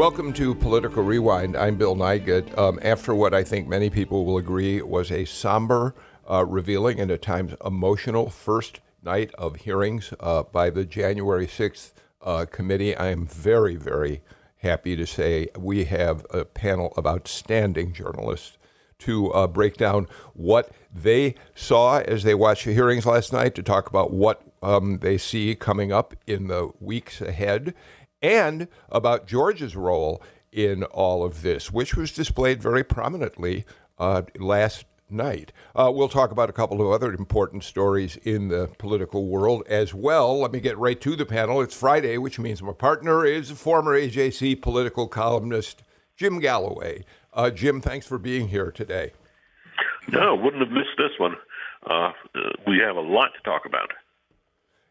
Welcome 0.00 0.32
to 0.32 0.54
Political 0.54 1.02
Rewind. 1.02 1.58
I'm 1.58 1.76
Bill 1.76 1.94
Nigut. 1.94 2.56
Um, 2.56 2.78
after 2.80 3.14
what 3.14 3.34
I 3.34 3.44
think 3.44 3.68
many 3.68 3.90
people 3.90 4.24
will 4.24 4.38
agree 4.38 4.80
was 4.80 5.12
a 5.12 5.26
somber, 5.26 5.94
uh, 6.26 6.46
revealing, 6.46 6.98
and 6.98 7.10
at 7.10 7.20
times 7.20 7.52
emotional 7.66 8.30
first 8.30 8.80
night 9.02 9.30
of 9.34 9.56
hearings 9.56 10.14
uh, 10.18 10.44
by 10.44 10.70
the 10.70 10.86
January 10.86 11.46
6th 11.46 11.92
uh, 12.22 12.46
committee, 12.50 12.96
I 12.96 13.08
am 13.08 13.26
very, 13.26 13.76
very 13.76 14.22
happy 14.62 14.96
to 14.96 15.04
say 15.06 15.48
we 15.58 15.84
have 15.84 16.24
a 16.30 16.46
panel 16.46 16.94
of 16.96 17.06
outstanding 17.06 17.92
journalists 17.92 18.56
to 19.00 19.30
uh, 19.34 19.46
break 19.46 19.76
down 19.76 20.06
what 20.32 20.70
they 20.94 21.34
saw 21.54 21.98
as 21.98 22.22
they 22.22 22.34
watched 22.34 22.64
the 22.64 22.72
hearings 22.72 23.04
last 23.04 23.34
night, 23.34 23.54
to 23.54 23.62
talk 23.62 23.90
about 23.90 24.14
what 24.14 24.42
um, 24.62 24.98
they 24.98 25.18
see 25.18 25.54
coming 25.54 25.92
up 25.92 26.14
in 26.26 26.46
the 26.46 26.70
weeks 26.80 27.20
ahead, 27.20 27.74
and 28.22 28.68
about 28.88 29.26
Georgia's 29.26 29.76
role 29.76 30.22
in 30.52 30.84
all 30.84 31.24
of 31.24 31.42
this, 31.42 31.70
which 31.70 31.94
was 31.94 32.12
displayed 32.12 32.62
very 32.62 32.84
prominently 32.84 33.64
uh, 33.98 34.22
last 34.38 34.84
night. 35.10 35.52
Uh, 35.74 35.90
we'll 35.92 36.08
talk 36.08 36.30
about 36.30 36.50
a 36.50 36.52
couple 36.52 36.80
of 36.80 36.92
other 36.92 37.12
important 37.12 37.64
stories 37.64 38.16
in 38.18 38.48
the 38.48 38.68
political 38.78 39.26
world 39.26 39.62
as 39.68 39.92
well. 39.92 40.40
Let 40.40 40.52
me 40.52 40.60
get 40.60 40.78
right 40.78 41.00
to 41.00 41.16
the 41.16 41.26
panel. 41.26 41.60
It's 41.60 41.74
Friday, 41.74 42.18
which 42.18 42.38
means 42.38 42.62
my 42.62 42.72
partner 42.72 43.24
is 43.24 43.50
former 43.50 43.98
AJC 43.98 44.62
political 44.62 45.08
columnist 45.08 45.82
Jim 46.16 46.38
Galloway. 46.38 47.04
Uh, 47.32 47.50
Jim, 47.50 47.80
thanks 47.80 48.06
for 48.06 48.18
being 48.18 48.48
here 48.48 48.70
today. 48.70 49.12
No, 50.08 50.34
wouldn't 50.34 50.62
have 50.62 50.72
missed 50.72 50.96
this 50.98 51.12
one. 51.18 51.36
Uh, 51.88 52.12
we 52.66 52.78
have 52.78 52.96
a 52.96 53.00
lot 53.00 53.30
to 53.34 53.42
talk 53.42 53.64
about. 53.64 53.90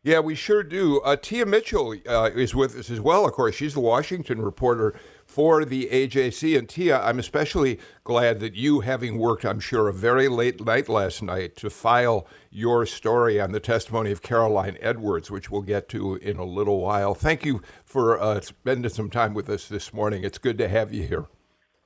Yeah, 0.01 0.21
we 0.21 0.33
sure 0.33 0.63
do. 0.63 1.01
Uh, 1.01 1.17
Tia 1.17 1.45
Mitchell 1.45 1.93
uh, 2.07 2.29
is 2.33 2.55
with 2.55 2.77
us 2.77 2.89
as 2.89 3.01
well. 3.01 3.25
Of 3.25 3.33
course, 3.33 3.55
she's 3.55 3.73
the 3.73 3.81
Washington 3.81 4.41
reporter 4.41 4.97
for 5.25 5.65
the 5.65 5.89
AJC. 5.91 6.57
And 6.57 6.69
Tia, 6.69 7.01
I'm 7.01 7.19
especially 7.19 7.79
glad 8.05 8.39
that 8.39 8.55
you, 8.55 8.79
having 8.79 9.17
worked, 9.17 9.43
I'm 9.43 9.59
sure, 9.59 9.89
a 9.89 9.93
very 9.93 10.29
late 10.29 10.65
night 10.65 10.87
last 10.87 11.21
night 11.21 11.57
to 11.57 11.69
file 11.69 12.25
your 12.49 12.85
story 12.85 13.41
on 13.41 13.51
the 13.51 13.59
testimony 13.59 14.11
of 14.11 14.21
Caroline 14.21 14.77
Edwards, 14.79 15.29
which 15.29 15.51
we'll 15.51 15.63
get 15.63 15.89
to 15.89 16.15
in 16.15 16.37
a 16.37 16.45
little 16.45 16.79
while. 16.79 17.13
Thank 17.13 17.43
you 17.43 17.61
for 17.83 18.17
uh, 18.17 18.39
spending 18.39 18.89
some 18.89 19.09
time 19.09 19.33
with 19.33 19.49
us 19.49 19.67
this 19.67 19.93
morning. 19.93 20.23
It's 20.23 20.37
good 20.37 20.57
to 20.59 20.69
have 20.69 20.93
you 20.93 21.03
here. 21.03 21.25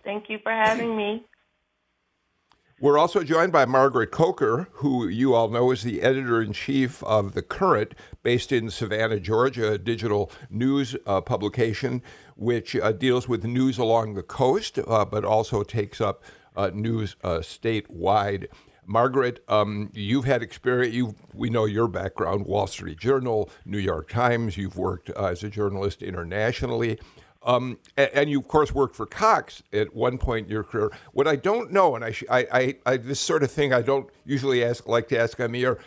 Thank 0.04 0.30
you 0.30 0.38
for 0.44 0.52
having 0.52 0.96
me. 0.96 1.26
We're 2.84 2.98
also 2.98 3.24
joined 3.24 3.54
by 3.54 3.64
Margaret 3.64 4.12
Coker, 4.12 4.68
who 4.74 5.08
you 5.08 5.34
all 5.34 5.48
know 5.48 5.72
is 5.72 5.84
the 5.84 6.02
editor 6.02 6.42
in 6.42 6.52
chief 6.52 7.02
of 7.06 7.34
The 7.34 7.42
Current, 7.42 7.96
based 8.24 8.52
in 8.52 8.70
Savannah, 8.70 9.22
Georgia, 9.22 9.72
a 9.72 9.78
digital 9.78 10.30
news 10.50 10.94
uh, 11.08 11.22
publication 11.22 12.02
which 12.36 12.76
uh, 12.76 12.92
deals 12.92 13.26
with 13.26 13.46
news 13.46 13.78
along 13.78 14.16
the 14.16 14.22
coast, 14.22 14.80
uh, 14.86 15.06
but 15.06 15.24
also 15.24 15.64
takes 15.64 16.02
up 16.02 16.26
uh, 16.58 16.72
news 16.74 17.16
uh, 17.24 17.38
statewide. 17.38 18.48
Margaret, 18.86 19.42
um, 19.48 19.90
you've 19.94 20.26
had 20.26 20.44
experience. 20.44 20.94
You, 20.94 21.16
we 21.34 21.50
know 21.50 21.64
your 21.64 21.88
background: 21.88 22.46
Wall 22.46 22.68
Street 22.68 23.00
Journal, 23.00 23.50
New 23.64 23.78
York 23.78 24.10
Times. 24.10 24.58
You've 24.58 24.76
worked 24.76 25.10
uh, 25.12 25.28
as 25.28 25.42
a 25.42 25.50
journalist 25.50 26.02
internationally. 26.02 27.00
Um, 27.46 27.78
and, 27.98 28.10
and, 28.14 28.30
you, 28.30 28.40
of 28.40 28.48
course, 28.48 28.74
worked 28.74 28.96
for 28.96 29.06
Cox 29.06 29.64
at 29.74 29.94
one 29.94 30.18
point 30.18 30.48
in 30.48 30.52
your 30.52 30.64
career. 30.64 30.92
What 31.12 31.28
I 31.28 31.36
don't 31.36 31.72
know, 31.72 31.96
and 31.96 32.06
I, 32.06 32.12
sh- 32.12 32.24
I, 32.30 32.48
I, 32.52 32.76
I, 32.86 32.98
this 32.98 33.20
sort 33.20 33.44
of 33.44 33.52
thing 33.52 33.74
I 33.74 33.82
don't 33.82 34.10
usually 34.26 34.64
ask, 34.64 34.88
like 34.88 35.10
to 35.10 35.20
ask 35.20 35.40
on 35.40 35.52
the 35.52 35.66
air. 35.66 35.78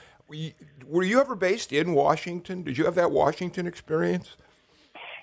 Were 0.87 1.03
you 1.03 1.21
ever 1.21 1.35
based 1.35 1.73
in 1.73 1.95
Washington? 1.95 2.63
Did 2.63 2.77
you 2.77 2.85
have 2.85 2.95
that 2.97 3.11
Washington 3.11 3.67
experience? 3.67 4.37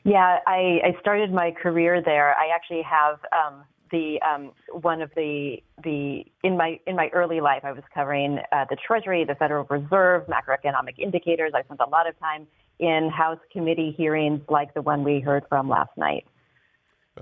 Yeah, 0.04 0.40
I, 0.48 0.82
I 0.84 0.98
started 1.00 1.32
my 1.32 1.52
career 1.52 2.02
there. 2.02 2.36
I 2.36 2.50
actually 2.54 2.82
have 2.82 3.20
um, 3.32 3.64
the 3.92 4.20
um, 4.22 4.52
one 4.82 5.02
of 5.02 5.12
the 5.16 5.58
the 5.84 6.26
in 6.44 6.58
my 6.58 6.80
in 6.86 6.96
my 6.96 7.10
early 7.14 7.40
life. 7.40 7.64
I 7.64 7.72
was 7.72 7.84
covering 7.94 8.40
uh, 8.52 8.66
the 8.70 8.76
Treasury, 8.76 9.24
the 9.24 9.36
Federal 9.36 9.66
Reserve, 9.70 10.26
macroeconomic 10.28 10.98
indicators. 10.98 11.54
I 11.56 11.64
spent 11.64 11.80
a 11.80 11.90
lot 11.90 12.10
of 12.10 12.20
time 12.20 12.48
in 12.80 13.10
House 13.10 13.40
committee 13.52 13.94
hearings 13.96 14.42
like 14.50 14.74
the 14.74 14.82
one 14.82 15.04
we 15.04 15.20
heard 15.20 15.44
from 15.50 15.70
last 15.70 15.92
night. 15.98 16.26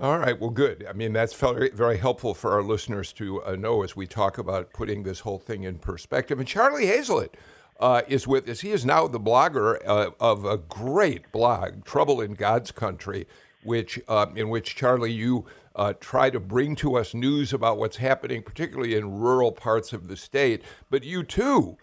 All 0.00 0.18
right, 0.18 0.38
well, 0.40 0.50
good. 0.50 0.86
I 0.88 0.94
mean, 0.94 1.12
that's 1.12 1.34
very, 1.34 1.98
helpful 1.98 2.32
for 2.32 2.52
our 2.52 2.62
listeners 2.62 3.12
to 3.14 3.42
uh, 3.44 3.56
know 3.56 3.82
as 3.82 3.94
we 3.94 4.06
talk 4.06 4.38
about 4.38 4.72
putting 4.72 5.02
this 5.02 5.20
whole 5.20 5.38
thing 5.38 5.64
in 5.64 5.78
perspective. 5.78 6.38
And 6.38 6.48
Charlie 6.48 6.86
Hayslett 6.86 7.34
uh, 7.78 8.00
is 8.08 8.26
with 8.26 8.48
us. 8.48 8.60
He 8.60 8.70
is 8.70 8.86
now 8.86 9.06
the 9.06 9.20
blogger 9.20 9.78
uh, 9.86 10.10
of 10.18 10.46
a 10.46 10.56
great 10.56 11.30
blog, 11.30 11.84
Trouble 11.84 12.22
in 12.22 12.32
God's 12.32 12.72
Country, 12.72 13.26
which 13.64 14.00
uh, 14.08 14.26
in 14.34 14.48
which 14.48 14.74
Charlie 14.76 15.12
you 15.12 15.44
uh, 15.76 15.92
try 16.00 16.30
to 16.30 16.40
bring 16.40 16.74
to 16.76 16.96
us 16.96 17.12
news 17.12 17.52
about 17.52 17.76
what's 17.76 17.98
happening, 17.98 18.42
particularly 18.42 18.94
in 18.94 19.18
rural 19.18 19.52
parts 19.52 19.92
of 19.92 20.08
the 20.08 20.16
state. 20.16 20.62
But 20.88 21.04
you 21.04 21.22
too 21.22 21.76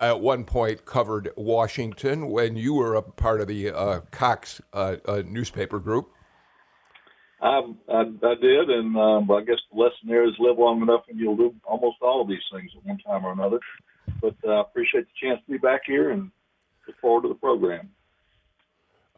at 0.00 0.20
one 0.20 0.44
point 0.44 0.84
covered 0.84 1.30
Washington 1.36 2.28
when 2.28 2.56
you 2.56 2.74
were 2.74 2.94
a 2.94 3.02
part 3.02 3.40
of 3.40 3.48
the 3.48 3.70
uh, 3.70 4.00
Cox 4.10 4.60
uh, 4.72 4.96
uh, 5.06 5.22
newspaper 5.26 5.78
group. 5.78 6.10
I, 7.40 7.62
I, 7.88 8.00
I 8.00 8.34
did, 8.40 8.70
and 8.70 8.96
um, 8.96 9.30
I 9.30 9.42
guess 9.42 9.58
the 9.72 9.78
lesson 9.78 10.08
there 10.08 10.26
is 10.26 10.34
live 10.38 10.58
long 10.58 10.82
enough 10.82 11.04
and 11.08 11.18
you'll 11.18 11.36
do 11.36 11.54
almost 11.64 11.96
all 12.00 12.22
of 12.22 12.28
these 12.28 12.38
things 12.52 12.70
at 12.76 12.84
one 12.84 12.98
time 12.98 13.24
or 13.24 13.32
another. 13.32 13.60
But 14.20 14.36
uh, 14.44 14.52
I 14.52 14.60
appreciate 14.62 15.04
the 15.04 15.26
chance 15.26 15.40
to 15.44 15.52
be 15.52 15.58
back 15.58 15.82
here 15.86 16.10
and 16.10 16.30
look 16.86 16.96
forward 17.00 17.22
to 17.22 17.28
the 17.28 17.34
program. 17.34 17.90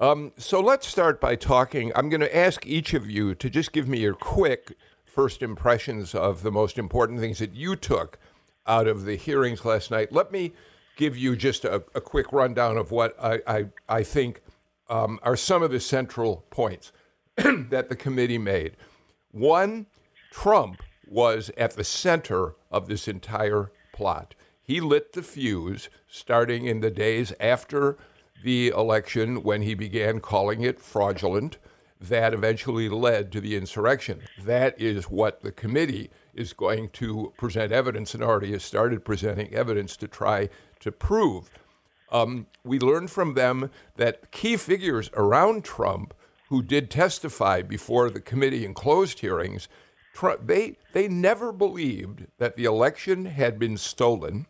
Um, 0.00 0.32
so 0.36 0.60
let's 0.60 0.86
start 0.86 1.20
by 1.20 1.34
talking. 1.34 1.92
I'm 1.94 2.08
going 2.08 2.20
to 2.20 2.36
ask 2.36 2.64
each 2.66 2.94
of 2.94 3.10
you 3.10 3.34
to 3.34 3.50
just 3.50 3.72
give 3.72 3.88
me 3.88 3.98
your 3.98 4.14
quick 4.14 4.76
first 5.04 5.42
impressions 5.42 6.14
of 6.14 6.42
the 6.42 6.52
most 6.52 6.78
important 6.78 7.18
things 7.18 7.40
that 7.40 7.52
you 7.52 7.74
took 7.74 8.18
out 8.66 8.86
of 8.86 9.04
the 9.04 9.16
hearings 9.16 9.64
last 9.64 9.90
night. 9.90 10.12
Let 10.12 10.30
me 10.30 10.52
give 10.98 11.16
you 11.16 11.36
just 11.36 11.64
a, 11.64 11.76
a 11.94 12.00
quick 12.00 12.32
rundown 12.32 12.76
of 12.76 12.90
what 12.90 13.16
I, 13.22 13.40
I, 13.46 13.66
I 13.88 14.02
think 14.02 14.42
um, 14.90 15.18
are 15.22 15.36
some 15.36 15.62
of 15.62 15.70
the 15.70 15.80
central 15.80 16.44
points 16.50 16.92
that 17.36 17.88
the 17.88 17.96
committee 17.96 18.36
made. 18.36 18.76
One, 19.30 19.86
Trump 20.30 20.82
was 21.06 21.50
at 21.56 21.76
the 21.76 21.84
center 21.84 22.56
of 22.70 22.88
this 22.88 23.08
entire 23.08 23.70
plot. 23.94 24.34
He 24.60 24.80
lit 24.80 25.12
the 25.12 25.22
fuse 25.22 25.88
starting 26.08 26.66
in 26.66 26.80
the 26.80 26.90
days 26.90 27.32
after 27.40 27.96
the 28.44 28.68
election 28.68 29.42
when 29.42 29.62
he 29.62 29.74
began 29.74 30.20
calling 30.20 30.62
it 30.62 30.80
fraudulent. 30.80 31.58
That 32.00 32.34
eventually 32.34 32.88
led 32.88 33.32
to 33.32 33.40
the 33.40 33.56
insurrection. 33.56 34.20
That 34.44 34.80
is 34.80 35.04
what 35.04 35.42
the 35.42 35.52
committee 35.52 36.10
is 36.34 36.52
going 36.52 36.90
to 36.90 37.32
present 37.36 37.72
evidence 37.72 38.14
and 38.14 38.22
already 38.22 38.52
has 38.52 38.64
started 38.64 39.04
presenting 39.04 39.52
evidence 39.52 39.96
to 39.96 40.06
try 40.06 40.48
to 40.80 40.92
prove. 40.92 41.50
Um, 42.10 42.46
we 42.64 42.78
learned 42.78 43.10
from 43.10 43.34
them 43.34 43.70
that 43.96 44.30
key 44.30 44.56
figures 44.56 45.10
around 45.14 45.64
Trump 45.64 46.14
who 46.48 46.62
did 46.62 46.90
testify 46.90 47.62
before 47.62 48.10
the 48.10 48.20
committee 48.20 48.64
in 48.64 48.74
closed 48.74 49.20
hearings, 49.20 49.68
Trump, 50.14 50.46
they, 50.46 50.76
they 50.92 51.06
never 51.06 51.52
believed 51.52 52.26
that 52.38 52.56
the 52.56 52.64
election 52.64 53.26
had 53.26 53.58
been 53.58 53.76
stolen. 53.76 54.46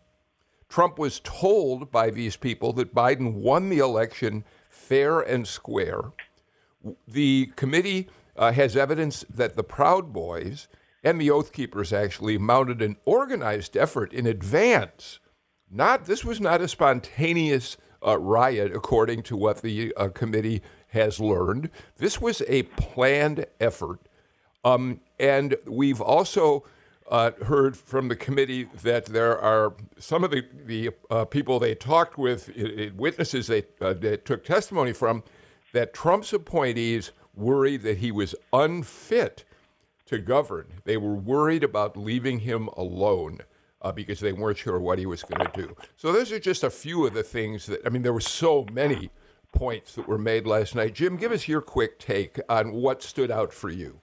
Trump 0.68 0.98
was 0.98 1.20
told 1.24 1.90
by 1.90 2.10
these 2.10 2.36
people 2.36 2.72
that 2.74 2.94
Biden 2.94 3.34
won 3.34 3.68
the 3.68 3.78
election 3.78 4.44
fair 4.70 5.20
and 5.20 5.46
square. 5.46 6.12
The 7.06 7.52
committee 7.56 8.08
uh, 8.36 8.52
has 8.52 8.76
evidence 8.76 9.24
that 9.28 9.56
the 9.56 9.64
Proud 9.64 10.12
Boys 10.12 10.68
and 11.02 11.20
the 11.20 11.30
Oath 11.30 11.52
Keepers 11.52 11.92
actually 11.92 12.38
mounted 12.38 12.80
an 12.80 12.96
organized 13.04 13.76
effort 13.76 14.12
in 14.12 14.26
advance. 14.26 15.18
Not 15.70 16.06
this 16.06 16.24
was 16.24 16.40
not 16.40 16.60
a 16.60 16.68
spontaneous 16.68 17.76
uh, 18.04 18.18
riot, 18.18 18.72
according 18.74 19.22
to 19.24 19.36
what 19.36 19.62
the 19.62 19.92
uh, 19.96 20.08
committee 20.08 20.62
has 20.88 21.20
learned. 21.20 21.70
This 21.96 22.20
was 22.20 22.42
a 22.48 22.62
planned 22.62 23.44
effort, 23.60 24.00
um, 24.64 25.00
and 25.18 25.56
we've 25.66 26.00
also 26.00 26.64
uh, 27.10 27.32
heard 27.44 27.76
from 27.76 28.08
the 28.08 28.16
committee 28.16 28.64
that 28.82 29.06
there 29.06 29.38
are 29.38 29.74
some 29.98 30.24
of 30.24 30.30
the 30.30 30.44
the 30.64 30.90
uh, 31.10 31.24
people 31.24 31.58
they 31.58 31.74
talked 31.74 32.16
with, 32.16 32.50
witnesses 32.96 33.46
they, 33.46 33.64
uh, 33.80 33.92
they 33.92 34.16
took 34.16 34.44
testimony 34.44 34.92
from, 34.92 35.22
that 35.72 35.92
Trump's 35.92 36.32
appointees 36.32 37.12
worried 37.34 37.82
that 37.82 37.98
he 37.98 38.10
was 38.10 38.34
unfit 38.52 39.44
to 40.06 40.18
govern. 40.18 40.66
They 40.84 40.96
were 40.96 41.14
worried 41.14 41.62
about 41.62 41.96
leaving 41.96 42.40
him 42.40 42.68
alone 42.68 43.40
uh, 43.82 43.92
because 43.92 44.20
they 44.20 44.32
weren't 44.32 44.58
sure 44.58 44.78
what 44.80 44.98
he 44.98 45.06
was 45.06 45.22
going 45.22 45.44
to 45.46 45.62
do. 45.62 45.76
So 45.96 46.12
those 46.12 46.32
are 46.32 46.38
just 46.38 46.64
a 46.64 46.70
few 46.70 47.06
of 47.06 47.14
the 47.14 47.22
things 47.22 47.66
that, 47.66 47.80
I 47.86 47.88
mean, 47.90 48.02
there 48.02 48.12
were 48.12 48.20
so 48.20 48.66
many 48.72 49.10
points 49.52 49.94
that 49.94 50.06
were 50.06 50.18
made 50.18 50.46
last 50.46 50.74
night. 50.74 50.94
Jim, 50.94 51.16
give 51.16 51.32
us 51.32 51.48
your 51.48 51.60
quick 51.60 51.98
take 51.98 52.38
on 52.48 52.72
what 52.72 53.02
stood 53.02 53.30
out 53.30 53.52
for 53.52 53.70
you. 53.70 54.00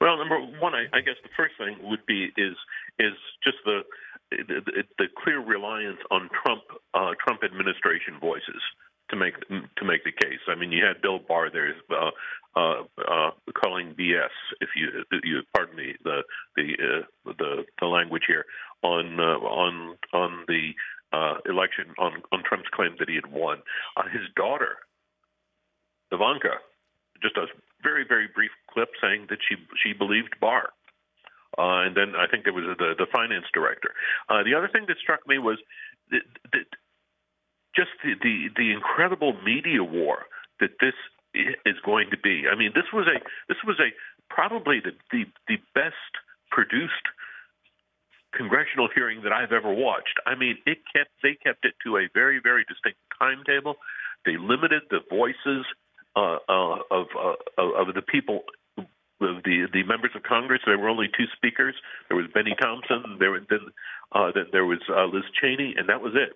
Well, 0.00 0.16
number 0.16 0.40
one, 0.60 0.74
I, 0.74 0.86
I 0.92 1.00
guess 1.00 1.14
the 1.22 1.28
first 1.36 1.54
thing 1.58 1.76
would 1.88 2.04
be 2.06 2.32
is 2.36 2.56
is 2.98 3.12
just 3.44 3.58
the 3.64 3.82
the, 4.30 4.84
the 4.98 5.06
clear 5.22 5.40
reliance 5.40 5.98
on 6.10 6.28
Trump 6.42 6.62
uh, 6.94 7.12
Trump 7.22 7.44
administration 7.44 8.18
voices 8.20 8.60
to 9.12 9.16
make 9.16 9.38
to 9.48 9.84
make 9.84 10.02
the 10.04 10.12
case. 10.12 10.40
I 10.48 10.54
mean, 10.56 10.72
you 10.72 10.84
had 10.84 11.02
Bill 11.02 11.20
Barr 11.20 11.50
there 11.50 11.74
uh, 11.90 12.10
uh, 12.56 12.82
uh, 12.98 13.30
calling 13.54 13.94
BS, 13.98 14.34
if 14.60 14.70
you 14.74 14.88
you 15.22 15.42
pardon 15.54 15.76
me 15.76 15.94
the 16.02 16.22
the 16.56 16.72
uh, 16.80 17.32
the, 17.38 17.64
the 17.80 17.86
language 17.86 18.24
here 18.26 18.44
on 18.82 19.20
uh, 19.20 19.38
on 19.38 19.96
on 20.12 20.44
the 20.48 20.72
uh, 21.12 21.36
election 21.46 21.94
on 21.98 22.22
on 22.32 22.42
Trump's 22.44 22.68
claim 22.74 22.96
that 22.98 23.08
he 23.08 23.14
had 23.14 23.30
won. 23.30 23.58
His 24.12 24.28
daughter, 24.34 24.76
Ivanka, 26.10 26.56
just 27.22 27.36
a 27.36 27.46
very 27.82 28.04
very 28.08 28.28
brief 28.34 28.50
clip 28.72 28.88
saying 29.00 29.26
that 29.28 29.38
she 29.48 29.56
she 29.82 29.92
believed 29.92 30.34
Barr. 30.40 30.70
And 31.58 31.94
then 31.94 32.16
I 32.16 32.26
think 32.26 32.44
there 32.44 32.52
was 32.52 32.64
the 32.78 32.94
the 32.96 33.06
finance 33.12 33.46
director. 33.52 33.92
The 34.28 34.54
other 34.56 34.68
thing 34.68 34.86
that 34.88 34.96
struck 34.98 35.20
me 35.28 35.38
was 35.38 35.58
that, 36.10 36.22
that 36.52 36.66
just 37.74 37.90
the, 38.04 38.14
the 38.22 38.48
the 38.56 38.72
incredible 38.72 39.34
media 39.44 39.82
war 39.82 40.26
that 40.60 40.70
this 40.80 40.94
is 41.34 41.76
going 41.84 42.10
to 42.10 42.18
be. 42.18 42.44
I 42.50 42.56
mean, 42.56 42.72
this 42.74 42.92
was 42.92 43.06
a 43.08 43.18
this 43.48 43.58
was 43.66 43.80
a 43.80 43.90
probably 44.28 44.80
the 44.80 44.92
the, 45.10 45.24
the 45.48 45.56
best 45.74 46.12
produced 46.50 47.08
congressional 48.34 48.88
hearing 48.94 49.22
that 49.22 49.32
I've 49.32 49.52
ever 49.52 49.72
watched. 49.72 50.20
I 50.26 50.34
mean, 50.34 50.58
it 50.66 50.78
kept 50.92 51.10
they 51.22 51.34
kept 51.34 51.64
it 51.64 51.74
to 51.84 51.96
a 51.96 52.08
very 52.14 52.40
very 52.42 52.64
distinct 52.68 52.98
timetable. 53.18 53.76
They 54.24 54.36
limited 54.36 54.82
the 54.90 55.00
voices 55.10 55.64
uh, 56.16 56.38
uh, 56.48 56.76
of 56.90 57.06
uh, 57.16 57.62
of 57.62 57.94
the 57.94 58.02
people. 58.02 58.44
The 59.20 59.68
the 59.72 59.84
members 59.84 60.10
of 60.16 60.24
Congress, 60.24 60.60
there 60.66 60.78
were 60.78 60.88
only 60.88 61.08
two 61.16 61.26
speakers. 61.36 61.74
There 62.08 62.16
was 62.16 62.26
Bennie 62.34 62.56
Thompson. 62.60 63.16
There 63.18 63.38
then 63.48 63.70
uh, 64.12 64.32
then 64.34 64.46
there 64.52 64.66
was 64.66 64.80
uh, 64.88 65.06
Liz 65.06 65.24
Cheney, 65.40 65.74
and 65.76 65.88
that 65.88 66.02
was 66.02 66.12
it. 66.14 66.34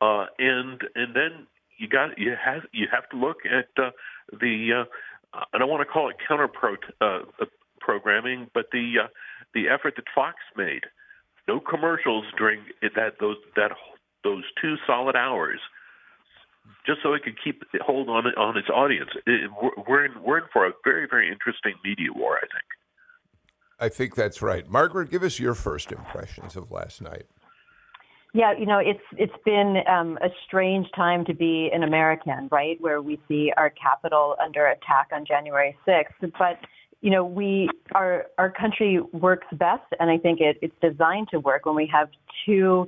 Uh, 0.00 0.26
and 0.38 0.80
and 0.94 1.14
then 1.14 1.46
you 1.78 1.88
got 1.88 2.18
you 2.18 2.34
have 2.42 2.62
you 2.72 2.86
have 2.90 3.08
to 3.10 3.16
look 3.16 3.38
at 3.44 3.68
uh, 3.82 3.90
the 4.40 4.84
uh, 4.84 5.38
I 5.52 5.58
don't 5.58 5.68
want 5.68 5.86
to 5.86 5.92
call 5.92 6.08
it 6.08 6.16
counter 6.26 6.48
uh, 7.00 7.20
programming, 7.80 8.48
but 8.54 8.66
the 8.72 8.94
uh, 9.04 9.08
the 9.54 9.68
effort 9.68 9.94
that 9.96 10.04
Fox 10.14 10.36
made. 10.56 10.82
No 11.46 11.60
commercials 11.60 12.26
during 12.36 12.60
that 12.82 13.14
those 13.20 13.36
that 13.56 13.72
those 14.22 14.44
two 14.60 14.74
solid 14.86 15.16
hours, 15.16 15.60
just 16.86 17.00
so 17.02 17.14
it 17.14 17.22
could 17.22 17.36
keep 17.42 17.62
hold 17.80 18.08
on 18.08 18.26
on 18.26 18.56
its 18.56 18.68
audience. 18.68 19.10
It, 19.26 19.50
we're 19.88 20.04
in 20.04 20.22
we're 20.22 20.38
in 20.38 20.44
for 20.52 20.66
a 20.66 20.72
very 20.84 21.06
very 21.08 21.30
interesting 21.30 21.74
media 21.82 22.08
war, 22.14 22.36
I 22.36 22.40
think. 22.40 22.64
I 23.80 23.88
think 23.88 24.14
that's 24.14 24.42
right. 24.42 24.68
Margaret, 24.68 25.10
give 25.10 25.22
us 25.22 25.38
your 25.38 25.54
first 25.54 25.92
impressions 25.92 26.56
of 26.56 26.70
last 26.70 27.00
night. 27.00 27.26
Yeah, 28.38 28.52
you 28.56 28.66
know, 28.66 28.78
it's 28.78 29.02
it's 29.16 29.34
been 29.44 29.78
um, 29.88 30.16
a 30.22 30.28
strange 30.46 30.86
time 30.94 31.24
to 31.24 31.34
be 31.34 31.70
an 31.74 31.82
American, 31.82 32.48
right? 32.52 32.80
Where 32.80 33.02
we 33.02 33.18
see 33.26 33.50
our 33.56 33.68
capital 33.68 34.36
under 34.40 34.68
attack 34.68 35.08
on 35.12 35.26
January 35.26 35.76
6th, 35.84 36.32
but 36.38 36.60
you 37.00 37.10
know, 37.10 37.24
we 37.24 37.68
our 37.96 38.26
our 38.38 38.48
country 38.48 39.00
works 39.12 39.48
best, 39.54 39.82
and 39.98 40.08
I 40.08 40.18
think 40.18 40.38
it, 40.40 40.56
it's 40.62 40.74
designed 40.80 41.26
to 41.32 41.40
work 41.40 41.66
when 41.66 41.74
we 41.74 41.90
have 41.92 42.10
two 42.46 42.86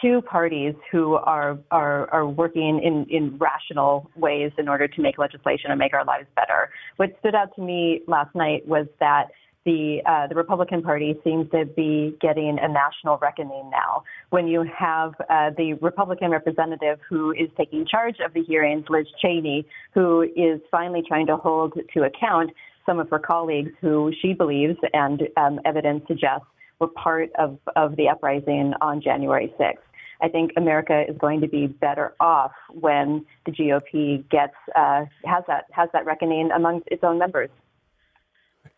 two 0.00 0.22
parties 0.22 0.74
who 0.90 1.16
are 1.16 1.58
are, 1.70 2.08
are 2.10 2.26
working 2.26 2.80
in, 2.82 3.04
in 3.14 3.36
rational 3.36 4.10
ways 4.16 4.52
in 4.56 4.70
order 4.70 4.88
to 4.88 5.02
make 5.02 5.18
legislation 5.18 5.70
and 5.70 5.78
make 5.78 5.92
our 5.92 6.06
lives 6.06 6.28
better. 6.34 6.70
What 6.96 7.10
stood 7.18 7.34
out 7.34 7.54
to 7.56 7.60
me 7.60 8.00
last 8.06 8.34
night 8.34 8.66
was 8.66 8.86
that 9.00 9.32
the 9.68 10.00
uh, 10.06 10.26
the 10.26 10.34
Republican 10.34 10.80
Party 10.80 11.14
seems 11.22 11.50
to 11.50 11.66
be 11.66 12.16
getting 12.22 12.58
a 12.58 12.68
national 12.68 13.18
reckoning 13.18 13.68
now. 13.70 14.02
When 14.30 14.48
you 14.48 14.64
have 14.76 15.12
uh, 15.28 15.50
the 15.58 15.74
Republican 15.82 16.30
representative 16.30 16.98
who 17.06 17.32
is 17.32 17.50
taking 17.54 17.86
charge 17.86 18.16
of 18.24 18.32
the 18.32 18.42
hearings, 18.42 18.86
Liz 18.88 19.06
Cheney, 19.20 19.66
who 19.92 20.22
is 20.22 20.60
finally 20.70 21.02
trying 21.06 21.26
to 21.26 21.36
hold 21.36 21.78
to 21.92 22.02
account 22.04 22.50
some 22.86 22.98
of 22.98 23.10
her 23.10 23.18
colleagues 23.18 23.72
who 23.82 24.10
she 24.22 24.32
believes 24.32 24.78
and 24.94 25.28
um, 25.36 25.60
evidence 25.66 26.02
suggests 26.08 26.46
were 26.78 26.88
part 26.88 27.30
of, 27.38 27.58
of 27.76 27.94
the 27.96 28.08
uprising 28.08 28.72
on 28.80 29.02
January 29.02 29.52
6th. 29.60 29.74
I 30.22 30.28
think 30.28 30.52
America 30.56 31.04
is 31.06 31.16
going 31.18 31.42
to 31.42 31.48
be 31.48 31.66
better 31.66 32.14
off 32.20 32.52
when 32.70 33.26
the 33.44 33.52
GOP 33.52 34.26
gets 34.30 34.54
uh, 34.74 35.04
has 35.26 35.44
that 35.46 35.66
has 35.72 35.90
that 35.92 36.06
reckoning 36.06 36.50
among 36.52 36.82
its 36.86 37.04
own 37.04 37.18
members. 37.18 37.50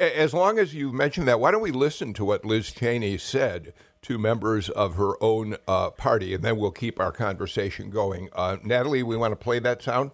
As 0.00 0.32
long 0.32 0.58
as 0.58 0.75
you 0.75 0.93
mentioned 0.93 1.29
that, 1.29 1.41
why 1.41 1.50
don't 1.50 1.61
we 1.61 1.73
listen 1.73 2.14
to 2.14 2.25
what 2.25 2.43
Liz 2.43 2.73
Cheney 2.73 3.19
said 3.19 3.75
to 4.00 4.17
members 4.17 4.70
of 4.70 4.94
her 4.94 5.23
own 5.23 5.58
uh, 5.69 5.91
party, 5.91 6.32
and 6.32 6.43
then 6.43 6.56
we'll 6.56 6.70
keep 6.70 6.99
our 6.99 7.12
conversation 7.12 7.91
going. 7.91 8.31
Uh, 8.32 8.56
Natalie, 8.64 9.02
we 9.02 9.19
want 9.19 9.32
to 9.32 9.37
play 9.37 9.58
that 9.58 9.82
sound. 9.82 10.11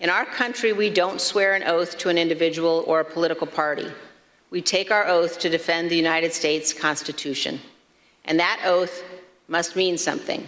In 0.00 0.10
our 0.10 0.26
country, 0.26 0.74
we 0.74 0.90
don't 0.90 1.18
swear 1.18 1.54
an 1.54 1.62
oath 1.62 1.96
to 1.96 2.10
an 2.10 2.18
individual 2.18 2.84
or 2.86 3.00
a 3.00 3.04
political 3.06 3.46
party. 3.46 3.90
We 4.50 4.60
take 4.60 4.90
our 4.90 5.06
oath 5.08 5.38
to 5.38 5.48
defend 5.48 5.90
the 5.90 5.96
United 5.96 6.34
States 6.34 6.74
Constitution. 6.74 7.58
And 8.26 8.38
that 8.38 8.60
oath 8.66 9.02
must 9.48 9.76
mean 9.76 9.96
something. 9.96 10.46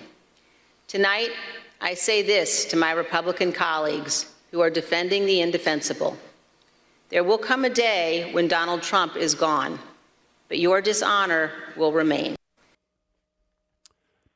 Tonight, 0.88 1.31
I 1.81 1.94
say 1.94 2.20
this 2.20 2.67
to 2.67 2.76
my 2.76 2.93
Republican 2.93 3.50
colleagues 3.50 4.31
who 4.50 4.61
are 4.61 4.69
defending 4.69 5.25
the 5.25 5.40
indefensible. 5.40 6.19
There 7.11 7.25
will 7.25 7.39
come 7.39 7.65
a 7.65 7.71
day 7.71 8.31
when 8.33 8.47
Donald 8.47 8.83
Trump 8.83 9.17
is 9.17 9.35
gone, 9.35 9.81
but 10.49 10.61
your 10.61 10.81
dishonor 10.81 11.51
will 11.77 11.93
remain. 11.93 12.37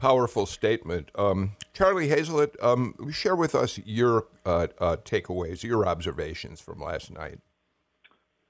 Powerful 0.00 0.44
statement. 0.44 1.10
Um, 1.14 1.52
Charlie 1.72 2.08
Hayslett, 2.08 2.60
um, 2.62 2.96
share 3.12 3.36
with 3.36 3.54
us 3.54 3.78
your 3.84 4.26
uh, 4.44 4.66
uh, 4.80 4.96
takeaways, 4.96 5.62
your 5.62 5.86
observations 5.86 6.60
from 6.60 6.80
last 6.80 7.12
night. 7.12 7.38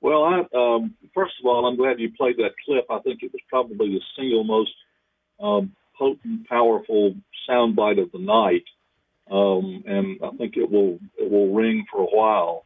Well, 0.00 0.24
I, 0.24 0.40
um, 0.54 0.94
first 1.14 1.34
of 1.40 1.46
all, 1.46 1.66
I'm 1.66 1.76
glad 1.76 2.00
you 2.00 2.10
played 2.16 2.38
that 2.38 2.52
clip. 2.64 2.86
I 2.90 3.00
think 3.00 3.22
it 3.22 3.32
was 3.32 3.42
probably 3.48 3.90
the 3.90 4.00
single 4.16 4.42
most 4.42 4.72
um, 5.38 5.74
potent, 5.98 6.48
powerful 6.48 7.14
soundbite 7.48 8.02
of 8.02 8.10
the 8.10 8.18
night, 8.18 8.64
um, 9.30 9.84
and 9.86 10.18
I 10.22 10.36
think 10.36 10.56
it 10.56 10.70
will 10.70 10.98
it 11.18 11.30
will 11.30 11.54
ring 11.54 11.84
for 11.90 12.00
a 12.00 12.06
while. 12.06 12.63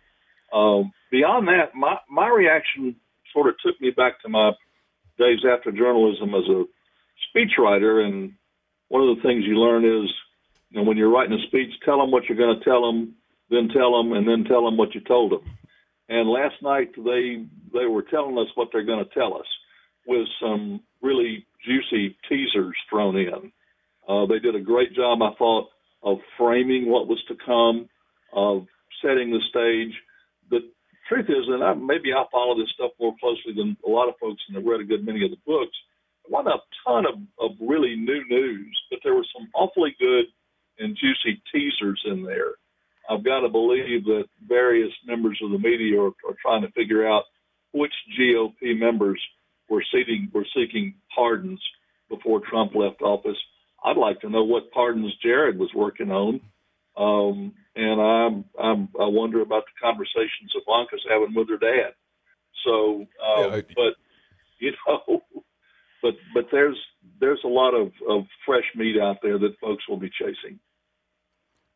Um, 0.52 0.92
beyond 1.10 1.48
that, 1.48 1.74
my, 1.74 1.96
my 2.10 2.28
reaction 2.28 2.96
sort 3.32 3.48
of 3.48 3.54
took 3.64 3.80
me 3.80 3.90
back 3.90 4.20
to 4.22 4.28
my 4.28 4.52
days 5.18 5.40
after 5.50 5.72
journalism 5.72 6.34
as 6.34 6.44
a 6.48 6.64
speechwriter. 7.28 8.04
And 8.04 8.32
one 8.88 9.06
of 9.06 9.16
the 9.16 9.22
things 9.22 9.44
you 9.44 9.56
learn 9.56 9.84
is, 9.84 10.10
you 10.70 10.78
know, 10.78 10.84
when 10.84 10.96
you're 10.96 11.10
writing 11.10 11.38
a 11.38 11.46
speech, 11.46 11.72
tell 11.84 11.98
them 11.98 12.10
what 12.10 12.24
you're 12.28 12.38
going 12.38 12.58
to 12.58 12.64
tell 12.64 12.86
them, 12.86 13.14
then 13.50 13.68
tell 13.68 13.96
them, 13.96 14.12
and 14.12 14.26
then 14.28 14.44
tell 14.44 14.64
them 14.64 14.76
what 14.76 14.94
you 14.94 15.00
told 15.00 15.32
them. 15.32 15.42
And 16.08 16.28
last 16.28 16.54
night 16.62 16.90
they 16.96 17.44
they 17.72 17.86
were 17.86 18.02
telling 18.02 18.38
us 18.38 18.48
what 18.54 18.68
they're 18.72 18.84
going 18.84 19.04
to 19.04 19.14
tell 19.14 19.34
us 19.34 19.46
with 20.06 20.26
some 20.40 20.80
really 21.02 21.46
juicy 21.64 22.16
teasers 22.28 22.74
thrown 22.88 23.16
in. 23.16 23.52
Uh, 24.08 24.24
they 24.26 24.38
did 24.38 24.54
a 24.54 24.60
great 24.60 24.94
job, 24.94 25.20
I 25.22 25.34
thought, 25.36 25.68
of 26.02 26.18
framing 26.38 26.88
what 26.90 27.08
was 27.08 27.22
to 27.28 27.34
come, 27.44 27.88
of 28.32 28.66
setting 29.02 29.30
the 29.30 29.40
stage, 29.50 29.94
truth 31.08 31.26
is, 31.28 31.48
and 31.48 31.64
I, 31.64 31.74
maybe 31.74 32.12
I 32.12 32.24
follow 32.30 32.56
this 32.56 32.70
stuff 32.74 32.92
more 33.00 33.14
closely 33.20 33.52
than 33.56 33.76
a 33.86 33.90
lot 33.90 34.08
of 34.08 34.14
folks, 34.20 34.42
and 34.46 34.56
have 34.56 34.66
read 34.66 34.80
a 34.80 34.84
good 34.84 35.04
many 35.04 35.24
of 35.24 35.30
the 35.30 35.42
books. 35.46 35.76
There 36.24 36.36
wasn't 36.36 36.56
a 36.56 36.60
ton 36.86 37.06
of, 37.06 37.16
of 37.40 37.56
really 37.60 37.96
new 37.96 38.22
news, 38.28 38.78
but 38.90 39.00
there 39.02 39.14
were 39.14 39.26
some 39.34 39.48
awfully 39.54 39.96
good 39.98 40.26
and 40.78 40.96
juicy 40.96 41.42
teasers 41.52 42.02
in 42.06 42.22
there. 42.22 42.52
I've 43.10 43.24
got 43.24 43.40
to 43.40 43.48
believe 43.48 44.04
that 44.04 44.24
various 44.46 44.92
members 45.06 45.40
of 45.42 45.50
the 45.50 45.58
media 45.58 45.98
are, 46.00 46.08
are 46.08 46.36
trying 46.42 46.62
to 46.62 46.70
figure 46.72 47.08
out 47.08 47.24
which 47.72 47.92
GOP 48.18 48.78
members 48.78 49.20
were 49.68 49.84
seeking 49.92 50.30
were 50.32 50.46
seeking 50.54 50.94
pardons 51.14 51.60
before 52.08 52.40
Trump 52.40 52.74
left 52.74 53.02
office. 53.02 53.36
I'd 53.84 53.96
like 53.96 54.20
to 54.20 54.30
know 54.30 54.44
what 54.44 54.70
pardons 54.72 55.12
Jared 55.22 55.58
was 55.58 55.70
working 55.74 56.10
on. 56.10 56.40
Um, 56.98 57.52
and 57.76 58.00
I'm, 58.00 58.44
I'm, 58.60 58.88
I 59.00 59.06
wonder 59.06 59.40
about 59.40 59.64
the 59.66 59.80
conversations 59.80 60.52
Ivanka's 60.54 61.04
having 61.08 61.34
with 61.34 61.48
her 61.48 61.58
dad. 61.58 61.92
So, 62.64 63.00
um, 63.00 63.06
yeah, 63.38 63.56
I, 63.56 63.62
but 63.76 63.94
you 64.58 64.72
know, 64.88 65.22
but 66.02 66.14
but 66.34 66.46
there's 66.50 66.76
there's 67.20 67.40
a 67.44 67.48
lot 67.48 67.74
of, 67.74 67.92
of 68.08 68.24
fresh 68.44 68.64
meat 68.74 68.96
out 69.00 69.18
there 69.22 69.38
that 69.38 69.54
folks 69.60 69.84
will 69.88 69.96
be 69.96 70.10
chasing. 70.10 70.58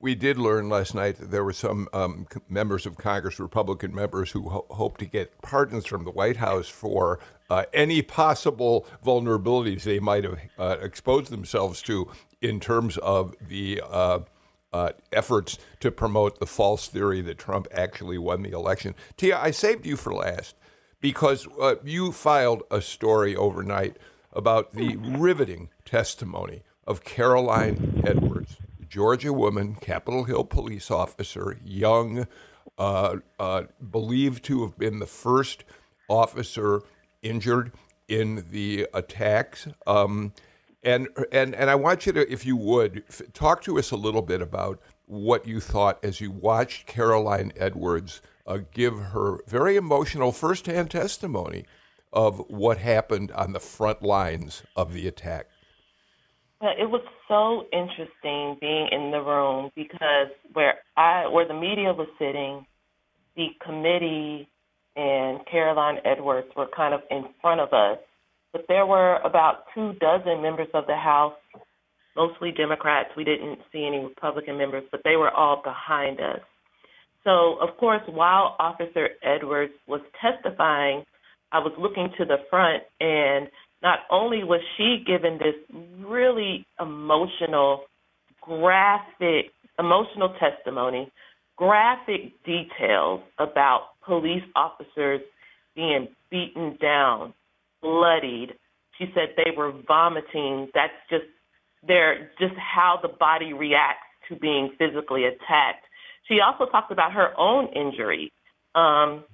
we 0.01 0.17
did 0.17 0.39
learn 0.39 0.69
last 0.69 0.95
night 0.95 1.19
that 1.19 1.31
there 1.31 1.45
were 1.45 1.53
some 1.53 1.89
um, 1.93 2.27
members 2.49 2.85
of 2.87 2.97
Congress, 2.99 3.39
Republican 3.39 3.95
members, 3.95 4.33
who 4.33 4.49
ho- 4.49 4.67
hope 4.71 4.99
to 4.99 5.07
get 5.07 5.41
pardons 5.43 5.87
from 5.87 6.05
the 6.05 6.11
White 6.11 6.39
House 6.39 6.69
for 6.69 7.21
uh, 7.49 7.65
any 7.73 8.03
possible 8.03 8.85
vulnerabilities 9.05 9.85
they 9.85 10.01
might 10.01 10.25
have 10.25 10.39
uh, 10.59 10.77
exposed 10.81 11.31
themselves 11.31 11.81
to 11.83 12.11
in 12.41 12.59
terms 12.59 12.99
of 12.99 13.37
the 13.41 13.81
uh, 13.89 14.21
uh 14.73 14.91
efforts 15.13 15.59
to 15.81 15.91
promote 15.91 16.39
the 16.39 16.47
false 16.47 16.89
theory 16.89 17.21
that 17.21 17.39
Trump 17.39 17.67
actually 17.73 18.19
won 18.19 18.43
the 18.43 18.53
election. 18.53 18.95
Tia, 19.17 19.39
I 19.39 19.51
saved 19.51 19.87
you 19.87 19.97
for 19.97 20.13
last 20.13 20.57
because 21.01 21.47
uh, 21.61 21.77
you 21.85 22.13
filed 22.13 22.63
a 22.71 22.81
story 22.81 23.35
overnight 23.37 23.97
about 24.33 24.73
the 24.73 24.97
riveting 24.97 25.69
testimony 25.85 26.63
of 26.87 27.05
Caroline 27.05 28.03
Edwards 28.07 28.57
Georgia 28.93 29.33
woman, 29.33 29.75
Capitol 29.75 30.25
Hill 30.25 30.45
police 30.45 30.91
officer, 30.91 31.59
young, 31.65 32.27
uh, 32.77 33.17
uh, 33.39 33.63
believed 33.91 34.45
to 34.45 34.65
have 34.65 34.77
been 34.77 34.99
the 34.99 35.07
first 35.07 35.65
officer 36.11 36.83
injured 37.23 37.73
in 38.07 38.45
the 38.51 38.87
attacks. 38.93 39.67
Um, 39.87 40.35
and 40.83 41.09
and 41.31 41.55
and 41.55 41.71
I 41.71 41.75
want 41.75 42.07
you 42.07 42.13
to, 42.13 42.33
if 42.33 42.45
you 42.45 42.57
would, 42.57 43.05
f- 43.09 43.23
talk 43.33 43.63
to 43.63 43.79
us 43.79 43.91
a 43.91 43.97
little 43.97 44.23
bit 44.23 44.43
about 44.43 44.81
what 45.07 45.47
you 45.47 45.61
thought 45.61 46.05
as 46.05 46.21
you 46.21 46.31
watched 46.31 46.87
Caroline 46.87 47.53
Edwards 47.57 48.23
uh, 48.47 48.59
give 48.73 48.99
her 48.99 49.39
very 49.47 49.77
emotional 49.77 50.33
firsthand 50.33 50.91
testimony 50.91 51.65
of 52.13 52.39
what 52.49 52.79
happened 52.79 53.31
on 53.33 53.53
the 53.53 53.61
front 53.61 54.03
lines 54.03 54.63
of 54.77 54.93
the 54.93 55.07
attack. 55.07 55.47
It 56.61 56.91
was 56.91 57.03
so 57.27 57.67
interesting 57.73 58.57
being 58.61 58.89
in 58.93 59.11
the 59.11 59.21
room 59.21 59.71
because 59.75 60.29
where 60.53 60.75
I 60.97 61.27
where 61.27 61.47
the 61.47 61.55
media 61.55 61.93
was 61.93 62.09
sitting, 62.19 62.67
the 63.37 63.49
committee 63.65 64.49
and 64.95 65.41
Caroline 65.51 65.99
Edwards 66.05 66.49
were 66.57 66.69
kind 66.77 66.95
of 66.95 67.01
in 67.11 67.25
front 67.41 67.61
of 67.61 67.73
us, 67.73 67.99
but 68.53 68.67
there 68.69 68.87
were 68.87 69.17
about 69.25 69.65
two 69.75 69.93
dozen 69.95 70.43
members 70.43 70.69
of 70.75 70.87
the 70.87 70.97
House, 70.97 71.35
mostly 72.17 72.53
Democrats. 72.53 73.11
We 73.17 73.25
didn't 73.25 73.61
see 73.73 73.87
any 73.87 74.05
Republican 74.05 74.59
members, 74.59 74.85
but 74.91 75.01
they 75.05 75.17
were 75.17 75.31
all 75.31 75.63
behind 75.65 76.21
us. 76.21 76.41
So, 77.25 77.57
of 77.61 77.77
course, 77.79 78.03
while 78.07 78.57
Officer 78.59 79.11
Edwards 79.23 79.73
was 79.87 80.01
testifying, 80.21 81.05
I 81.53 81.59
was 81.61 81.73
looking 81.79 82.09
to 82.19 82.25
the 82.25 82.39
front 82.51 82.83
and 83.01 83.49
not 83.83 84.01
only 84.11 84.45
was 84.45 84.61
she 84.77 85.03
given 85.07 85.39
this 85.39 85.55
really 86.05 86.67
emotional, 86.81 87.83
graphic, 88.41 89.53
emotional 89.79 90.35
testimony, 90.41 91.11
graphic 91.57 92.33
details 92.45 93.21
about 93.39 93.89
police 94.05 94.43
officers 94.57 95.21
being 95.75 96.09
beaten 96.31 96.77
down, 96.81 97.35
bloodied. 97.83 98.55
She 98.99 99.07
said 99.15 99.35
they 99.37 99.51
were 99.57 99.73
vomiting. 99.87 100.69
That's 100.75 100.93
just 101.11 101.25
their 101.87 102.31
just 102.39 102.55
how 102.57 102.99
the 103.03 103.09
body 103.09 103.53
reacts 103.53 104.07
to 104.29 104.37
being 104.37 104.71
physically 104.79 105.25
attacked. 105.25 105.85
She 106.29 106.39
also 106.41 106.71
talked 106.71 106.93
about 106.93 107.13
her 107.13 107.39
own 107.39 107.69
injury. 107.75 108.33
Um, 108.75 109.25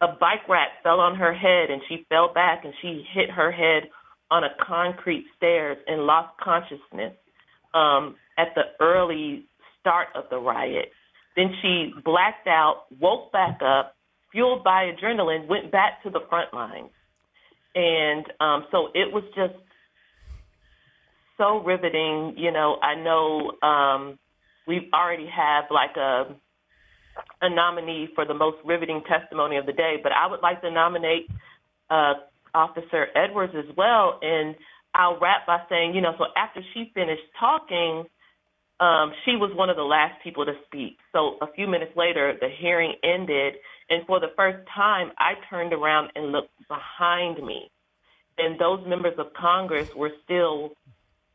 a 0.00 0.08
bike 0.20 0.48
rack 0.48 0.68
fell 0.82 1.00
on 1.00 1.16
her 1.16 1.34
head 1.34 1.70
and 1.70 1.82
she 1.88 2.06
fell 2.08 2.32
back 2.32 2.64
and 2.64 2.72
she 2.82 3.04
hit 3.12 3.30
her 3.30 3.50
head 3.50 3.84
on 4.30 4.44
a 4.44 4.48
concrete 4.64 5.24
stairs 5.36 5.78
and 5.86 6.02
lost 6.02 6.38
consciousness 6.42 7.12
um, 7.74 8.16
at 8.38 8.48
the 8.54 8.62
early 8.80 9.46
start 9.80 10.08
of 10.14 10.24
the 10.30 10.38
riot. 10.38 10.90
Then 11.36 11.52
she 11.60 11.92
blacked 12.04 12.46
out, 12.46 12.84
woke 13.00 13.32
back 13.32 13.60
up, 13.64 13.96
fueled 14.32 14.64
by 14.64 14.90
adrenaline, 14.90 15.48
went 15.48 15.72
back 15.72 16.02
to 16.02 16.10
the 16.10 16.20
front 16.28 16.52
lines. 16.54 16.90
And 17.74 18.24
um, 18.40 18.66
so 18.70 18.88
it 18.94 19.12
was 19.12 19.24
just 19.34 19.54
so 21.36 21.62
riveting. 21.62 22.34
You 22.36 22.52
know, 22.52 22.76
I 22.82 22.94
know 22.94 23.52
um, 23.66 24.18
we 24.66 24.90
already 24.94 25.28
have 25.34 25.64
like 25.70 25.96
a 25.96 26.36
a 27.40 27.48
nominee 27.48 28.08
for 28.14 28.24
the 28.24 28.34
most 28.34 28.56
riveting 28.64 29.02
testimony 29.08 29.56
of 29.56 29.66
the 29.66 29.72
day, 29.72 29.96
but 30.02 30.12
I 30.12 30.26
would 30.26 30.40
like 30.40 30.60
to 30.62 30.70
nominate 30.70 31.28
uh, 31.90 32.14
Officer 32.54 33.06
Edwards 33.14 33.52
as 33.56 33.76
well. 33.76 34.18
And 34.22 34.56
I'll 34.94 35.18
wrap 35.20 35.46
by 35.46 35.58
saying, 35.68 35.94
you 35.94 36.00
know, 36.00 36.12
so 36.18 36.24
after 36.36 36.60
she 36.72 36.90
finished 36.94 37.22
talking, 37.38 38.04
um, 38.80 39.12
she 39.24 39.36
was 39.36 39.52
one 39.54 39.70
of 39.70 39.76
the 39.76 39.82
last 39.82 40.22
people 40.22 40.44
to 40.44 40.54
speak. 40.66 40.96
So 41.12 41.36
a 41.40 41.52
few 41.54 41.66
minutes 41.66 41.92
later, 41.96 42.34
the 42.40 42.48
hearing 42.60 42.94
ended, 43.04 43.54
and 43.90 44.06
for 44.06 44.20
the 44.20 44.32
first 44.36 44.58
time, 44.74 45.10
I 45.18 45.34
turned 45.50 45.72
around 45.72 46.10
and 46.14 46.32
looked 46.32 46.50
behind 46.68 47.44
me. 47.44 47.70
And 48.38 48.58
those 48.58 48.80
members 48.86 49.14
of 49.18 49.26
Congress 49.38 49.88
were 49.96 50.10
still 50.24 50.72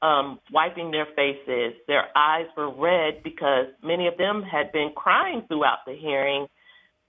um, 0.01 0.39
wiping 0.51 0.91
their 0.91 1.07
faces. 1.15 1.73
Their 1.87 2.05
eyes 2.15 2.45
were 2.57 2.73
red 2.73 3.23
because 3.23 3.67
many 3.83 4.07
of 4.07 4.17
them 4.17 4.43
had 4.43 4.71
been 4.71 4.91
crying 4.95 5.43
throughout 5.47 5.79
the 5.85 5.95
hearing 5.95 6.47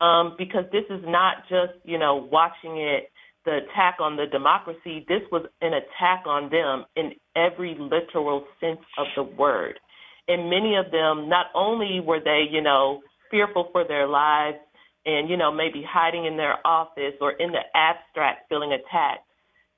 um, 0.00 0.34
because 0.38 0.64
this 0.72 0.84
is 0.90 1.02
not 1.04 1.48
just, 1.48 1.72
you 1.84 1.98
know, 1.98 2.28
watching 2.30 2.78
it, 2.78 3.10
the 3.44 3.58
attack 3.58 3.96
on 4.00 4.16
the 4.16 4.26
democracy. 4.30 5.04
This 5.08 5.22
was 5.32 5.46
an 5.62 5.72
attack 5.72 6.24
on 6.26 6.50
them 6.50 6.84
in 6.94 7.12
every 7.34 7.76
literal 7.78 8.44
sense 8.60 8.80
of 8.98 9.06
the 9.16 9.22
word. 9.22 9.80
And 10.28 10.50
many 10.50 10.76
of 10.76 10.92
them, 10.92 11.28
not 11.28 11.46
only 11.54 12.00
were 12.00 12.20
they, 12.22 12.44
you 12.50 12.60
know, 12.60 13.00
fearful 13.30 13.68
for 13.72 13.86
their 13.86 14.06
lives 14.06 14.58
and, 15.06 15.28
you 15.28 15.36
know, 15.36 15.52
maybe 15.52 15.82
hiding 15.82 16.26
in 16.26 16.36
their 16.36 16.64
office 16.66 17.14
or 17.20 17.32
in 17.32 17.52
the 17.52 17.62
abstract 17.74 18.48
feeling 18.48 18.72
attacked, 18.72 19.26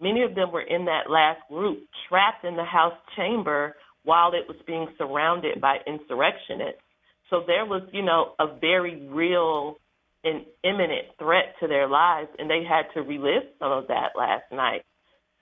Many 0.03 0.23
of 0.23 0.35
them 0.35 0.51
were 0.51 0.63
in 0.63 0.87
that 0.87 1.09
last 1.09 1.41
group, 1.49 1.85
trapped 2.09 2.45
in 2.45 2.57
the 2.57 2.65
House 2.65 2.99
chamber 3.15 3.77
while 4.03 4.35
it 4.35 4.49
was 4.49 4.57
being 4.67 4.89
surrounded 4.99 5.61
by 5.61 5.79
insurrectionists. 5.87 6.83
So 7.31 7.45
there 7.47 7.65
was, 7.65 7.83
you 7.93 8.03
know, 8.03 8.35
a 8.41 8.59
very 8.61 9.07
real 9.07 9.77
and 10.25 10.45
imminent 10.65 11.07
threat 11.21 11.55
to 11.61 11.69
their 11.69 11.89
lives, 11.89 12.29
and 12.39 12.51
they 12.51 12.65
had 12.65 12.87
to 12.95 13.03
relive 13.03 13.45
some 13.61 13.71
of 13.71 13.87
that 13.89 14.11
last 14.17 14.45
night. 14.51 14.83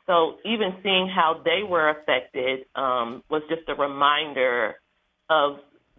So 0.06 0.36
even 0.44 0.74
seeing 0.82 1.08
how 1.08 1.40
they 1.42 1.62
were 1.66 1.88
affected 1.88 2.66
um, 2.74 3.22
was 3.30 3.42
just 3.48 3.62
a 3.68 3.74
reminder 3.74 4.74
of 5.30 5.56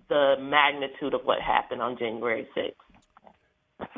the 0.07 0.35
magnitude 0.39 1.15
of 1.15 1.21
what 1.23 1.41
happened 1.41 1.81
on 1.81 1.97
January 1.97 2.47
6th. 2.55 2.73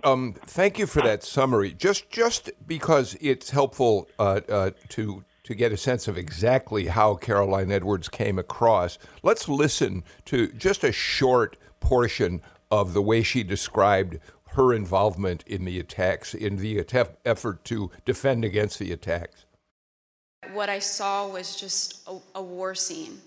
Um, 0.03 0.33
thank 0.45 0.79
you 0.79 0.87
for 0.87 1.01
that 1.01 1.23
summary. 1.23 1.73
Just 1.73 2.09
just 2.09 2.51
because 2.67 3.15
it's 3.21 3.49
helpful 3.49 4.09
uh, 4.19 4.41
uh, 4.49 4.71
to 4.89 5.23
to 5.43 5.55
get 5.55 5.71
a 5.71 5.77
sense 5.77 6.07
of 6.07 6.17
exactly 6.17 6.87
how 6.87 7.15
Caroline 7.15 7.71
Edwards 7.71 8.07
came 8.09 8.39
across, 8.39 8.97
let's 9.23 9.49
listen 9.49 10.03
to 10.25 10.47
just 10.53 10.83
a 10.83 10.91
short 10.91 11.57
portion 11.79 12.41
of 12.71 12.93
the 12.93 13.01
way 13.01 13.21
she 13.21 13.43
described 13.43 14.19
her 14.53 14.73
involvement 14.73 15.43
in 15.47 15.65
the 15.65 15.79
attacks, 15.79 16.33
in 16.33 16.57
the 16.57 16.79
effort 17.25 17.63
to 17.65 17.91
defend 18.05 18.45
against 18.45 18.79
the 18.79 18.91
attacks. 18.91 19.45
What 20.53 20.69
I 20.69 20.79
saw 20.79 21.27
was 21.27 21.55
just 21.55 22.07
a, 22.07 22.17
a 22.35 22.41
war 22.41 22.75
scene. 22.75 23.19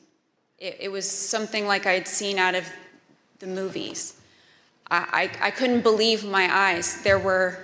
It, 0.59 0.77
it 0.81 0.89
was 0.89 1.11
something 1.11 1.67
like 1.67 1.87
I'd 1.87 2.09
seen 2.09 2.39
out 2.39 2.55
of 2.55 2.65
the 3.41 3.47
movies. 3.47 4.21
I, 4.91 5.31
I, 5.41 5.51
couldn't 5.51 5.83
believe 5.83 6.25
my 6.25 6.49
eyes. 6.51 7.03
There 7.03 7.19
were 7.19 7.59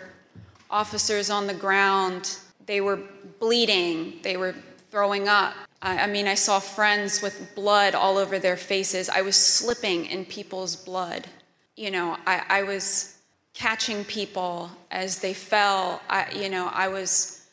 officers 0.70 1.30
on 1.30 1.46
the 1.46 1.54
ground. 1.54 2.38
They 2.66 2.80
were 2.80 3.00
bleeding. 3.38 4.18
They 4.22 4.36
were 4.36 4.54
throwing 4.90 5.28
up. 5.28 5.54
I, 5.82 6.00
I 6.00 6.06
mean, 6.08 6.26
I 6.26 6.34
saw 6.34 6.58
friends 6.58 7.22
with 7.22 7.54
blood 7.54 7.94
all 7.94 8.18
over 8.18 8.38
their 8.38 8.56
faces. 8.56 9.08
I 9.08 9.22
was 9.22 9.36
slipping 9.36 10.06
in 10.06 10.24
people's 10.24 10.74
blood. 10.74 11.28
You 11.76 11.92
know, 11.92 12.16
I, 12.26 12.42
I 12.48 12.62
was 12.64 13.18
catching 13.54 14.04
people 14.04 14.70
as 14.90 15.20
they 15.20 15.34
fell. 15.34 16.02
I, 16.08 16.30
you 16.32 16.48
know, 16.48 16.70
I 16.72 16.88
was, 16.88 17.46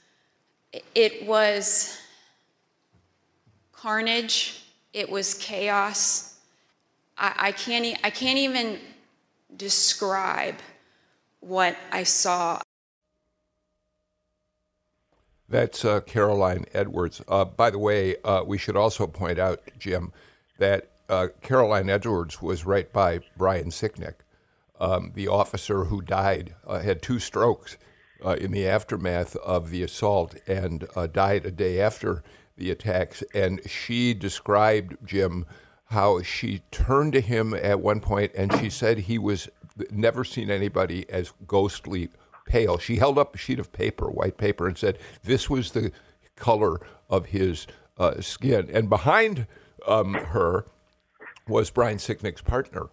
it 0.95 1.27
was 1.27 1.99
carnage. 3.71 4.63
It 4.93 5.09
was 5.09 5.35
chaos. 5.35 6.25
I 7.21 7.51
can't, 7.51 7.99
I 8.01 8.09
can't 8.09 8.39
even 8.39 8.79
describe 9.55 10.55
what 11.39 11.75
I 11.91 12.03
saw. 12.03 12.61
That's 15.47 15.83
uh, 15.83 16.01
Caroline 16.01 16.65
Edwards. 16.73 17.21
Uh, 17.27 17.45
by 17.45 17.71
the 17.71 17.79
way, 17.79 18.15
uh, 18.23 18.43
we 18.43 18.57
should 18.57 18.75
also 18.75 19.07
point 19.07 19.39
out, 19.39 19.61
Jim, 19.79 20.13
that 20.59 20.91
uh, 21.09 21.29
Caroline 21.41 21.89
Edwards 21.89 22.41
was 22.41 22.65
right 22.65 22.91
by 22.93 23.21
Brian 23.35 23.69
Sicknick, 23.71 24.15
um, 24.79 25.11
the 25.15 25.27
officer 25.27 25.85
who 25.85 26.01
died, 26.01 26.55
uh, 26.67 26.79
had 26.79 27.01
two 27.01 27.17
strokes 27.17 27.77
uh, 28.23 28.35
in 28.39 28.51
the 28.51 28.67
aftermath 28.67 29.35
of 29.37 29.71
the 29.71 29.81
assault 29.81 30.35
and 30.45 30.87
died 31.13 31.45
a 31.45 31.51
day 31.51 31.81
after 31.81 32.23
the 32.55 32.69
attacks. 32.69 33.23
And 33.33 33.59
she 33.67 34.13
described, 34.13 34.97
Jim, 35.03 35.47
how 35.89 36.21
she 36.21 36.61
turned 36.71 37.13
to 37.13 37.21
him 37.21 37.53
at 37.53 37.79
one 37.79 37.99
point 37.99 38.31
and 38.35 38.55
she 38.57 38.69
said 38.69 38.99
he 38.99 39.17
was 39.17 39.49
never 39.91 40.23
seen 40.23 40.49
anybody 40.51 41.09
as 41.09 41.33
ghostly 41.47 42.09
pale. 42.45 42.77
She 42.77 42.97
held 42.97 43.17
up 43.17 43.35
a 43.35 43.37
sheet 43.37 43.59
of 43.59 43.71
paper, 43.71 44.09
white 44.09 44.37
paper, 44.37 44.67
and 44.67 44.77
said 44.77 44.97
this 45.23 45.49
was 45.49 45.71
the 45.71 45.91
color 46.35 46.79
of 47.09 47.27
his 47.27 47.67
uh, 47.97 48.21
skin. 48.21 48.69
And 48.71 48.89
behind 48.89 49.47
um, 49.87 50.13
her 50.13 50.65
was 51.47 51.69
Brian 51.69 51.97
Sicknick's 51.97 52.41
partner, 52.41 52.89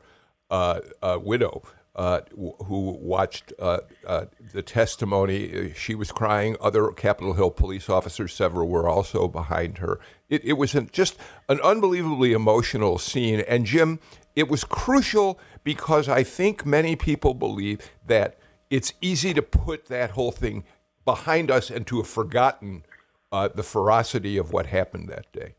uh, 0.50 0.80
uh, 1.02 1.18
widow, 1.20 1.62
uh, 1.96 2.20
who 2.36 2.98
watched 3.00 3.54
uh, 3.58 3.80
uh, 4.06 4.26
the 4.52 4.62
testimony. 4.62 5.72
She 5.74 5.94
was 5.94 6.12
crying. 6.12 6.56
Other 6.60 6.88
Capitol 6.88 7.32
Hill 7.32 7.50
police 7.50 7.88
officers, 7.88 8.34
several, 8.34 8.68
were 8.68 8.86
also 8.88 9.26
behind 9.26 9.78
her. 9.78 9.98
It, 10.28 10.44
it 10.44 10.52
was 10.54 10.74
an, 10.74 10.90
just 10.92 11.16
an 11.48 11.58
unbelievably 11.62 12.34
emotional 12.34 12.98
scene. 12.98 13.40
And 13.48 13.64
Jim, 13.64 13.98
it 14.34 14.48
was 14.48 14.62
crucial 14.62 15.40
because 15.64 16.06
I 16.06 16.22
think 16.22 16.66
many 16.66 16.96
people 16.96 17.32
believe 17.32 17.90
that 18.06 18.38
it's 18.68 18.92
easy 19.00 19.32
to 19.32 19.42
put 19.42 19.86
that 19.86 20.10
whole 20.10 20.32
thing 20.32 20.64
behind 21.06 21.50
us 21.50 21.70
and 21.70 21.86
to 21.86 21.96
have 21.98 22.06
forgotten 22.06 22.84
uh, 23.32 23.48
the 23.48 23.62
ferocity 23.62 24.36
of 24.36 24.52
what 24.52 24.66
happened 24.66 25.08
that 25.08 25.32
day. 25.32 25.54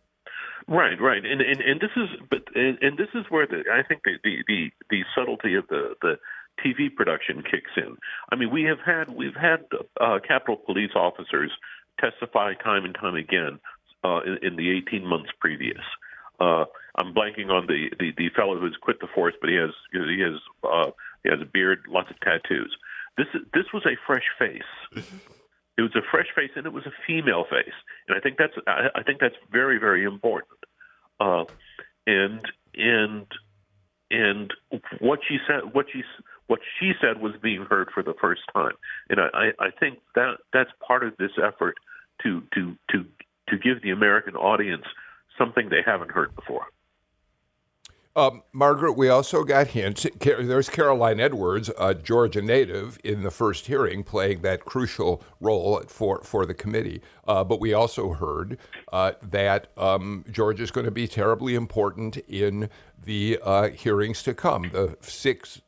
Right, 0.70 1.00
right, 1.00 1.24
and 1.24 1.42
and, 1.42 1.62
and 1.62 1.80
this 1.80 1.92
is 1.96 2.10
but 2.30 2.44
and, 2.54 2.78
and 2.82 2.98
this 2.98 3.08
is 3.16 3.24
where 3.30 3.48
the 3.48 3.64
I 3.72 3.84
think 3.88 4.02
the, 4.04 4.18
the 4.24 4.44
the 4.48 4.70
the 4.90 5.04
subtlety 5.16 5.56
of 5.56 5.66
the 5.70 5.96
the 6.02 6.18
TV 6.64 6.94
production 6.94 7.42
kicks 7.42 7.72
in. 7.78 7.96
I 8.32 8.36
mean, 8.36 8.52
we 8.52 8.64
have 8.64 8.80
had 8.86 9.16
we've 9.16 9.36
had 9.36 9.64
uh, 10.02 10.20
Capitol 10.28 10.58
Police 10.58 10.92
officers 10.94 11.52
testify 12.02 12.54
time 12.56 12.84
and 12.84 12.94
time 12.96 13.16
again 13.16 13.60
uh, 14.04 14.20
in, 14.26 14.38
in 14.42 14.56
the 14.58 14.72
18 14.72 15.06
months 15.06 15.30
previous. 15.40 15.82
Uh, 16.40 16.66
I'm 16.98 17.14
blanking 17.14 17.50
on 17.50 17.68
the, 17.68 17.90
the 17.98 18.12
the 18.18 18.30
fellow 18.36 18.60
who's 18.60 18.78
quit 18.82 19.00
the 19.00 19.08
force, 19.16 19.36
but 19.40 19.50
he 19.50 19.56
has 19.56 19.72
he 19.94 20.22
has 20.22 20.40
uh, 20.64 20.92
he 21.24 21.30
has 21.30 21.40
a 21.42 21.46
beard, 21.46 21.86
lots 21.88 22.10
of 22.12 22.20
tattoos. 22.20 22.76
This 23.18 23.28
this 23.54 23.66
was 23.74 23.86
a 23.86 23.96
fresh 24.06 24.26
face. 24.38 25.04
It 25.78 25.84
was 25.84 25.96
a 25.96 26.02
fresh 26.10 26.26
face, 26.36 26.50
and 26.56 26.66
it 26.66 26.74
was 26.74 26.88
a 26.88 26.94
female 27.06 27.46
face, 27.48 27.78
and 28.08 28.18
I 28.18 28.20
think 28.20 28.38
that's 28.40 28.54
I 28.66 29.04
think 29.04 29.20
that's 29.20 29.36
very 29.52 29.78
very 29.78 30.06
important. 30.06 30.57
Uh, 31.20 31.46
and 32.06 32.42
and 32.76 33.26
and 34.10 34.54
what 35.00 35.20
she 35.28 35.38
said, 35.48 35.74
what 35.74 35.88
she 35.92 36.04
what 36.48 36.60
she 36.80 36.94
said 37.02 37.22
was 37.22 37.34
being 37.42 37.66
heard 37.66 37.90
for 37.94 38.04
the 38.04 38.14
first 38.20 38.42
time, 38.54 38.74
and 39.10 39.20
I, 39.20 39.52
I 39.60 39.70
think 39.80 40.00
that 40.16 40.38
that's 40.54 40.72
part 40.86 41.04
of 41.04 41.16
this 41.18 41.32
effort 41.44 41.76
to 42.24 42.44
to 42.54 42.76
to 42.92 43.06
to 43.50 43.58
give 43.58 43.82
the 43.82 43.92
American 43.92 44.36
audience 44.36 44.86
something 45.38 45.70
they 45.70 45.84
haven't 45.86 46.12
heard 46.12 46.36
before. 46.36 46.68
Um, 48.18 48.42
Margaret, 48.52 48.94
we 48.94 49.10
also 49.10 49.44
got 49.44 49.68
hints. 49.68 50.08
There's 50.20 50.70
Caroline 50.70 51.20
Edwards, 51.20 51.70
a 51.78 51.94
Georgia 51.94 52.42
native, 52.42 52.98
in 53.04 53.22
the 53.22 53.30
first 53.30 53.68
hearing, 53.68 54.04
playing 54.04 54.42
that 54.42 54.66
crucial 54.66 55.22
role 55.40 55.84
for, 55.88 56.24
for 56.24 56.44
the 56.48 56.56
committee. 56.56 57.04
Uh, 57.28 57.44
but 57.44 57.60
we 57.60 57.74
also 57.74 58.14
heard 58.14 58.58
uh, 58.92 59.12
that 59.22 59.68
um, 59.78 60.26
Georgia 60.32 60.64
is 60.64 60.72
going 60.72 60.86
to 60.86 60.92
be 60.92 61.08
terribly 61.08 61.54
important 61.54 62.18
in 62.28 62.72
the 63.06 63.38
uh, 63.44 63.70
hearings 63.70 64.24
to 64.24 64.34
come, 64.34 64.72
the 64.74 64.98
six 65.00 65.62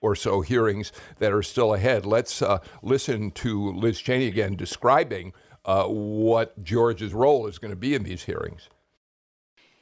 or 0.00 0.14
so 0.14 0.42
hearings 0.42 0.92
that 1.18 1.32
are 1.32 1.42
still 1.42 1.74
ahead. 1.74 2.06
Let's 2.06 2.40
uh, 2.40 2.60
listen 2.82 3.32
to 3.32 3.72
Liz 3.72 3.98
Cheney 4.00 4.28
again 4.28 4.54
describing 4.54 5.32
uh, 5.64 5.86
what 5.86 6.62
Georgia's 6.62 7.12
role 7.12 7.48
is 7.48 7.58
going 7.58 7.72
to 7.72 7.76
be 7.76 7.96
in 7.96 8.04
these 8.04 8.22
hearings. 8.22 8.68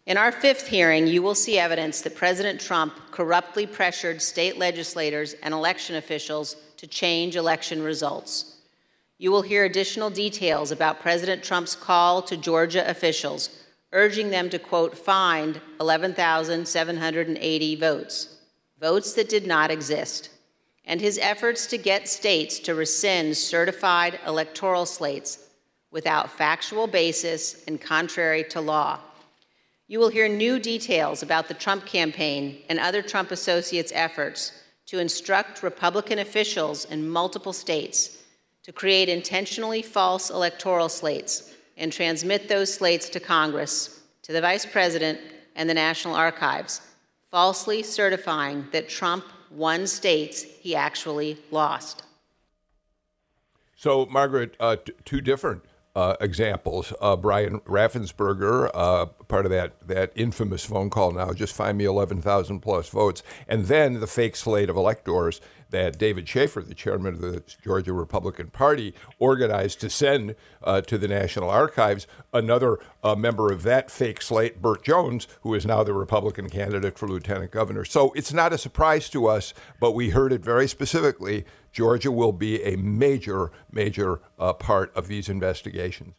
In 0.07 0.19
our 0.19 0.31
fifth 0.31 0.67
hearing, 0.67 1.07
you 1.07 1.23
will 1.23 1.35
see 1.35 1.59
evidence 1.59 2.03
that 2.03 2.15
President 2.15 2.61
Trump 2.61 2.93
corruptly 3.11 3.67
pressured 3.67 4.21
state 4.21 4.59
legislators 4.59 5.35
and 5.43 5.55
election 5.55 5.97
officials 5.97 6.57
to 6.77 6.87
change 6.87 7.37
election 7.37 7.83
results. 7.83 8.57
You 9.17 9.31
will 9.31 9.41
hear 9.41 9.65
additional 9.65 10.11
details 10.11 10.71
about 10.71 11.01
President 11.01 11.43
Trump's 11.43 11.75
call 11.75 12.21
to 12.21 12.37
Georgia 12.37 12.87
officials, 12.87 13.49
urging 13.93 14.29
them 14.29 14.51
to, 14.51 14.59
quote, 14.59 14.99
find 14.99 15.59
11,780 15.81 17.77
votes, 17.77 18.37
votes 18.79 19.15
that 19.15 19.31
did 19.31 19.47
not 19.47 19.71
exist, 19.71 20.29
and 20.85 21.01
his 21.01 21.17
efforts 21.17 21.67
to 21.69 21.79
get 21.79 22.09
states 22.09 22.59
to 22.59 22.75
rescind 22.75 23.35
certified 23.39 24.21
electoral 24.27 24.85
slates 24.85 25.49
without 25.91 26.31
factual 26.31 26.87
basis 26.87 27.65
and 27.67 27.81
contrary 27.81 28.45
to 28.45 28.61
law. 28.61 29.01
You 29.87 29.99
will 29.99 30.09
hear 30.09 30.29
new 30.29 30.59
details 30.59 31.23
about 31.23 31.47
the 31.47 31.55
Trump 31.55 31.85
campaign 31.85 32.63
and 32.71 32.79
other 32.79 33.03
Trump 33.03 33.31
associates' 33.31 33.93
efforts 33.95 34.53
to 34.87 34.99
instruct 34.99 35.63
Republican 35.63 36.21
officials 36.21 36.87
in 36.87 37.09
multiple 37.09 37.53
states 37.53 38.19
to 38.63 38.73
create 38.73 39.11
intentionally 39.11 39.83
false 39.83 40.31
electoral 40.31 40.89
slates 40.89 41.53
and 41.77 41.93
transmit 41.93 42.49
those 42.49 42.73
slates 42.73 43.11
to 43.11 43.21
Congress, 43.21 44.01
to 44.23 44.33
the 44.33 44.41
Vice 44.41 44.65
President, 44.65 45.19
and 45.55 45.69
the 45.69 45.75
National 45.75 46.15
Archives, 46.15 46.81
falsely 47.31 47.83
certifying 47.83 48.67
that 48.73 48.89
Trump 48.89 49.25
won 49.51 49.87
states 49.87 50.43
he 50.43 50.75
actually 50.75 51.37
lost. 51.51 52.05
So, 53.77 54.07
Margaret, 54.07 54.57
uh, 54.59 54.77
two 55.05 55.21
different 55.21 55.63
uh, 55.95 56.17
examples. 56.21 56.93
Uh, 57.01 57.17
Brian 57.17 57.61
Raffensperger, 57.61 58.71
uh, 58.75 59.07
part 59.29 59.47
of 59.47 59.51
that, 59.53 59.75
that 59.87 60.13
infamous 60.15 60.65
phone 60.65 60.91
call 60.91 61.13
now, 61.13 61.33
just 61.33 61.55
find 61.55 61.79
me 61.79 61.85
11,000 61.85 62.61
plus 62.61 62.89
votes. 62.89 63.23
And 63.47 63.67
then 63.67 64.01
the 64.01 64.07
fake 64.07 64.37
slate 64.37 64.69
of 64.69 64.77
electors 64.77 65.41
that 65.71 65.99
David 65.99 66.29
Shafer, 66.29 66.61
the 66.61 66.75
chairman 66.75 67.15
of 67.15 67.21
the 67.21 67.43
Georgia 67.63 67.93
Republican 67.93 68.49
Party, 68.49 68.95
organized 69.19 69.81
to 69.81 69.91
send 69.91 70.37
uh, 70.63 70.81
to 70.83 70.99
the 70.99 71.09
National 71.09 71.51
Archives. 71.51 72.07
Another 72.33 72.79
uh, 73.03 73.17
member 73.17 73.53
of 73.53 73.63
that 73.65 73.91
fake 73.91 74.23
slate, 74.23 74.63
Burt 74.63 74.85
Jones, 74.85 75.27
who 75.41 75.55
is 75.55 75.67
now 75.67 75.83
the 75.83 75.93
Republican 75.93 76.49
candidate 76.49 76.97
for 76.97 77.09
lieutenant 77.09 77.51
governor. 77.51 77.85
So 77.85 78.13
it's 78.15 78.33
not 78.33 78.53
a 78.53 78.59
surprise 78.59 79.09
to 79.11 79.27
us, 79.27 79.53
but 79.81 79.93
we 79.93 80.11
heard 80.11 80.33
it 80.33 80.43
very 80.43 80.69
specifically. 80.69 81.45
Georgia 81.75 82.13
will 82.13 82.33
be 82.33 82.63
a 82.63 82.77
major, 82.77 83.51
major 83.73 84.21
uh, 84.39 84.53
part 84.53 84.95
of 84.95 85.09
these 85.09 85.29
investigations. 85.29 86.15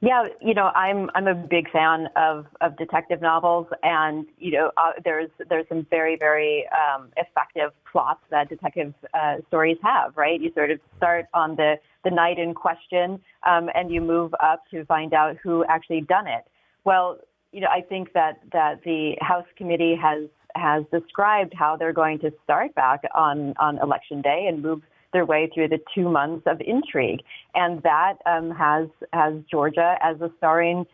Yeah, 0.00 0.28
you 0.40 0.54
know, 0.54 0.70
I'm 0.76 1.10
I'm 1.14 1.26
a 1.26 1.34
big 1.34 1.70
fan 1.70 2.08
of, 2.14 2.46
of 2.60 2.76
detective 2.76 3.20
novels, 3.20 3.66
and 3.82 4.26
you 4.38 4.52
know, 4.52 4.70
uh, 4.76 4.92
there's 5.04 5.30
there's 5.48 5.66
some 5.68 5.86
very 5.90 6.16
very 6.16 6.68
um, 6.68 7.10
effective 7.16 7.70
plots 7.90 8.20
that 8.30 8.48
detective 8.48 8.94
uh, 9.12 9.36
stories 9.48 9.76
have. 9.82 10.16
Right, 10.16 10.40
you 10.40 10.52
sort 10.54 10.70
of 10.70 10.78
start 10.96 11.26
on 11.34 11.56
the 11.56 11.76
the 12.04 12.10
night 12.10 12.38
in 12.38 12.54
question, 12.54 13.20
um, 13.44 13.70
and 13.74 13.90
you 13.90 14.00
move 14.00 14.32
up 14.40 14.62
to 14.70 14.84
find 14.84 15.14
out 15.14 15.36
who 15.42 15.64
actually 15.64 16.02
done 16.02 16.28
it. 16.28 16.44
Well, 16.84 17.18
you 17.52 17.60
know, 17.60 17.68
I 17.68 17.80
think 17.80 18.12
that 18.12 18.40
that 18.52 18.82
the 18.84 19.16
House 19.20 19.46
committee 19.56 19.96
has 20.00 20.28
has 20.54 20.84
described 20.92 21.52
how 21.56 21.76
they're 21.76 21.92
going 21.92 22.18
to 22.20 22.32
start 22.44 22.74
back 22.74 23.02
on 23.14 23.54
on 23.58 23.78
election 23.78 24.22
day 24.22 24.46
and 24.48 24.62
move 24.62 24.82
their 25.12 25.24
way 25.24 25.50
through 25.52 25.68
the 25.68 25.80
two 25.94 26.08
months 26.08 26.46
of 26.46 26.60
intrigue, 26.60 27.22
and 27.54 27.82
that 27.82 28.14
um, 28.26 28.50
has 28.50 28.88
has 29.12 29.34
Georgia 29.50 29.96
as 30.02 30.20
a 30.20 30.30
starring 30.38 30.86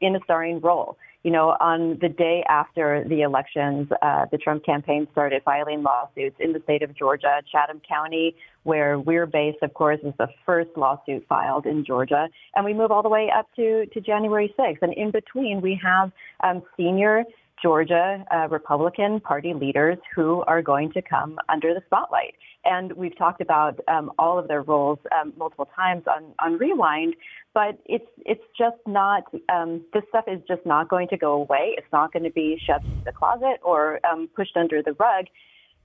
in 0.00 0.16
a 0.16 0.20
starring 0.24 0.60
role. 0.60 0.96
You 1.22 1.30
know, 1.30 1.50
on 1.60 1.98
the 2.00 2.08
day 2.08 2.42
after 2.48 3.04
the 3.06 3.20
elections, 3.20 3.88
uh, 4.00 4.24
the 4.32 4.38
Trump 4.38 4.64
campaign 4.64 5.06
started 5.12 5.42
filing 5.44 5.82
lawsuits 5.82 6.36
in 6.40 6.54
the 6.54 6.60
state 6.60 6.82
of 6.82 6.96
Georgia, 6.96 7.42
Chatham 7.52 7.82
County, 7.86 8.34
where 8.62 8.98
we're 8.98 9.26
based. 9.26 9.58
Of 9.60 9.74
course, 9.74 10.00
is 10.02 10.14
the 10.18 10.28
first 10.46 10.70
lawsuit 10.76 11.26
filed 11.28 11.66
in 11.66 11.84
Georgia, 11.84 12.28
and 12.54 12.64
we 12.64 12.72
move 12.72 12.90
all 12.90 13.02
the 13.02 13.10
way 13.10 13.30
up 13.30 13.46
to 13.56 13.86
to 13.86 14.00
January 14.00 14.54
6th. 14.58 14.78
And 14.80 14.94
in 14.94 15.10
between, 15.10 15.60
we 15.60 15.78
have 15.82 16.10
um, 16.42 16.62
senior 16.76 17.24
Georgia 17.62 18.24
uh, 18.34 18.48
Republican 18.48 19.20
Party 19.20 19.54
leaders 19.54 19.98
who 20.14 20.42
are 20.46 20.62
going 20.62 20.92
to 20.92 21.02
come 21.02 21.38
under 21.48 21.74
the 21.74 21.82
spotlight. 21.86 22.34
And 22.64 22.92
we've 22.92 23.16
talked 23.16 23.40
about 23.40 23.80
um, 23.88 24.12
all 24.18 24.38
of 24.38 24.48
their 24.48 24.62
roles 24.62 24.98
um, 25.18 25.32
multiple 25.36 25.68
times 25.74 26.04
on, 26.06 26.34
on 26.44 26.58
Rewind, 26.58 27.14
but 27.54 27.78
it's 27.86 28.06
it's 28.26 28.44
just 28.58 28.76
not 28.86 29.24
um, 29.48 29.82
this 29.94 30.02
stuff 30.10 30.24
is 30.26 30.40
just 30.46 30.64
not 30.66 30.88
going 30.88 31.08
to 31.08 31.16
go 31.16 31.32
away. 31.32 31.74
It's 31.78 31.86
not 31.92 32.12
going 32.12 32.24
to 32.24 32.30
be 32.30 32.60
shoved 32.66 32.84
in 32.84 33.02
the 33.04 33.12
closet 33.12 33.60
or 33.62 34.00
um, 34.06 34.28
pushed 34.36 34.56
under 34.56 34.82
the 34.82 34.92
rug 34.92 35.26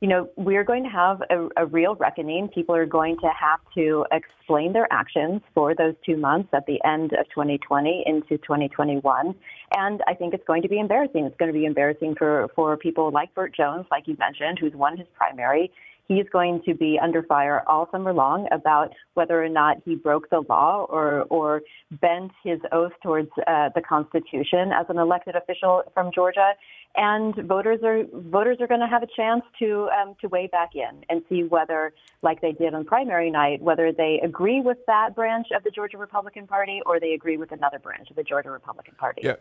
you 0.06 0.12
know, 0.12 0.30
we're 0.36 0.64
going 0.64 0.84
to 0.84 0.90
have 0.90 1.24
a, 1.32 1.64
a, 1.64 1.66
real 1.66 1.96
reckoning. 1.96 2.48
People 2.50 2.76
are 2.76 2.86
going 2.86 3.18
to 3.22 3.28
have 3.30 3.60
to 3.74 4.06
explain 4.12 4.72
their 4.72 4.88
actions 4.94 5.42
for 5.56 5.74
those 5.74 5.96
two 6.06 6.16
months 6.16 6.50
at 6.54 6.64
the 6.68 6.78
end 6.86 7.14
of 7.14 7.26
2020 7.34 8.04
into 8.06 8.38
2021. 8.38 9.34
And 9.76 10.02
I 10.08 10.14
think 10.14 10.36
it's 10.36 10.46
going 10.46 10.62
to 10.62 10.68
be 10.68 10.78
embarrassing. 10.78 11.26
It's 11.26 11.36
going 11.38 11.52
to 11.52 11.58
be 11.58 11.66
embarrassing 11.66 12.14
for, 12.20 12.48
for 12.56 12.78
people 12.78 13.10
like 13.10 13.34
Burt 13.34 13.56
Jones, 13.56 13.88
like 13.90 14.08
you 14.08 14.16
mentioned, 14.20 14.60
who's 14.62 14.74
won 14.76 14.96
his 14.96 15.08
primary. 15.16 15.72
He's 16.08 16.30
going 16.32 16.62
to 16.68 16.76
be 16.76 17.00
under 17.02 17.24
fire 17.24 17.64
all 17.66 17.90
summer 17.92 18.14
long 18.14 18.48
about 18.52 18.94
whether 19.16 19.44
or 19.44 19.50
not 19.50 19.78
he 19.86 19.96
broke 19.96 20.30
the 20.30 20.44
law 20.48 20.86
or, 20.88 21.24
or 21.32 21.64
bent 22.00 22.32
his 22.44 22.60
oath 22.72 22.92
towards 23.02 23.32
uh, 23.48 23.70
the 23.74 23.82
Constitution 23.82 24.72
as 24.72 24.86
an 24.90 25.00
elected 25.00 25.36
official 25.36 25.82
from 25.96 26.12
Georgia. 26.14 26.52
And 26.98 27.36
voters 27.48 27.80
are 27.84 28.04
voters 28.14 28.58
are 28.60 28.68
going 28.68 28.80
to 28.80 28.88
have 28.88 29.04
a 29.04 29.08
chance 29.16 29.44
to 29.60 29.90
um, 29.90 30.16
to 30.22 30.28
weigh 30.28 30.48
back 30.48 30.72
in 30.76 31.04
and 31.10 31.22
see 31.30 31.44
whether, 31.44 31.94
like 32.22 32.42
they 32.42 32.52
did 32.52 32.74
on 32.74 32.86
primary 32.86 33.30
night, 33.30 33.62
whether 33.62 33.92
they 33.92 34.20
agree 34.24 34.62
with 34.62 34.78
that 34.88 35.16
branch 35.16 35.48
of 35.56 35.64
the 35.64 35.72
Georgia 35.72 35.98
Republican 35.98 36.48
Party 36.48 36.82
or 36.86 37.00
they 37.00 37.14
agree 37.14 37.38
with 37.38 37.52
another 37.52 37.80
branch 37.80 38.10
of 38.10 38.16
the 38.16 38.24
Georgia 38.24 38.52
Republican 38.52 38.96
Party. 38.96 39.22
Yeah. 39.24 39.36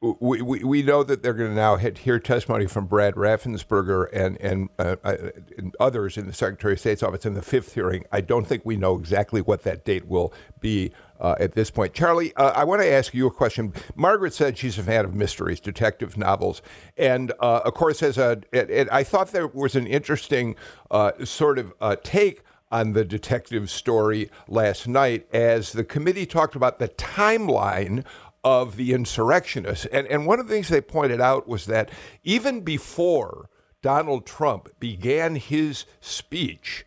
We, 0.00 0.42
we, 0.42 0.62
we 0.62 0.82
know 0.84 1.02
that 1.02 1.24
they're 1.24 1.34
going 1.34 1.50
to 1.50 1.56
now 1.56 1.74
hear 1.74 2.20
testimony 2.20 2.66
from 2.66 2.86
Brad 2.86 3.14
Raffensperger 3.16 4.06
and 4.12 4.40
and, 4.40 4.68
uh, 4.78 4.94
uh, 5.02 5.16
and 5.56 5.74
others 5.80 6.16
in 6.16 6.28
the 6.28 6.32
Secretary 6.32 6.74
of 6.74 6.80
State's 6.80 7.02
office 7.02 7.26
in 7.26 7.34
the 7.34 7.42
fifth 7.42 7.74
hearing. 7.74 8.04
I 8.12 8.20
don't 8.20 8.46
think 8.46 8.64
we 8.64 8.76
know 8.76 8.96
exactly 8.96 9.40
what 9.40 9.64
that 9.64 9.84
date 9.84 10.06
will 10.06 10.32
be 10.60 10.92
uh, 11.18 11.34
at 11.40 11.54
this 11.54 11.70
point. 11.72 11.94
Charlie, 11.94 12.32
uh, 12.36 12.52
I 12.54 12.62
want 12.62 12.80
to 12.80 12.88
ask 12.88 13.12
you 13.12 13.26
a 13.26 13.30
question. 13.32 13.72
Margaret 13.96 14.34
said 14.34 14.56
she's 14.56 14.78
a 14.78 14.84
fan 14.84 15.04
of 15.04 15.16
mysteries, 15.16 15.58
detective 15.58 16.16
novels, 16.16 16.62
and 16.96 17.32
uh, 17.40 17.62
of 17.64 17.74
course, 17.74 18.00
as 18.00 18.18
a, 18.18 18.40
it, 18.52 18.70
it, 18.70 18.88
I 18.92 19.02
thought 19.02 19.32
there 19.32 19.48
was 19.48 19.74
an 19.74 19.88
interesting 19.88 20.54
uh, 20.92 21.10
sort 21.24 21.58
of 21.58 21.74
take 22.04 22.42
on 22.70 22.92
the 22.92 23.04
detective 23.04 23.70
story 23.70 24.30
last 24.46 24.86
night 24.86 25.26
as 25.32 25.72
the 25.72 25.84
committee 25.84 26.26
talked 26.26 26.54
about 26.54 26.78
the 26.78 26.88
timeline 26.88 28.04
of 28.44 28.76
the 28.76 28.92
insurrectionists. 28.92 29.86
And, 29.86 30.06
and 30.06 30.26
one 30.26 30.40
of 30.40 30.48
the 30.48 30.54
things 30.54 30.68
they 30.68 30.80
pointed 30.80 31.20
out 31.20 31.48
was 31.48 31.66
that 31.66 31.90
even 32.22 32.60
before 32.60 33.48
Donald 33.82 34.26
Trump 34.26 34.68
began 34.80 35.36
his 35.36 35.84
speech, 36.00 36.84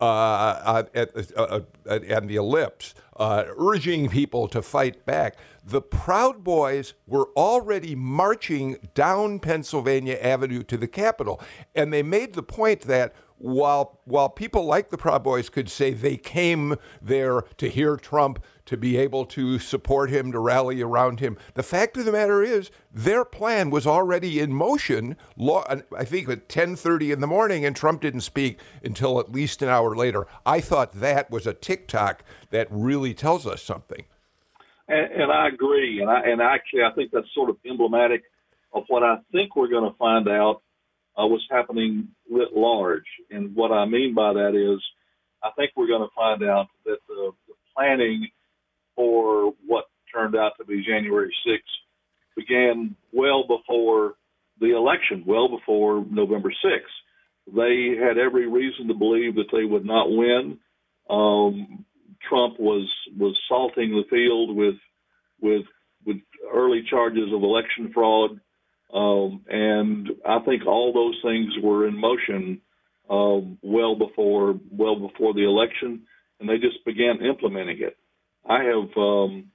uh, 0.00 0.84
at, 0.94 1.10
uh, 1.36 1.60
at, 1.88 2.28
the 2.28 2.36
ellipse, 2.36 2.94
uh, 3.16 3.44
urging 3.56 4.10
people 4.10 4.46
to 4.48 4.60
fight 4.60 5.06
back. 5.06 5.36
The 5.64 5.80
Proud 5.80 6.44
Boys 6.44 6.94
were 7.06 7.30
already 7.36 7.94
marching 7.94 8.76
down 8.94 9.40
Pennsylvania 9.40 10.18
Avenue 10.20 10.62
to 10.64 10.76
the 10.76 10.86
Capitol, 10.86 11.40
and 11.74 11.92
they 11.92 12.02
made 12.02 12.34
the 12.34 12.42
point 12.42 12.82
that 12.82 13.14
while 13.38 14.00
while 14.04 14.28
people 14.28 14.64
like 14.64 14.90
the 14.90 14.98
Proud 14.98 15.22
Boys 15.22 15.48
could 15.48 15.68
say 15.68 15.92
they 15.92 16.16
came 16.16 16.76
there 17.02 17.42
to 17.58 17.68
hear 17.68 17.96
Trump, 17.96 18.42
to 18.66 18.76
be 18.76 18.96
able 18.96 19.24
to 19.24 19.58
support 19.58 20.10
him, 20.10 20.32
to 20.32 20.38
rally 20.38 20.82
around 20.82 21.20
him, 21.20 21.38
the 21.54 21.62
fact 21.62 21.96
of 21.96 22.04
the 22.04 22.12
matter 22.12 22.42
is 22.42 22.70
their 22.92 23.24
plan 23.24 23.70
was 23.70 23.86
already 23.86 24.38
in 24.38 24.52
motion. 24.52 25.16
I 25.38 26.04
think 26.04 26.28
at 26.28 26.48
10:30 26.48 27.12
in 27.12 27.20
the 27.20 27.26
morning, 27.26 27.64
and 27.64 27.74
Trump 27.74 28.02
didn't 28.02 28.20
speak 28.20 28.60
until 28.82 29.18
at 29.18 29.32
least 29.32 29.62
an 29.62 29.68
hour 29.68 29.94
later. 29.96 30.26
I 30.44 30.60
thought 30.60 30.92
that 30.94 31.30
was 31.30 31.46
a 31.46 31.54
tick-tock 31.54 32.22
that 32.50 32.68
really 32.70 33.14
tells 33.14 33.46
us 33.46 33.62
something. 33.62 34.04
And, 34.88 35.22
and 35.22 35.32
I 35.32 35.48
agree, 35.48 36.00
and 36.00 36.10
I 36.10 36.20
and 36.20 36.40
actually 36.40 36.82
I 36.82 36.92
think 36.92 37.10
that's 37.12 37.32
sort 37.34 37.50
of 37.50 37.56
emblematic 37.64 38.22
of 38.72 38.84
what 38.88 39.02
I 39.02 39.16
think 39.32 39.56
we're 39.56 39.68
going 39.68 39.90
to 39.90 39.96
find 39.96 40.28
out 40.28 40.62
uh, 41.16 41.26
what's 41.26 41.44
happening 41.50 42.08
writ 42.30 42.54
large. 42.54 43.06
And 43.30 43.54
what 43.54 43.72
I 43.72 43.86
mean 43.86 44.14
by 44.14 44.34
that 44.34 44.54
is, 44.54 44.82
I 45.42 45.50
think 45.56 45.72
we're 45.76 45.88
going 45.88 46.06
to 46.06 46.14
find 46.14 46.42
out 46.44 46.66
that 46.84 46.98
the, 47.08 47.32
the 47.48 47.54
planning 47.74 48.28
for 48.96 49.52
what 49.66 49.84
turned 50.12 50.34
out 50.34 50.52
to 50.58 50.64
be 50.64 50.84
January 50.84 51.32
6th 51.46 51.60
began 52.36 52.96
well 53.12 53.46
before 53.46 54.14
the 54.60 54.76
election, 54.76 55.24
well 55.26 55.48
before 55.48 56.04
November 56.10 56.50
6th. 56.50 57.54
They 57.54 57.96
had 58.02 58.18
every 58.18 58.48
reason 58.48 58.88
to 58.88 58.94
believe 58.94 59.36
that 59.36 59.52
they 59.52 59.64
would 59.64 59.84
not 59.84 60.10
win. 60.10 60.58
Um, 61.08 61.84
Trump 62.28 62.58
was 62.58 62.88
was 63.16 63.38
salting 63.48 63.90
the 63.90 64.02
field 64.10 64.56
with 64.56 64.74
with 65.40 65.62
with 66.04 66.16
early 66.52 66.82
charges 66.88 67.32
of 67.32 67.42
election 67.42 67.92
fraud. 67.92 68.40
Um, 68.92 69.44
and 69.48 70.08
I 70.26 70.40
think 70.40 70.66
all 70.66 70.92
those 70.92 71.18
things 71.22 71.52
were 71.62 71.86
in 71.86 71.96
motion 71.96 72.60
um, 73.08 73.58
well 73.62 73.94
before 73.94 74.58
well 74.70 74.96
before 74.96 75.34
the 75.34 75.44
election, 75.44 76.02
and 76.40 76.48
they 76.48 76.58
just 76.58 76.84
began 76.84 77.24
implementing 77.24 77.78
it. 77.80 77.96
I 78.48 78.64
have 78.64 78.96
um, 78.96 79.50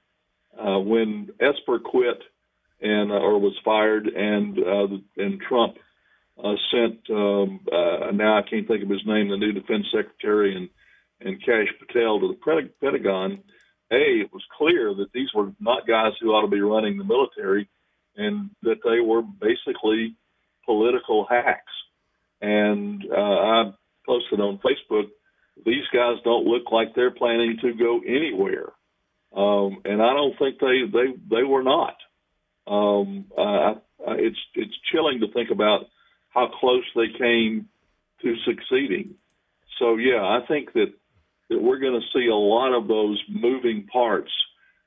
uh, 0.58 0.78
when 0.78 1.30
Esper 1.40 1.78
quit 1.78 2.22
and 2.80 3.10
uh, 3.10 3.16
or 3.16 3.38
was 3.38 3.58
fired, 3.64 4.06
and 4.06 4.58
uh, 4.58 4.96
and 5.16 5.40
Trump 5.40 5.76
uh, 6.42 6.54
sent 6.70 7.00
um, 7.10 7.60
uh, 7.72 8.10
now 8.12 8.38
I 8.38 8.42
can't 8.48 8.66
think 8.66 8.82
of 8.82 8.90
his 8.90 9.06
name, 9.06 9.28
the 9.28 9.36
new 9.36 9.52
defense 9.52 9.86
secretary, 9.94 10.56
and 10.56 10.68
and 11.20 11.44
Kash 11.44 11.68
Patel 11.78 12.20
to 12.20 12.28
the 12.28 12.70
Pentagon. 12.80 13.42
A, 13.90 14.22
it 14.22 14.32
was 14.32 14.42
clear 14.56 14.94
that 14.94 15.12
these 15.12 15.28
were 15.34 15.52
not 15.60 15.86
guys 15.86 16.12
who 16.20 16.30
ought 16.30 16.42
to 16.42 16.48
be 16.48 16.62
running 16.62 16.96
the 16.96 17.04
military 17.04 17.68
and 18.16 18.50
that 18.62 18.80
they 18.84 19.00
were 19.00 19.22
basically 19.22 20.16
political 20.64 21.26
hacks. 21.28 21.72
And 22.40 23.04
uh, 23.10 23.20
I 23.20 23.72
posted 24.06 24.40
on 24.40 24.58
Facebook, 24.58 25.08
these 25.64 25.84
guys 25.92 26.16
don't 26.24 26.46
look 26.46 26.72
like 26.72 26.94
they're 26.94 27.10
planning 27.10 27.58
to 27.62 27.74
go 27.74 28.00
anywhere, 28.06 28.72
um, 29.34 29.82
and 29.84 30.02
I 30.02 30.12
don't 30.14 30.38
think 30.38 30.58
they 30.60 30.82
they 30.92 31.36
they 31.36 31.42
were 31.42 31.62
not. 31.62 31.96
Um, 32.66 33.26
uh, 33.36 33.74
it's 34.06 34.38
it's 34.54 34.74
chilling 34.90 35.20
to 35.20 35.32
think 35.32 35.50
about 35.50 35.86
how 36.30 36.48
close 36.60 36.84
they 36.94 37.08
came 37.18 37.68
to 38.22 38.34
succeeding. 38.44 39.14
So 39.78 39.96
yeah, 39.96 40.22
I 40.22 40.40
think 40.46 40.72
that 40.74 40.92
that 41.48 41.62
we're 41.62 41.78
going 41.78 42.00
to 42.00 42.18
see 42.18 42.28
a 42.28 42.34
lot 42.34 42.74
of 42.74 42.88
those 42.88 43.22
moving 43.28 43.86
parts 43.86 44.30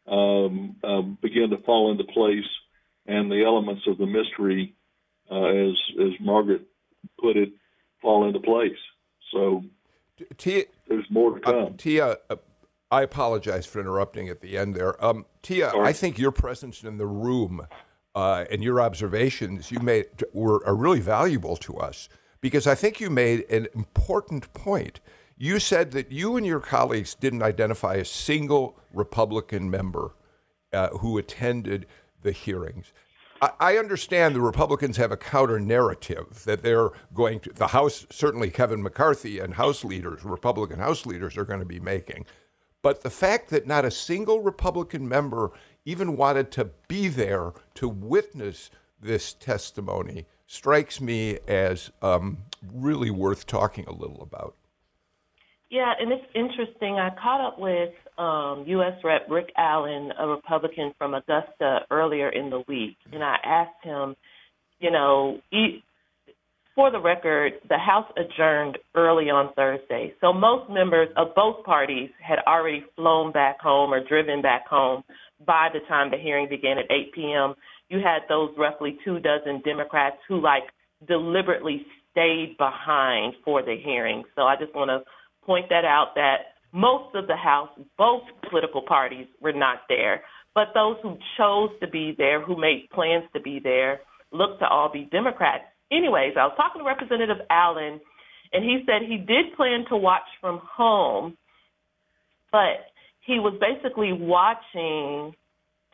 um, 0.07 0.75
uh, 0.83 1.01
begin 1.01 1.49
to 1.51 1.57
fall 1.57 1.91
into 1.91 2.03
place 2.03 2.45
and 3.07 3.31
the 3.31 3.43
elements 3.43 3.83
of 3.87 3.97
the 3.97 4.05
mystery, 4.05 4.75
uh, 5.29 5.45
as 5.45 5.75
as 6.01 6.11
Margaret 6.19 6.63
put 7.19 7.37
it, 7.37 7.49
fall 8.01 8.27
into 8.27 8.39
place. 8.39 8.77
So 9.31 9.63
Tia, 10.37 10.65
there's 10.87 11.09
more 11.09 11.39
to 11.39 11.47
uh, 11.47 11.51
come. 11.51 11.73
Uh, 11.73 11.77
Tia, 11.77 12.17
uh, 12.29 12.35
I 12.91 13.01
apologize 13.01 13.65
for 13.65 13.79
interrupting 13.79 14.29
at 14.29 14.41
the 14.41 14.57
end 14.57 14.75
there. 14.75 15.03
Um, 15.03 15.25
Tia, 15.41 15.71
Sorry. 15.71 15.87
I 15.87 15.93
think 15.93 16.17
your 16.17 16.31
presence 16.31 16.83
in 16.83 16.97
the 16.97 17.07
room 17.07 17.67
uh, 18.13 18.45
and 18.49 18.63
your 18.63 18.79
observations 18.79 19.71
you 19.71 19.79
made 19.79 20.07
were 20.33 20.65
are 20.65 20.75
really 20.75 21.01
valuable 21.01 21.57
to 21.57 21.77
us 21.77 22.09
because 22.41 22.67
I 22.67 22.75
think 22.75 22.99
you 22.99 23.09
made 23.09 23.49
an 23.49 23.67
important 23.73 24.53
point. 24.53 24.99
You 25.37 25.59
said 25.59 25.91
that 25.91 26.11
you 26.11 26.37
and 26.37 26.45
your 26.45 26.59
colleagues 26.59 27.15
didn't 27.15 27.41
identify 27.41 27.95
a 27.95 28.05
single 28.05 28.79
Republican 28.93 29.69
member 29.69 30.15
uh, 30.71 30.89
who 30.89 31.17
attended 31.17 31.87
the 32.21 32.31
hearings. 32.31 32.93
I 33.59 33.77
understand 33.77 34.33
the 34.33 34.41
Republicans 34.41 34.97
have 34.97 35.11
a 35.11 35.17
counter 35.17 35.59
narrative 35.59 36.43
that 36.45 36.63
they're 36.63 36.91
going 37.13 37.41
to, 37.41 37.51
the 37.53 37.67
House, 37.67 38.07
certainly 38.09 38.49
Kevin 38.49 38.81
McCarthy 38.81 39.39
and 39.39 39.55
House 39.55 39.83
leaders, 39.83 40.23
Republican 40.23 40.79
House 40.79 41.05
leaders, 41.05 41.37
are 41.37 41.43
going 41.43 41.59
to 41.59 41.65
be 41.65 41.79
making. 41.79 42.25
But 42.85 43.01
the 43.01 43.09
fact 43.09 43.49
that 43.49 43.65
not 43.65 43.83
a 43.83 43.89
single 43.89 44.41
Republican 44.41 45.09
member 45.09 45.51
even 45.85 46.15
wanted 46.15 46.51
to 46.51 46.65
be 46.87 47.07
there 47.07 47.51
to 47.73 47.89
witness 47.89 48.69
this 49.01 49.33
testimony 49.33 50.27
strikes 50.45 51.01
me 51.01 51.39
as 51.47 51.89
um, 52.03 52.43
really 52.71 53.09
worth 53.09 53.47
talking 53.47 53.85
a 53.87 53.91
little 53.91 54.21
about. 54.21 54.53
Yeah, 55.71 55.93
and 55.99 56.11
it's 56.11 56.27
interesting. 56.35 56.99
I 56.99 57.09
caught 57.19 57.41
up 57.41 57.57
with 57.57 57.89
um, 58.19 58.65
U.S. 58.67 59.03
Rep. 59.03 59.31
Rick 59.31 59.51
Allen, 59.57 60.11
a 60.19 60.27
Republican 60.27 60.93
from 60.99 61.15
Augusta, 61.15 61.79
earlier 61.89 62.29
in 62.29 62.51
the 62.51 62.63
week, 62.67 62.97
and 63.11 63.23
I 63.23 63.37
asked 63.43 63.83
him, 63.83 64.15
you 64.79 64.91
know, 64.91 65.41
for 66.75 66.91
the 66.91 66.99
record, 66.99 67.53
the 67.69 67.77
House 67.77 68.11
adjourned 68.17 68.77
early 68.95 69.29
on 69.29 69.53
Thursday, 69.55 70.13
so 70.19 70.33
most 70.33 70.69
members 70.69 71.07
of 71.15 71.33
both 71.33 71.63
parties 71.63 72.09
had 72.21 72.39
already 72.45 72.83
flown 72.95 73.31
back 73.31 73.59
home 73.61 73.93
or 73.93 74.05
driven 74.05 74.41
back 74.41 74.67
home 74.67 75.01
by 75.45 75.69
the 75.73 75.79
time 75.87 76.11
the 76.11 76.17
hearing 76.17 76.49
began 76.49 76.77
at 76.77 76.91
8 76.91 77.13
p.m. 77.13 77.55
You 77.89 77.99
had 77.99 78.23
those 78.27 78.51
roughly 78.57 78.97
two 79.05 79.19
dozen 79.19 79.61
Democrats 79.63 80.17
who, 80.27 80.41
like, 80.41 80.63
deliberately 81.07 81.85
stayed 82.11 82.55
behind 82.57 83.35
for 83.43 83.61
the 83.61 83.77
hearing. 83.81 84.23
So 84.35 84.43
I 84.43 84.55
just 84.57 84.75
want 84.75 84.89
to 84.89 85.09
point 85.45 85.67
that 85.69 85.85
out 85.85 86.11
that 86.15 86.55
most 86.73 87.15
of 87.15 87.27
the 87.27 87.37
House, 87.37 87.69
both 87.97 88.23
political 88.49 88.81
parties 88.81 89.27
were 89.39 89.53
not 89.53 89.79
there. 89.87 90.23
But 90.53 90.67
those 90.73 90.97
who 91.03 91.17
chose 91.37 91.69
to 91.81 91.87
be 91.87 92.13
there, 92.17 92.41
who 92.41 92.59
made 92.59 92.89
plans 92.93 93.23
to 93.33 93.39
be 93.39 93.59
there, 93.63 94.01
looked 94.31 94.59
to 94.59 94.67
all 94.67 94.91
be 94.91 95.07
Democrats. 95.11 95.63
Anyways, 95.91 96.33
I 96.37 96.45
was 96.45 96.53
talking 96.57 96.81
to 96.81 96.85
Representative 96.85 97.45
Allen, 97.49 97.99
and 98.53 98.63
he 98.63 98.83
said 98.85 99.07
he 99.07 99.17
did 99.17 99.55
plan 99.55 99.85
to 99.89 99.97
watch 99.97 100.27
from 100.41 100.59
home, 100.63 101.37
but 102.51 102.91
he 103.21 103.39
was 103.39 103.53
basically 103.59 104.13
watching 104.13 105.33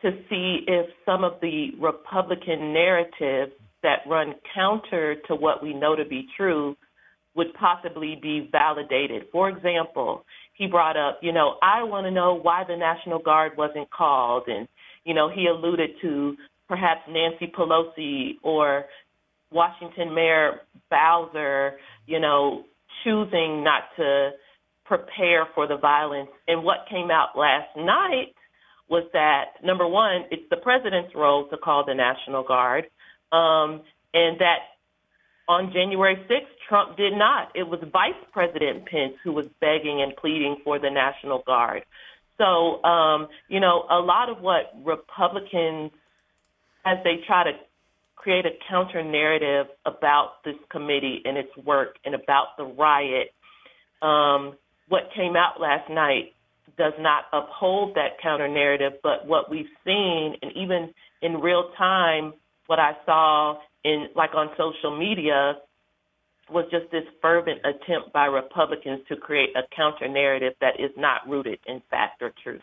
to 0.02 0.10
see 0.28 0.60
if 0.66 0.86
some 1.06 1.24
of 1.24 1.34
the 1.40 1.70
Republican 1.80 2.72
narratives 2.72 3.52
that 3.82 4.00
run 4.06 4.34
counter 4.54 5.16
to 5.28 5.34
what 5.34 5.62
we 5.62 5.72
know 5.72 5.96
to 5.96 6.04
be 6.04 6.26
true 6.36 6.76
would 7.34 7.52
possibly 7.54 8.18
be 8.20 8.48
validated. 8.52 9.22
For 9.32 9.48
example, 9.48 10.24
he 10.54 10.66
brought 10.66 10.96
up, 10.96 11.20
you 11.22 11.32
know, 11.32 11.56
I 11.62 11.82
want 11.82 12.04
to 12.06 12.10
know 12.10 12.38
why 12.40 12.64
the 12.68 12.76
National 12.76 13.18
Guard 13.18 13.52
wasn't 13.56 13.90
called. 13.90 14.44
And, 14.48 14.68
you 15.04 15.14
know, 15.14 15.30
he 15.34 15.46
alluded 15.46 15.90
to 16.02 16.36
perhaps 16.68 17.00
Nancy 17.08 17.50
Pelosi 17.56 18.32
or 18.42 18.84
Washington 19.52 20.14
Mayor 20.14 20.60
Bowser, 20.90 21.78
you 22.06 22.20
know, 22.20 22.64
choosing 23.04 23.64
not 23.64 23.84
to 23.96 24.30
prepare 24.84 25.46
for 25.54 25.66
the 25.66 25.76
violence. 25.76 26.30
And 26.48 26.64
what 26.64 26.86
came 26.90 27.10
out 27.10 27.36
last 27.36 27.76
night 27.76 28.34
was 28.88 29.04
that 29.12 29.62
number 29.64 29.86
one, 29.86 30.24
it's 30.30 30.48
the 30.50 30.56
president's 30.56 31.14
role 31.14 31.48
to 31.48 31.56
call 31.56 31.84
the 31.86 31.94
National 31.94 32.42
Guard, 32.42 32.84
um, 33.32 33.80
and 34.12 34.38
that 34.40 34.58
on 35.48 35.72
January 35.72 36.16
6th, 36.28 36.68
Trump 36.68 36.96
did 36.96 37.12
not. 37.14 37.50
It 37.54 37.64
was 37.64 37.80
Vice 37.92 38.22
President 38.32 38.86
Pence 38.86 39.14
who 39.24 39.32
was 39.32 39.46
begging 39.60 40.02
and 40.02 40.14
pleading 40.16 40.56
for 40.64 40.78
the 40.78 40.90
National 40.90 41.42
Guard. 41.46 41.84
So, 42.38 42.82
um, 42.84 43.28
you 43.48 43.60
know, 43.60 43.84
a 43.90 44.00
lot 44.00 44.28
of 44.28 44.40
what 44.40 44.72
Republicans, 44.84 45.90
as 46.84 46.98
they 47.04 47.20
try 47.26 47.44
to 47.44 47.52
create 48.22 48.46
a 48.46 48.50
counter 48.70 49.02
narrative 49.02 49.66
about 49.84 50.44
this 50.44 50.54
committee 50.70 51.20
and 51.24 51.36
its 51.36 51.50
work 51.64 51.96
and 52.04 52.14
about 52.14 52.56
the 52.56 52.64
riot, 52.64 53.28
um, 54.00 54.56
what 54.88 55.02
came 55.14 55.34
out 55.36 55.60
last 55.60 55.90
night 55.90 56.32
does 56.78 56.92
not 56.98 57.24
uphold 57.32 57.94
that 57.96 58.20
counter 58.22 58.48
narrative. 58.48 58.92
But 59.02 59.26
what 59.26 59.50
we've 59.50 59.66
seen, 59.84 60.34
and 60.40 60.52
even 60.56 60.94
in 61.20 61.40
real 61.40 61.70
time, 61.76 62.34
what 62.66 62.78
I 62.78 62.92
saw 63.04 63.58
in 63.84 64.06
like 64.14 64.34
on 64.34 64.50
social 64.56 64.96
media 64.96 65.54
was 66.50 66.64
just 66.70 66.90
this 66.92 67.04
fervent 67.20 67.60
attempt 67.60 68.12
by 68.12 68.26
Republicans 68.26 69.00
to 69.08 69.16
create 69.16 69.50
a 69.56 69.62
counter 69.74 70.08
narrative 70.08 70.54
that 70.60 70.74
is 70.78 70.90
not 70.96 71.28
rooted 71.28 71.58
in 71.66 71.82
fact 71.90 72.22
or 72.22 72.32
truth. 72.42 72.62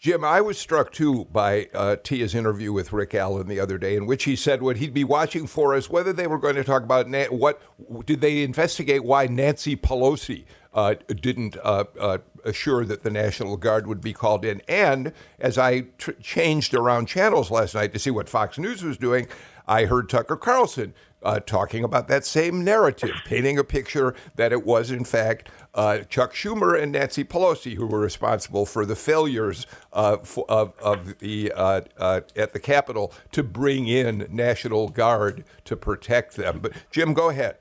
Jim, 0.00 0.24
I 0.24 0.40
was 0.40 0.56
struck 0.56 0.92
too 0.92 1.26
by 1.26 1.68
uh, 1.74 1.96
Tia's 2.02 2.34
interview 2.34 2.72
with 2.72 2.90
Rick 2.90 3.14
Allen 3.14 3.48
the 3.48 3.60
other 3.60 3.76
day, 3.76 3.96
in 3.96 4.06
which 4.06 4.24
he 4.24 4.34
said 4.34 4.62
what 4.62 4.78
he'd 4.78 4.94
be 4.94 5.04
watching 5.04 5.46
for 5.46 5.74
is 5.74 5.90
whether 5.90 6.10
they 6.10 6.26
were 6.26 6.38
going 6.38 6.54
to 6.54 6.64
talk 6.64 6.82
about 6.82 7.06
Na- 7.06 7.26
what 7.26 7.60
did 8.06 8.22
they 8.22 8.42
investigate 8.42 9.04
why 9.04 9.26
Nancy 9.26 9.76
Pelosi 9.76 10.46
uh, 10.72 10.94
didn't 11.08 11.58
uh, 11.62 11.84
uh, 11.98 12.18
assure 12.46 12.86
that 12.86 13.02
the 13.02 13.10
National 13.10 13.58
Guard 13.58 13.86
would 13.86 14.00
be 14.00 14.14
called 14.14 14.42
in. 14.42 14.62
And 14.66 15.12
as 15.38 15.58
I 15.58 15.80
tr- 15.98 16.12
changed 16.12 16.72
around 16.72 17.04
channels 17.04 17.50
last 17.50 17.74
night 17.74 17.92
to 17.92 17.98
see 17.98 18.10
what 18.10 18.26
Fox 18.26 18.58
News 18.58 18.82
was 18.82 18.96
doing, 18.96 19.28
I 19.70 19.84
heard 19.84 20.08
Tucker 20.08 20.36
Carlson 20.36 20.94
uh, 21.22 21.38
talking 21.38 21.84
about 21.84 22.08
that 22.08 22.26
same 22.26 22.64
narrative, 22.64 23.12
painting 23.24 23.56
a 23.56 23.62
picture 23.62 24.16
that 24.34 24.50
it 24.50 24.66
was, 24.66 24.90
in 24.90 25.04
fact, 25.04 25.48
uh, 25.74 25.98
Chuck 25.98 26.34
Schumer 26.34 26.80
and 26.80 26.90
Nancy 26.90 27.22
Pelosi 27.22 27.76
who 27.76 27.86
were 27.86 28.00
responsible 28.00 28.66
for 28.66 28.84
the 28.84 28.96
failures 28.96 29.68
uh, 29.92 30.16
for, 30.18 30.44
of, 30.50 30.76
of, 30.80 31.18
the 31.20 31.52
uh, 31.52 31.82
uh, 31.96 32.22
at 32.34 32.52
the 32.52 32.58
Capitol 32.58 33.12
to 33.30 33.44
bring 33.44 33.86
in 33.86 34.26
National 34.28 34.88
Guard 34.88 35.44
to 35.66 35.76
protect 35.76 36.34
them. 36.34 36.58
But 36.58 36.72
Jim, 36.90 37.14
go 37.14 37.30
ahead. 37.30 37.58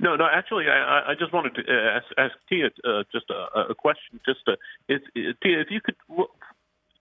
No, 0.00 0.16
no. 0.16 0.26
Actually, 0.32 0.68
I, 0.70 1.10
I 1.10 1.14
just 1.18 1.34
wanted 1.34 1.54
to 1.56 1.70
ask, 1.70 2.06
ask 2.16 2.32
Tia 2.48 2.70
uh, 2.84 3.04
just 3.12 3.26
a, 3.28 3.60
a, 3.70 3.74
question. 3.74 4.20
Just 4.24 4.40
to, 4.46 4.56
is, 4.88 5.02
Tia, 5.14 5.60
if 5.60 5.68
you 5.70 5.82
could 5.82 5.96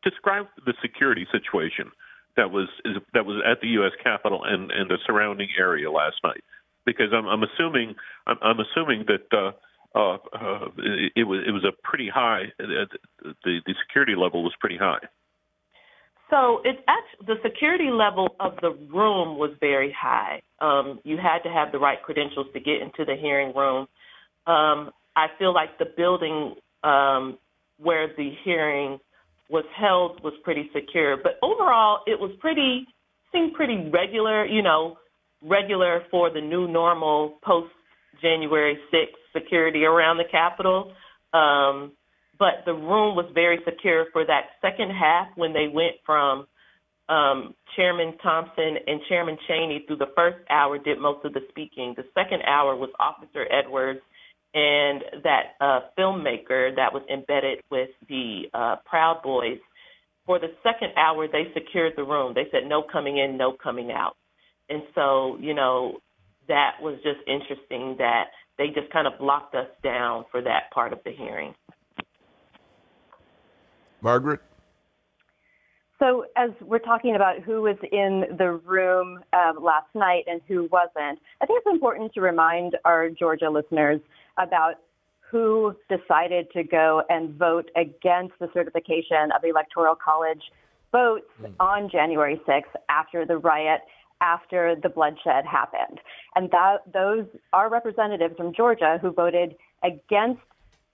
describe 0.04 0.48
the 0.66 0.74
security 0.82 1.26
situation 1.32 1.90
that 2.36 2.52
was 2.52 2.68
that 3.14 3.26
was 3.26 3.42
at 3.50 3.62
the 3.62 3.68
U.S. 3.80 3.92
Capitol 4.04 4.44
and, 4.44 4.72
and 4.72 4.90
the 4.90 4.98
surrounding 5.06 5.50
area 5.58 5.90
last 5.92 6.18
night, 6.24 6.44
because 6.86 7.14
I'm, 7.14 7.28
I'm 7.28 7.44
assuming 7.44 7.96
I'm, 8.28 8.38
I'm 8.42 8.58
assuming 8.60 9.06
that. 9.08 9.38
Uh, 9.38 9.52
uh, 9.96 10.18
uh, 10.34 10.66
it, 11.16 11.24
was 11.24 11.42
it 11.48 11.52
was 11.52 11.64
a 11.64 11.72
pretty 11.88 12.10
high. 12.14 12.52
Uh, 12.60 12.84
the 13.24 13.60
the 13.66 13.74
security 13.88 14.14
level 14.14 14.44
was 14.44 14.52
pretty 14.60 14.76
high. 14.76 15.00
So 16.30 16.62
it's 16.66 16.80
actually 16.88 17.28
the 17.28 17.42
security 17.44 17.90
level 17.92 18.36
of 18.40 18.54
the 18.62 18.72
room 18.72 19.38
was 19.38 19.52
very 19.60 19.96
high. 19.98 20.42
Um, 20.60 21.00
you 21.04 21.18
had 21.18 21.40
to 21.44 21.50
have 21.50 21.72
the 21.72 21.80
right 21.80 22.02
credentials 22.02 22.48
to 22.54 22.60
get 22.60 22.82
into 22.82 23.06
the 23.06 23.16
hearing 23.16 23.56
room. 23.56 23.88
Um, 24.48 24.92
I 25.16 25.28
feel 25.38 25.54
like 25.54 25.78
the 25.78 25.86
building 25.86 26.56
um, 26.84 27.38
where 27.78 28.08
the 28.08 28.32
hearing 28.44 29.00
was 29.50 29.66
held 29.76 30.24
was 30.24 30.34
pretty 30.44 30.70
secure, 30.74 31.18
but 31.18 31.34
overall 31.44 32.00
it 32.08 32.20
was 32.20 32.32
pretty 32.40 32.88
seemed 33.32 33.54
pretty 33.54 33.90
regular. 33.94 34.46
You 34.46 34.62
know, 34.62 34.98
regular 35.44 36.04
for 36.10 36.30
the 36.30 36.42
new 36.42 36.68
normal 36.68 37.38
post 37.44 37.72
January 38.22 38.78
6th 38.94 39.40
security 39.40 39.84
around 39.84 40.18
the 40.18 40.24
Capitol. 40.32 40.94
Um, 41.34 41.92
but 42.38 42.64
the 42.66 42.74
room 42.74 43.16
was 43.16 43.26
very 43.34 43.60
secure 43.66 44.06
for 44.12 44.26
that 44.26 44.58
second 44.62 44.90
half 44.92 45.28
when 45.36 45.54
they 45.54 45.68
went 45.72 45.96
from 46.06 46.48
um, 47.08 47.54
Chairman 47.76 48.18
Thompson 48.22 48.78
and 48.88 49.00
Chairman 49.08 49.38
Cheney 49.48 49.84
through 49.86 49.98
the 49.98 50.12
first 50.16 50.38
hour 50.50 50.78
did 50.78 51.00
most 51.00 51.24
of 51.24 51.34
the 51.34 51.42
speaking. 51.50 51.94
The 51.96 52.04
second 52.14 52.42
hour 52.44 52.76
was 52.76 52.90
Officer 53.00 53.46
Edwards 53.52 54.02
and 54.56 55.04
that 55.24 55.56
uh, 55.60 55.82
filmmaker 56.00 56.74
that 56.78 56.94
was 56.94 57.04
embedded 57.12 57.60
with 57.70 57.90
the 58.08 58.44
uh, 58.54 58.78
Proud 58.86 59.22
Boys. 59.22 59.60
For 60.26 60.40
the 60.40 60.48
second 60.64 60.94
hour, 60.98 61.28
they 61.28 61.52
secured 61.54 61.94
the 61.98 62.04
room. 62.04 62.34
They 62.34 62.48
said 62.52 62.62
no 62.68 62.82
coming 62.82 63.18
in, 63.18 63.38
no 63.38 63.52
coming 63.62 63.92
out. 63.92 64.16
And 64.70 64.82
so, 64.96 65.38
you 65.42 65.54
know, 65.54 66.00
that 66.48 66.78
was 66.82 66.96
just 67.04 67.20
interesting 67.28 67.96
that 68.00 68.28
they 68.58 68.68
just 68.68 68.92
kind 68.94 69.08
of 69.08 69.14
locked 69.20 69.54
us 69.56 69.68
down 69.84 70.24
for 70.32 70.42
that 70.42 70.72
part 70.74 70.94
of 70.94 71.00
the 71.04 71.12
hearing. 71.12 71.54
Margaret? 74.02 74.40
So, 76.00 76.26
as 76.36 76.50
we're 76.62 76.80
talking 76.80 77.16
about 77.16 77.42
who 77.42 77.62
was 77.62 77.78
in 77.92 78.38
the 78.38 78.60
room 78.66 79.20
uh, 79.34 79.54
last 79.60 79.88
night 79.94 80.24
and 80.28 80.42
who 80.48 80.68
wasn't, 80.72 81.20
I 81.42 81.46
think 81.46 81.62
it's 81.66 81.74
important 81.74 82.14
to 82.14 82.22
remind 82.22 82.76
our 82.84 83.10
Georgia 83.10 83.50
listeners 83.50 84.02
about 84.38 84.76
who 85.32 85.76
decided 85.90 86.52
to 86.52 86.64
go 86.64 87.02
and 87.10 87.36
vote 87.36 87.70
against 87.76 88.34
the 88.40 88.50
certification 88.54 89.32
of 89.36 89.42
the 89.42 89.50
Electoral 89.50 89.96
College 89.96 90.42
votes 90.92 91.26
mm. 91.42 91.52
on 91.60 91.90
January 91.90 92.40
6th 92.48 92.74
after 92.90 93.26
the 93.26 93.38
riot, 93.38 93.82
after 94.22 94.76
the 94.82 94.90
bloodshed 94.90 95.46
happened. 95.46 96.00
And 96.36 96.50
that 96.52 96.84
those 96.94 97.26
are 97.54 97.70
representatives 97.70 98.36
from 98.38 98.54
Georgia 98.54 98.98
who 99.02 99.12
voted 99.12 99.56
against 99.84 100.42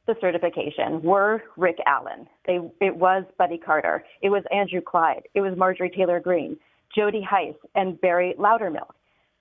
the 0.08 0.16
certification 0.20 1.02
were 1.04 1.44
Rick 1.58 1.78
Allen. 1.86 2.28
They, 2.48 2.60
it 2.80 2.96
was 2.96 3.24
Buddy 3.38 3.58
Carter. 3.58 4.04
It 4.22 4.30
was 4.30 4.44
Andrew 4.52 4.82
Clyde. 4.82 5.28
It 5.36 5.42
was 5.42 5.56
Marjorie 5.58 5.92
Taylor 5.92 6.20
Greene, 6.20 6.58
Jody 6.96 7.22
Hice, 7.22 7.54
and 7.76 8.00
Barry 8.02 8.34
Loudermilk. 8.40 8.94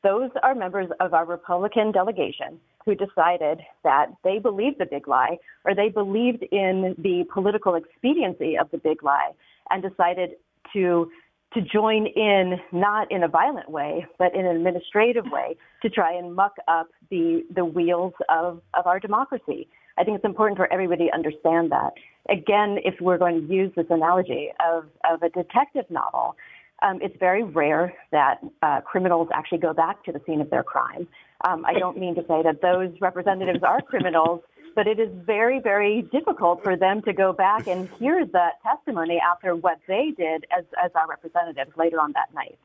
Those 0.02 0.30
are 0.42 0.54
members 0.54 0.88
of 1.00 1.14
our 1.14 1.24
Republican 1.24 1.92
delegation 1.92 2.60
who 2.84 2.94
decided 2.94 3.60
that 3.84 4.06
they 4.24 4.38
believed 4.38 4.78
the 4.78 4.86
big 4.86 5.06
lie 5.06 5.38
or 5.64 5.74
they 5.74 5.88
believed 5.88 6.42
in 6.50 6.94
the 6.98 7.24
political 7.32 7.74
expediency 7.74 8.56
of 8.58 8.70
the 8.70 8.78
big 8.78 9.02
lie 9.02 9.32
and 9.70 9.82
decided 9.82 10.30
to 10.72 11.10
to 11.52 11.60
join 11.60 12.06
in 12.06 12.60
not 12.70 13.10
in 13.10 13.24
a 13.24 13.28
violent 13.28 13.68
way 13.68 14.06
but 14.18 14.34
in 14.34 14.46
an 14.46 14.56
administrative 14.56 15.24
way 15.32 15.56
to 15.82 15.90
try 15.90 16.12
and 16.12 16.34
muck 16.34 16.54
up 16.68 16.88
the 17.10 17.44
the 17.54 17.64
wheels 17.64 18.14
of, 18.28 18.60
of 18.74 18.86
our 18.86 19.00
democracy 19.00 19.68
I 20.00 20.04
think 20.04 20.16
it's 20.16 20.24
important 20.24 20.56
for 20.56 20.72
everybody 20.72 21.08
to 21.08 21.14
understand 21.14 21.70
that. 21.72 21.92
Again, 22.30 22.78
if 22.84 23.00
we're 23.00 23.18
going 23.18 23.46
to 23.46 23.52
use 23.52 23.70
this 23.76 23.86
analogy 23.90 24.48
of, 24.66 24.86
of 25.10 25.22
a 25.22 25.28
detective 25.28 25.84
novel, 25.90 26.36
um, 26.82 27.00
it's 27.02 27.16
very 27.18 27.42
rare 27.42 27.92
that 28.10 28.40
uh, 28.62 28.80
criminals 28.80 29.28
actually 29.34 29.58
go 29.58 29.74
back 29.74 30.02
to 30.04 30.12
the 30.12 30.20
scene 30.26 30.40
of 30.40 30.48
their 30.48 30.62
crime. 30.62 31.06
Um, 31.42 31.64
I 31.64 31.74
don't 31.74 31.98
mean 31.98 32.14
to 32.16 32.22
say 32.22 32.42
that 32.42 32.61
those 32.61 32.92
representatives 33.00 33.62
are 33.62 33.81
criminals, 33.81 34.40
but 34.74 34.87
it 34.87 34.98
is 35.00 35.09
very, 35.24 35.59
very 35.59 36.03
difficult 36.03 36.62
for 36.62 36.76
them 36.76 37.03
to 37.03 37.12
go 37.12 37.33
back 37.33 37.66
and 37.66 37.88
hear 37.98 38.26
that 38.26 38.62
testimony 38.62 39.18
after 39.18 39.57
what 39.57 39.79
they 39.88 40.12
did 40.16 40.46
as, 40.57 40.64
as 40.83 40.90
our 40.94 41.09
representatives 41.09 41.70
later 41.76 42.00
on 42.00 42.12
that 42.12 42.33
night. 42.35 42.59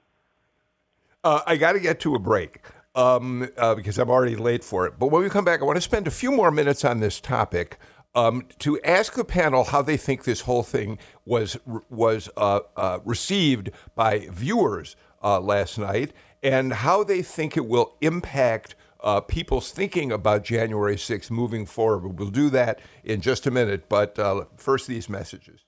Uh, 1.23 1.41
I 1.47 1.55
got 1.55 1.73
to 1.73 1.79
get 1.79 1.99
to 2.01 2.15
a 2.15 2.19
break 2.19 2.61
um, 2.95 3.49
uh, 3.57 3.75
because 3.75 3.97
I'm 3.97 4.09
already 4.09 4.35
late 4.35 4.63
for 4.63 4.85
it. 4.85 4.99
But 4.99 5.07
when 5.07 5.23
we 5.23 5.29
come 5.29 5.45
back, 5.45 5.61
I 5.61 5.65
want 5.65 5.77
to 5.77 5.81
spend 5.81 6.07
a 6.07 6.11
few 6.11 6.31
more 6.31 6.51
minutes 6.51 6.85
on 6.85 6.99
this 6.99 7.19
topic 7.19 7.77
um, 8.13 8.47
to 8.59 8.79
ask 8.81 9.13
the 9.13 9.25
panel 9.25 9.65
how 9.65 9.81
they 9.81 9.97
think 9.97 10.23
this 10.23 10.41
whole 10.41 10.63
thing 10.63 10.97
was 11.25 11.57
was 11.89 12.29
uh, 12.37 12.61
uh, 12.77 12.99
received 13.03 13.71
by 13.95 14.27
viewers 14.31 14.95
uh, 15.23 15.39
last 15.39 15.77
night, 15.77 16.13
and 16.45 16.71
how 16.71 17.03
they 17.03 17.23
think 17.23 17.57
it 17.57 17.65
will 17.65 17.97
impact. 18.01 18.75
Uh, 19.01 19.19
people's 19.19 19.71
thinking 19.71 20.11
about 20.11 20.43
January 20.43 20.95
6th 20.95 21.29
moving 21.29 21.65
forward. 21.65 22.19
We'll 22.19 22.29
do 22.29 22.49
that 22.51 22.79
in 23.03 23.21
just 23.21 23.45
a 23.45 23.51
minute, 23.51 23.89
but 23.89 24.17
uh, 24.17 24.45
first, 24.55 24.87
these 24.87 25.09
messages. 25.09 25.61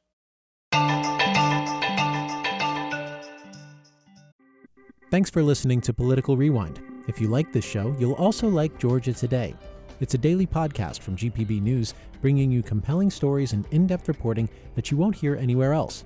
Thanks 5.10 5.30
for 5.30 5.42
listening 5.42 5.82
to 5.82 5.94
Political 5.94 6.38
Rewind. 6.38 6.82
If 7.08 7.22
you 7.22 7.28
like 7.28 7.52
this 7.52 7.66
show, 7.66 7.96
you'll 8.00 8.13
also 8.13 8.48
like 8.48 8.78
Georgia 8.78 9.13
Today. 9.13 9.56
It's 10.00 10.13
a 10.13 10.18
daily 10.18 10.46
podcast 10.46 11.00
from 11.00 11.16
GPB 11.16 11.62
News, 11.62 11.96
bringing 12.22 12.52
you 12.52 12.62
compelling 12.62 13.10
stories 13.10 13.54
and 13.54 13.66
in 13.72 13.88
depth 13.88 14.08
reporting 14.08 14.50
that 14.76 14.92
you 14.92 14.98
won't 14.98 15.16
hear 15.16 15.36
anywhere 15.36 15.74
else. 15.74 16.06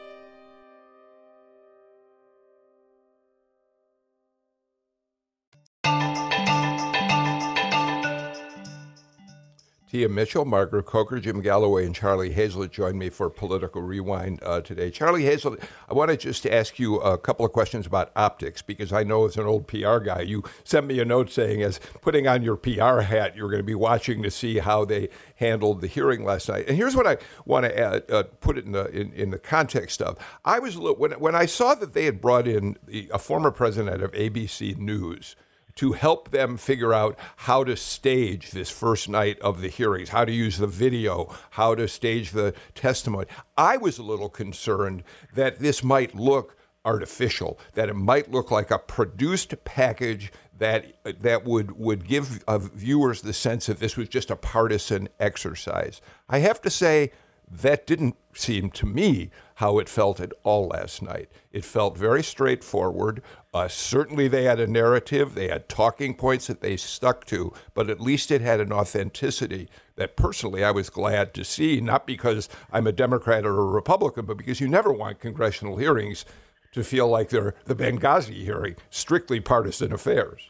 Tia 9.91 10.07
Mitchell, 10.07 10.45
Margaret 10.45 10.85
Coker, 10.85 11.19
Jim 11.19 11.41
Galloway, 11.41 11.85
and 11.85 11.93
Charlie 11.93 12.33
Hayslett 12.33 12.71
joined 12.71 12.97
me 12.97 13.09
for 13.09 13.29
Political 13.29 13.81
Rewind 13.81 14.39
uh, 14.41 14.61
today. 14.61 14.89
Charlie 14.89 15.23
Hayslett, 15.23 15.61
I 15.89 15.93
want 15.93 16.11
to 16.11 16.15
just 16.15 16.47
ask 16.47 16.79
you 16.79 16.95
a 17.01 17.17
couple 17.17 17.45
of 17.45 17.51
questions 17.51 17.87
about 17.87 18.09
optics 18.15 18.61
because 18.61 18.93
I 18.93 19.03
know 19.03 19.25
as 19.25 19.35
an 19.35 19.43
old 19.43 19.67
PR 19.67 19.97
guy, 19.97 20.21
you 20.21 20.45
sent 20.63 20.87
me 20.87 21.01
a 21.01 21.03
note 21.03 21.29
saying, 21.29 21.61
as 21.61 21.81
putting 21.99 22.25
on 22.25 22.41
your 22.41 22.55
PR 22.55 23.01
hat, 23.01 23.35
you're 23.35 23.49
going 23.49 23.59
to 23.59 23.65
be 23.65 23.75
watching 23.75 24.23
to 24.23 24.31
see 24.31 24.59
how 24.59 24.85
they 24.85 25.09
handled 25.35 25.81
the 25.81 25.87
hearing 25.87 26.23
last 26.23 26.47
night. 26.47 26.69
And 26.69 26.77
here's 26.77 26.95
what 26.95 27.05
I 27.05 27.17
want 27.43 27.65
to 27.65 27.77
add, 27.77 28.09
uh, 28.09 28.23
put 28.39 28.57
it 28.57 28.63
in 28.63 28.71
the 28.71 28.85
in, 28.91 29.11
in, 29.11 29.31
the 29.31 29.39
context 29.39 30.01
of. 30.01 30.17
I 30.45 30.59
was 30.59 30.77
when 30.77 31.11
when 31.19 31.35
I 31.35 31.45
saw 31.45 31.75
that 31.75 31.93
they 31.93 32.05
had 32.05 32.21
brought 32.21 32.47
in 32.47 32.77
the, 32.87 33.09
a 33.13 33.19
former 33.19 33.51
president 33.51 34.01
of 34.01 34.13
ABC 34.13 34.77
News 34.77 35.35
to 35.75 35.93
help 35.93 36.31
them 36.31 36.57
figure 36.57 36.93
out 36.93 37.17
how 37.37 37.63
to 37.63 37.75
stage 37.75 38.51
this 38.51 38.69
first 38.69 39.09
night 39.09 39.39
of 39.39 39.61
the 39.61 39.67
hearings, 39.67 40.09
how 40.09 40.25
to 40.25 40.31
use 40.31 40.57
the 40.57 40.67
video, 40.67 41.33
how 41.51 41.75
to 41.75 41.87
stage 41.87 42.31
the 42.31 42.53
testimony. 42.75 43.25
I 43.57 43.77
was 43.77 43.97
a 43.97 44.03
little 44.03 44.29
concerned 44.29 45.03
that 45.33 45.59
this 45.59 45.83
might 45.83 46.15
look 46.15 46.57
artificial, 46.83 47.59
that 47.73 47.89
it 47.89 47.95
might 47.95 48.31
look 48.31 48.51
like 48.51 48.71
a 48.71 48.79
produced 48.79 49.53
package 49.63 50.31
that 50.57 50.95
that 51.21 51.43
would 51.43 51.71
would 51.71 52.07
give 52.07 52.43
uh, 52.47 52.59
viewers 52.59 53.21
the 53.21 53.33
sense 53.33 53.65
that 53.65 53.79
this 53.79 53.97
was 53.97 54.07
just 54.07 54.29
a 54.29 54.35
partisan 54.35 55.09
exercise. 55.19 56.01
I 56.29 56.39
have 56.39 56.61
to 56.61 56.69
say 56.69 57.11
that 57.49 57.85
didn't 57.85 58.15
seem 58.33 58.69
to 58.71 58.85
me 58.85 59.29
how 59.61 59.77
it 59.77 59.87
felt 59.87 60.19
at 60.19 60.33
all 60.41 60.69
last 60.69 61.03
night. 61.03 61.29
It 61.51 61.63
felt 61.63 61.95
very 61.95 62.23
straightforward. 62.23 63.21
Uh, 63.53 63.67
certainly, 63.67 64.27
they 64.27 64.45
had 64.45 64.59
a 64.59 64.65
narrative, 64.65 65.35
they 65.35 65.49
had 65.49 65.69
talking 65.69 66.15
points 66.15 66.47
that 66.47 66.61
they 66.61 66.75
stuck 66.75 67.25
to, 67.25 67.53
but 67.75 67.87
at 67.87 68.01
least 68.01 68.31
it 68.31 68.41
had 68.41 68.59
an 68.59 68.73
authenticity 68.73 69.69
that 69.97 70.17
personally 70.17 70.63
I 70.63 70.71
was 70.71 70.89
glad 70.89 71.35
to 71.35 71.43
see, 71.43 71.79
not 71.79 72.07
because 72.07 72.49
I'm 72.71 72.87
a 72.87 72.91
Democrat 72.91 73.45
or 73.45 73.59
a 73.59 73.65
Republican, 73.65 74.25
but 74.25 74.37
because 74.37 74.59
you 74.59 74.67
never 74.67 74.91
want 74.91 75.19
congressional 75.19 75.77
hearings 75.77 76.25
to 76.71 76.83
feel 76.83 77.07
like 77.07 77.29
they're 77.29 77.53
the 77.65 77.75
Benghazi 77.75 78.43
hearing, 78.43 78.77
strictly 78.89 79.39
partisan 79.39 79.93
affairs. 79.93 80.49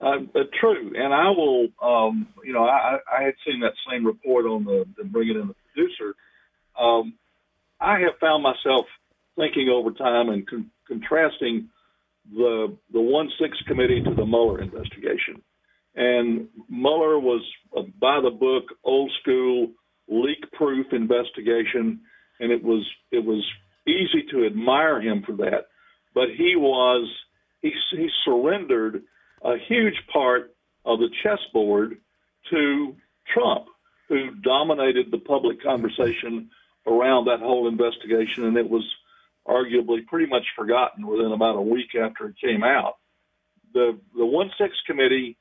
Uh, 0.00 0.18
uh, 0.36 0.44
true, 0.60 0.92
and 0.96 1.12
I 1.12 1.30
will. 1.30 1.66
Um, 1.82 2.28
you 2.44 2.52
know, 2.52 2.62
I, 2.62 2.98
I 3.12 3.24
had 3.24 3.34
seen 3.44 3.58
that 3.60 3.72
same 3.90 4.06
report 4.06 4.46
on 4.46 4.64
the, 4.64 4.86
the 4.96 5.02
bringing 5.02 5.40
in 5.40 5.48
the 5.48 5.54
producer. 5.74 6.14
Um, 6.78 7.14
I 7.82 7.98
have 8.00 8.18
found 8.20 8.42
myself 8.42 8.86
thinking 9.36 9.68
over 9.68 9.90
time 9.90 10.28
and 10.28 10.46
con- 10.48 10.70
contrasting 10.86 11.68
the 12.32 12.76
the 12.92 13.00
one 13.00 13.30
six 13.40 13.58
committee 13.66 14.02
to 14.02 14.14
the 14.14 14.24
Mueller 14.24 14.62
investigation. 14.62 15.42
And 15.94 16.48
Mueller 16.70 17.18
was 17.18 17.42
a 17.76 17.82
by 18.00 18.20
the 18.20 18.30
book, 18.30 18.64
old 18.84 19.10
school, 19.20 19.72
leak 20.08 20.50
proof 20.52 20.86
investigation, 20.92 22.00
and 22.38 22.52
it 22.52 22.62
was 22.62 22.86
it 23.10 23.24
was 23.24 23.44
easy 23.86 24.24
to 24.30 24.46
admire 24.46 25.00
him 25.00 25.22
for 25.26 25.32
that. 25.36 25.66
But 26.14 26.28
he 26.36 26.54
was 26.56 27.10
he 27.60 27.72
he 27.90 28.08
surrendered 28.24 29.02
a 29.42 29.56
huge 29.68 30.00
part 30.12 30.54
of 30.84 31.00
the 31.00 31.10
chessboard 31.22 31.98
to 32.50 32.94
Trump, 33.34 33.66
who 34.08 34.30
dominated 34.42 35.10
the 35.10 35.18
public 35.18 35.62
conversation 35.62 36.48
around 36.86 37.26
that 37.26 37.40
whole 37.40 37.68
investigation, 37.68 38.44
and 38.44 38.56
it 38.56 38.68
was 38.68 38.84
arguably 39.46 40.06
pretty 40.06 40.26
much 40.26 40.44
forgotten 40.56 41.06
within 41.06 41.32
about 41.32 41.56
a 41.56 41.62
week 41.62 41.94
after 42.00 42.28
it 42.28 42.36
came 42.40 42.62
out. 42.62 42.96
The 43.74 43.98
the 44.16 44.26
one 44.26 44.50
six 44.58 44.74
committee, 44.86 45.36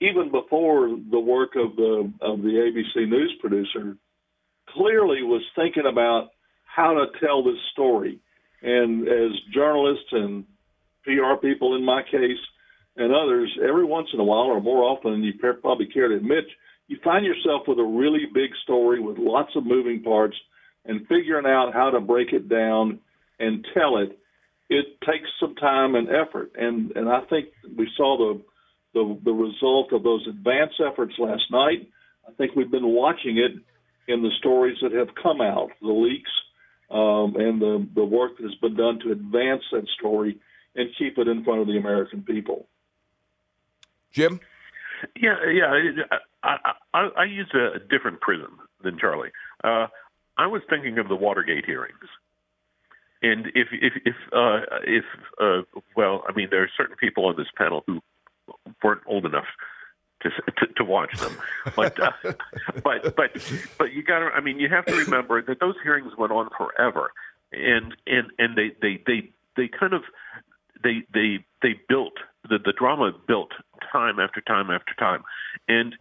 even 0.00 0.30
before 0.30 0.96
the 1.10 1.20
work 1.20 1.56
of 1.56 1.76
the 1.76 2.12
of 2.20 2.42
the 2.42 2.48
ABC 2.48 3.08
news 3.08 3.34
producer, 3.40 3.96
clearly 4.68 5.22
was 5.22 5.42
thinking 5.56 5.86
about 5.90 6.30
how 6.64 6.94
to 6.94 7.06
tell 7.24 7.42
this 7.42 7.60
story. 7.72 8.20
And 8.62 9.08
as 9.08 9.32
journalists 9.52 10.12
and 10.12 10.44
PR 11.04 11.34
people, 11.40 11.76
in 11.76 11.84
my 11.84 12.02
case, 12.02 12.38
and 12.96 13.14
others, 13.14 13.50
every 13.66 13.84
once 13.84 14.08
in 14.12 14.20
a 14.20 14.24
while, 14.24 14.46
or 14.46 14.60
more 14.60 14.84
often 14.84 15.12
than 15.12 15.22
you 15.22 15.32
probably 15.38 15.86
care 15.86 16.08
to 16.08 16.16
admit, 16.16 16.44
you 16.88 16.98
find 17.02 17.24
yourself 17.24 17.62
with 17.66 17.78
a 17.78 17.84
really 17.84 18.26
big 18.34 18.50
story 18.62 19.00
with 19.00 19.16
lots 19.16 19.50
of 19.56 19.64
moving 19.64 20.02
parts, 20.02 20.36
and 20.84 21.06
figuring 21.06 21.46
out 21.46 21.72
how 21.72 21.90
to 21.90 22.00
break 22.00 22.32
it 22.32 22.48
down 22.48 23.00
and 23.38 23.66
tell 23.74 23.98
it. 23.98 24.18
It 24.68 25.00
takes 25.00 25.28
some 25.40 25.56
time 25.56 25.96
and 25.96 26.08
effort, 26.08 26.52
and 26.54 26.92
and 26.92 27.08
I 27.08 27.22
think 27.22 27.48
we 27.76 27.88
saw 27.96 28.16
the 28.16 28.42
the, 28.94 29.18
the 29.24 29.32
result 29.32 29.92
of 29.92 30.02
those 30.02 30.26
advance 30.28 30.72
efforts 30.84 31.14
last 31.18 31.44
night. 31.50 31.88
I 32.28 32.32
think 32.32 32.54
we've 32.54 32.70
been 32.70 32.88
watching 32.88 33.38
it 33.38 33.52
in 34.12 34.22
the 34.22 34.30
stories 34.38 34.76
that 34.82 34.92
have 34.92 35.08
come 35.20 35.40
out, 35.40 35.70
the 35.80 35.88
leaks, 35.88 36.30
um, 36.90 37.36
and 37.36 37.60
the, 37.60 37.86
the 37.94 38.04
work 38.04 38.36
that 38.36 38.42
has 38.42 38.54
been 38.56 38.76
done 38.76 38.98
to 39.00 39.12
advance 39.12 39.62
that 39.72 39.86
story 39.98 40.38
and 40.74 40.88
keep 40.98 41.18
it 41.18 41.28
in 41.28 41.44
front 41.44 41.60
of 41.60 41.66
the 41.66 41.76
American 41.76 42.22
people. 42.22 42.66
Jim? 44.12 44.40
Yeah, 45.16 45.36
yeah. 45.50 45.72
I, 46.42 46.72
I, 46.92 47.08
I 47.16 47.24
use 47.24 47.50
a 47.54 47.78
different 47.78 48.20
prism 48.20 48.58
than 48.82 48.98
Charlie. 48.98 49.30
Uh, 49.62 49.86
I 50.40 50.46
was 50.46 50.62
thinking 50.70 50.96
of 50.96 51.06
the 51.08 51.16
Watergate 51.16 51.66
hearings, 51.66 52.08
and 53.22 53.48
if 53.48 53.68
if 53.72 53.92
if 54.06 54.14
uh, 54.32 54.60
if 54.84 55.04
uh, 55.38 55.80
well, 55.94 56.24
I 56.26 56.32
mean, 56.32 56.48
there 56.50 56.62
are 56.62 56.70
certain 56.78 56.96
people 56.96 57.26
on 57.26 57.36
this 57.36 57.48
panel 57.58 57.84
who 57.86 58.00
weren't 58.82 59.02
old 59.06 59.26
enough 59.26 59.44
to 60.22 60.30
to, 60.30 60.66
to 60.76 60.84
watch 60.84 61.14
them, 61.20 61.36
but 61.76 62.00
uh, 62.00 62.12
but 62.82 63.14
but 63.16 63.52
but 63.76 63.92
you 63.92 64.02
got 64.02 64.20
to. 64.20 64.30
I 64.34 64.40
mean, 64.40 64.58
you 64.58 64.70
have 64.70 64.86
to 64.86 64.94
remember 64.94 65.42
that 65.42 65.60
those 65.60 65.74
hearings 65.82 66.12
went 66.16 66.32
on 66.32 66.48
forever, 66.56 67.12
and 67.52 67.94
and 68.06 68.30
and 68.38 68.56
they 68.56 68.70
they 68.80 69.02
they 69.06 69.30
they 69.58 69.68
kind 69.68 69.92
of 69.92 70.04
they 70.82 71.02
they 71.12 71.44
they 71.60 71.78
built 71.86 72.14
the 72.48 72.58
the 72.58 72.72
drama 72.72 73.12
built 73.28 73.50
time 73.92 74.18
after 74.18 74.40
time 74.40 74.70
after 74.70 74.94
time, 74.98 75.22
and 75.68 75.94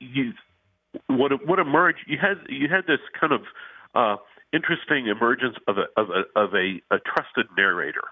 you 0.00 0.32
what 1.06 1.46
what 1.46 1.58
emerged 1.58 2.00
you 2.06 2.18
had 2.20 2.38
you 2.48 2.68
had 2.68 2.86
this 2.86 3.00
kind 3.18 3.32
of 3.32 3.42
uh, 3.94 4.16
interesting 4.52 5.06
emergence 5.06 5.56
of 5.66 5.76
a 5.78 6.00
of 6.00 6.08
a 6.10 6.40
of 6.40 6.54
a, 6.54 6.80
a 6.94 6.98
trusted 7.00 7.46
narrator 7.56 8.04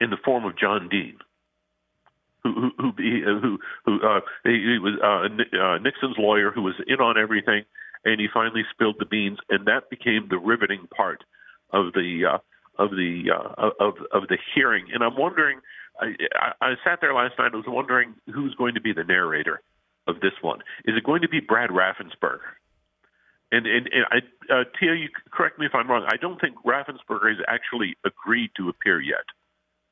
in 0.00 0.10
the 0.10 0.16
form 0.24 0.44
of 0.44 0.58
John 0.58 0.88
Dean. 0.88 1.18
Who 2.42 2.70
who 2.76 2.92
who 2.96 3.58
who, 3.86 4.00
uh, 4.02 4.20
he, 4.44 4.50
he 4.50 4.78
was 4.78 4.98
uh, 5.02 5.56
uh, 5.56 5.78
Nixon's 5.78 6.16
lawyer 6.18 6.50
who 6.50 6.62
was 6.62 6.74
in 6.86 7.00
on 7.00 7.16
everything, 7.18 7.64
and 8.04 8.20
he 8.20 8.26
finally 8.32 8.62
spilled 8.70 8.96
the 8.98 9.06
beans, 9.06 9.38
and 9.48 9.66
that 9.66 9.88
became 9.88 10.26
the 10.28 10.38
riveting 10.38 10.86
part 10.94 11.24
of 11.72 11.92
the 11.94 12.22
uh, 12.34 12.38
of 12.82 12.90
the 12.90 13.30
uh, 13.34 13.70
of 13.80 13.94
of 14.12 14.28
the 14.28 14.36
hearing. 14.54 14.86
And 14.92 15.02
I'm 15.02 15.16
wondering, 15.16 15.60
I, 15.98 16.52
I 16.60 16.74
sat 16.84 16.98
there 17.00 17.14
last 17.14 17.34
night. 17.38 17.52
I 17.54 17.56
was 17.56 17.64
wondering 17.66 18.14
who's 18.32 18.54
going 18.56 18.74
to 18.74 18.80
be 18.80 18.92
the 18.92 19.04
narrator 19.04 19.62
of 20.06 20.20
this 20.20 20.32
one. 20.42 20.60
Is 20.84 20.96
it 20.96 21.04
going 21.04 21.22
to 21.22 21.28
be 21.28 21.40
Brad 21.40 21.70
Raffensperger? 21.70 22.40
And 23.52 23.66
and, 23.66 23.88
and 23.92 24.04
I, 24.10 24.52
uh, 24.52 24.64
Tia, 24.78 24.94
you 24.94 25.08
correct 25.30 25.58
me 25.58 25.66
if 25.66 25.74
I'm 25.74 25.88
wrong. 25.88 26.06
I 26.08 26.16
don't 26.16 26.40
think 26.40 26.56
Raffensperger 26.64 27.28
has 27.28 27.44
actually 27.48 27.96
agreed 28.04 28.50
to 28.56 28.68
appear 28.68 29.00
yet. 29.00 29.24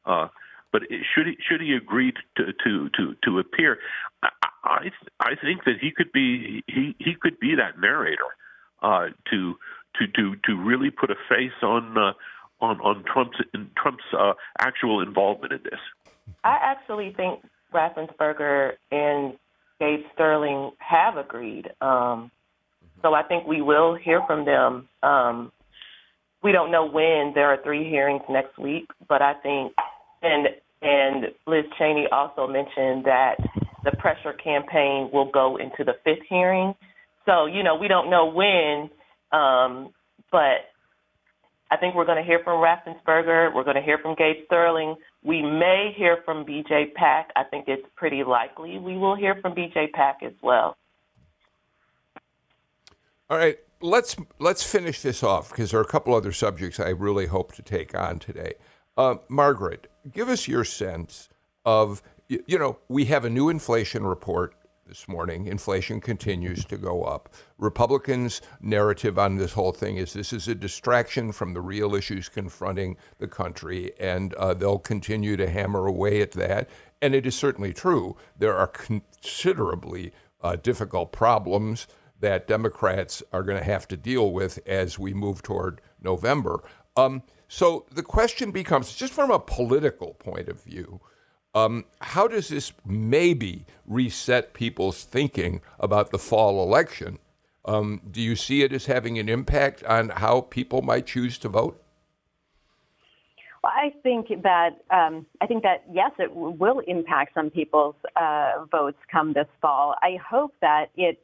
Uh, 0.05 0.29
but 0.73 0.83
should 1.15 1.27
he 1.27 1.37
should 1.47 1.61
he 1.61 1.75
agree 1.75 2.13
to 2.37 2.53
to 2.65 2.89
to 2.97 3.15
to 3.25 3.39
appear? 3.39 3.79
I 4.23 4.29
I, 4.65 4.91
I 5.21 5.35
think 5.41 5.65
that 5.65 5.77
he 5.81 5.91
could 5.91 6.13
be 6.13 6.65
he 6.67 6.97
he 6.99 7.15
could 7.15 7.39
be 7.39 7.55
that 7.55 7.79
narrator 7.79 8.31
uh, 8.83 9.07
to 9.31 9.55
to 9.99 10.07
to 10.17 10.37
to 10.45 10.57
really 10.57 10.91
put 10.91 11.11
a 11.11 11.17
face 11.29 11.63
on 11.63 11.97
uh, 11.99 12.13
on 12.61 12.81
on 12.81 13.05
Trump's 13.05 13.39
Trump's 13.77 14.05
uh, 14.19 14.33
actual 14.59 15.03
involvement 15.03 15.53
in 15.53 15.63
this. 15.63 15.81
I 16.43 16.59
actually 16.63 17.13
think 17.13 17.45
Raffensperger 17.73 18.73
and 18.91 19.35
Gabe 19.83 20.05
Sterling 20.15 20.71
have 20.79 21.17
agreed. 21.17 21.69
Um, 21.81 22.31
so 23.03 23.15
I 23.15 23.25
think 23.25 23.49
we 23.49 23.63
will 23.63 23.97
hear 23.97 24.23
from 24.29 24.45
them. 24.45 24.89
Um, 25.03 25.51
we 26.41 26.53
don't 26.53 26.71
know 26.71 26.89
when. 26.89 27.33
There 27.35 27.47
are 27.47 27.61
three 27.65 27.91
hearings 27.91 28.23
next 28.31 28.57
week, 28.59 28.87
but 29.09 29.21
I 29.23 29.35
think 29.43 29.73
and 30.23 30.47
and 30.83 31.25
Liz 31.49 31.65
Cheney 31.79 32.07
also 32.13 32.47
mentioned 32.47 33.05
that 33.07 33.35
the 33.85 33.91
pressure 33.99 34.33
campaign 34.33 35.11
will 35.13 35.31
go 35.33 35.57
into 35.57 35.83
the 35.85 35.95
fifth 36.05 36.27
hearing. 36.29 36.75
So 37.27 37.47
you 37.47 37.65
know 37.65 37.75
we 37.75 37.89
don't 37.89 38.09
know 38.09 38.27
when, 38.27 38.89
um, 39.37 39.93
but 40.31 40.71
I 41.73 41.79
think 41.79 41.95
we're 41.95 42.05
going 42.05 42.19
to 42.19 42.23
hear 42.23 42.41
from 42.45 42.63
Raffensperger. 42.63 43.55
We're 43.55 43.65
going 43.65 43.77
to 43.77 43.83
hear 43.83 43.97
from 43.97 44.15
Gabe 44.15 44.45
Sterling. 44.45 44.95
We 45.25 45.41
may 45.41 45.95
hear 45.97 46.19
from 46.23 46.45
BJay 46.45 46.93
Pak. 46.93 47.31
I 47.35 47.45
think 47.45 47.65
it's 47.67 47.87
pretty 47.97 48.25
likely 48.25 48.77
we 48.79 48.99
will 48.99 49.17
hear 49.17 49.37
from 49.41 49.55
BJay 49.55 49.91
Pak 49.93 50.19
as 50.23 50.35
well. 50.43 50.77
All 53.31 53.39
right, 53.39 53.57
let's 53.81 54.17
let's 54.39 54.63
finish 54.63 55.01
this 55.01 55.23
off 55.23 55.49
because 55.49 55.71
there 55.71 55.81
are 55.81 55.83
a 55.83 55.87
couple 55.87 56.15
other 56.15 56.33
subjects 56.33 56.79
I 56.79 56.91
really 56.91 57.25
hope 57.25 57.55
to 57.55 57.63
take 57.63 57.99
on 57.99 58.19
today. 58.19 58.53
Uh, 58.99 59.15
Margaret, 59.31 59.91
give 60.13 60.29
us 60.29 60.47
your 60.47 60.65
sense 60.65 61.31
of 61.65 62.03
you 62.29 62.59
know 62.59 62.77
we 62.89 63.07
have 63.07 63.25
a 63.25 63.31
new 63.31 63.49
inflation 63.49 64.05
report 64.05 64.55
this 64.87 65.07
morning. 65.09 65.47
Inflation 65.47 66.01
continues 66.01 66.65
to 66.65 66.77
go 66.77 67.05
up. 67.05 67.33
Republicans' 67.59 68.41
narrative 68.61 69.19
on 69.19 69.37
this 69.37 69.53
whole 69.53 69.73
thing 69.73 69.97
is 69.97 70.13
this 70.13 70.33
is 70.33 70.49
a 70.49 70.55
distraction 70.55 71.33
from 71.33 71.55
the 71.55 71.61
real 71.61 71.95
issues 71.95 72.29
confronting 72.29 72.97
the 73.19 73.29
country, 73.29 73.93
and 74.01 74.35
uh, 74.35 74.55
they'll 74.55 74.79
continue 74.79 75.37
to 75.37 75.49
hammer 75.49 75.87
away 75.87 76.21
at 76.21 76.33
that. 76.33 76.69
And 77.01 77.15
it 77.15 77.27
is 77.27 77.35
certainly 77.35 77.73
true. 77.73 78.17
There 78.39 78.57
are 78.57 78.67
considerably 78.67 80.13
uh, 80.43 80.57
difficult 80.57 81.13
problems 81.13 81.87
that 82.21 82.47
Democrats 82.47 83.23
are 83.33 83.43
going 83.43 83.59
to 83.59 83.65
have 83.65 83.87
to 83.89 83.97
deal 83.97 84.33
with 84.33 84.59
as 84.67 84.99
we 84.99 85.15
move 85.15 85.43
toward 85.43 85.81
November. 86.03 86.63
Um, 86.97 87.23
so 87.49 87.87
the 87.93 88.03
question 88.03 88.51
becomes 88.51 88.95
just 88.95 89.13
from 89.13 89.31
a 89.31 89.39
political 89.39 90.15
point 90.15 90.49
of 90.49 90.63
view, 90.63 91.01
um, 91.55 91.85
how 92.01 92.27
does 92.29 92.49
this 92.49 92.73
maybe 92.85 93.67
reset 93.87 94.55
people's 94.55 95.05
thinking 95.05 95.61
about 95.79 96.11
the 96.11 96.19
fall 96.19 96.63
election? 96.63 97.19
Um, 97.65 98.01
do 98.11 98.21
you 98.21 98.37
see 98.37 98.63
it 98.63 98.73
as 98.73 98.87
having 98.87 99.19
an 99.19 99.29
impact 99.29 99.85
on 99.85 100.09
how 100.09 100.41
people 100.41 100.83
might 100.83 101.07
choose 101.07 101.39
to 101.39 101.49
vote? 101.49 101.83
Well, 103.63 103.73
I 103.73 103.93
think 104.03 104.29
that 104.43 104.83
um, 104.91 105.27
I 105.41 105.47
think 105.47 105.63
that 105.63 105.85
yes, 105.93 106.11
it 106.19 106.35
will 106.35 106.81
impact 106.81 107.35
some 107.35 107.51
people's 107.51 107.95
uh, 108.17 108.65
votes 108.71 108.99
come 109.11 109.35
this 109.35 109.47
fall. 109.61 109.95
I 110.03 110.17
hope 110.17 110.55
that 110.63 110.87
it 110.97 111.23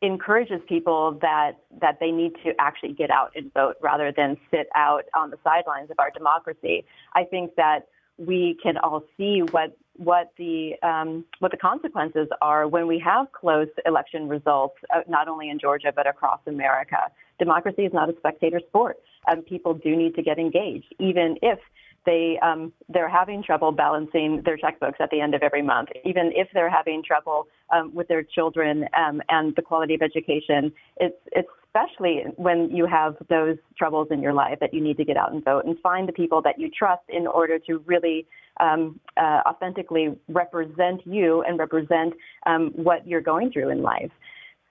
encourages 0.00 0.60
people 0.68 1.18
that 1.20 1.58
that 1.80 1.98
they 1.98 2.12
need 2.12 2.34
to 2.44 2.52
actually 2.60 2.92
get 2.92 3.10
out 3.10 3.32
and 3.34 3.52
vote 3.52 3.74
rather 3.82 4.12
than 4.16 4.36
sit 4.52 4.68
out 4.76 5.04
on 5.16 5.30
the 5.30 5.38
sidelines 5.42 5.90
of 5.90 5.98
our 5.98 6.10
democracy. 6.12 6.84
I 7.14 7.24
think 7.24 7.56
that 7.56 7.88
we 8.20 8.58
can 8.62 8.76
all 8.76 9.02
see 9.16 9.40
what 9.40 9.76
what 9.96 10.32
the 10.36 10.74
um, 10.82 11.24
what 11.40 11.50
the 11.50 11.56
consequences 11.56 12.28
are 12.40 12.68
when 12.68 12.86
we 12.86 12.98
have 12.98 13.32
close 13.32 13.68
election 13.86 14.28
results, 14.28 14.76
uh, 14.94 15.00
not 15.08 15.26
only 15.28 15.48
in 15.50 15.58
Georgia 15.58 15.92
but 15.94 16.06
across 16.06 16.40
America. 16.46 16.98
Democracy 17.38 17.82
is 17.82 17.92
not 17.92 18.10
a 18.10 18.16
spectator 18.18 18.60
sport. 18.68 18.98
Um, 19.26 19.42
people 19.42 19.72
do 19.72 19.96
need 19.96 20.14
to 20.16 20.22
get 20.22 20.38
engaged, 20.38 20.94
even 20.98 21.38
if 21.40 21.58
they 22.06 22.38
um, 22.42 22.72
they're 22.88 23.08
having 23.08 23.42
trouble 23.42 23.72
balancing 23.72 24.42
their 24.44 24.56
checkbooks 24.56 25.00
at 25.00 25.10
the 25.10 25.20
end 25.20 25.34
of 25.34 25.42
every 25.42 25.62
month, 25.62 25.90
even 26.04 26.32
if 26.34 26.48
they're 26.54 26.70
having 26.70 27.02
trouble 27.02 27.46
um, 27.74 27.94
with 27.94 28.08
their 28.08 28.22
children 28.22 28.86
um, 28.96 29.20
and 29.28 29.54
the 29.56 29.62
quality 29.62 29.94
of 29.94 30.02
education. 30.02 30.72
It's 30.96 31.16
it's 31.32 31.48
especially 31.72 32.24
when 32.36 32.68
you 32.74 32.86
have 32.86 33.16
those 33.28 33.56
troubles 33.78 34.08
in 34.10 34.20
your 34.20 34.32
life 34.32 34.58
that 34.60 34.74
you 34.74 34.80
need 34.80 34.96
to 34.96 35.04
get 35.04 35.16
out 35.16 35.32
and 35.32 35.44
vote 35.44 35.64
and 35.64 35.78
find 35.80 36.08
the 36.08 36.12
people 36.12 36.42
that 36.42 36.58
you 36.58 36.68
trust 36.68 37.02
in 37.08 37.26
order 37.26 37.58
to 37.58 37.78
really 37.86 38.26
um, 38.58 38.98
uh, 39.16 39.40
authentically 39.46 40.08
represent 40.28 41.00
you 41.06 41.42
and 41.42 41.58
represent 41.58 42.12
um, 42.46 42.72
what 42.74 43.06
you're 43.06 43.20
going 43.20 43.52
through 43.52 43.70
in 43.70 43.82
life. 43.82 44.10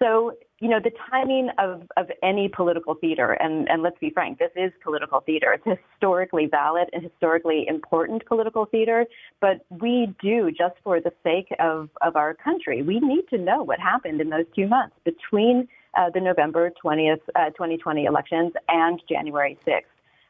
So, 0.02 0.34
you 0.60 0.68
know, 0.68 0.80
the 0.84 0.92
timing 1.10 1.50
of, 1.58 1.84
of 1.96 2.08
any 2.22 2.50
political 2.50 2.96
theater, 2.96 3.32
and, 3.34 3.70
and 3.70 3.82
let's 3.82 3.98
be 4.00 4.10
frank, 4.10 4.40
this 4.40 4.52
is 4.56 4.72
political 4.84 5.22
theater. 5.22 5.54
It's 5.54 5.80
historically 5.94 6.48
valid 6.48 6.90
and 6.92 7.02
historically 7.02 7.66
important 7.68 8.26
political 8.26 8.66
theater, 8.66 9.06
but 9.40 9.66
we 9.70 10.14
do, 10.22 10.52
just 10.52 10.76
for 10.84 11.00
the 11.00 11.14
sake 11.24 11.48
of, 11.60 11.90
of 12.02 12.16
our 12.16 12.34
country, 12.34 12.82
we 12.82 13.00
need 13.00 13.24
to 13.30 13.38
know 13.38 13.64
what 13.64 13.80
happened 13.80 14.20
in 14.20 14.30
those 14.30 14.46
two 14.54 14.68
months 14.68 14.96
between 15.06 15.68
uh, 15.98 16.10
the 16.14 16.20
November 16.20 16.72
20th, 16.84 17.22
uh, 17.36 17.50
2020 17.52 18.06
elections 18.06 18.52
and 18.68 19.02
January 19.08 19.58
6th. 19.66 19.84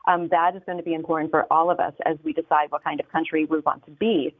Um, 0.07 0.27
that 0.29 0.55
is 0.55 0.61
going 0.65 0.77
to 0.77 0.83
be 0.83 0.93
important 0.93 1.31
for 1.31 1.51
all 1.51 1.69
of 1.69 1.79
us 1.79 1.93
as 2.05 2.17
we 2.23 2.33
decide 2.33 2.71
what 2.71 2.83
kind 2.83 2.99
of 2.99 3.11
country 3.11 3.45
we 3.45 3.59
want 3.59 3.83
to 3.85 3.91
be. 3.91 4.33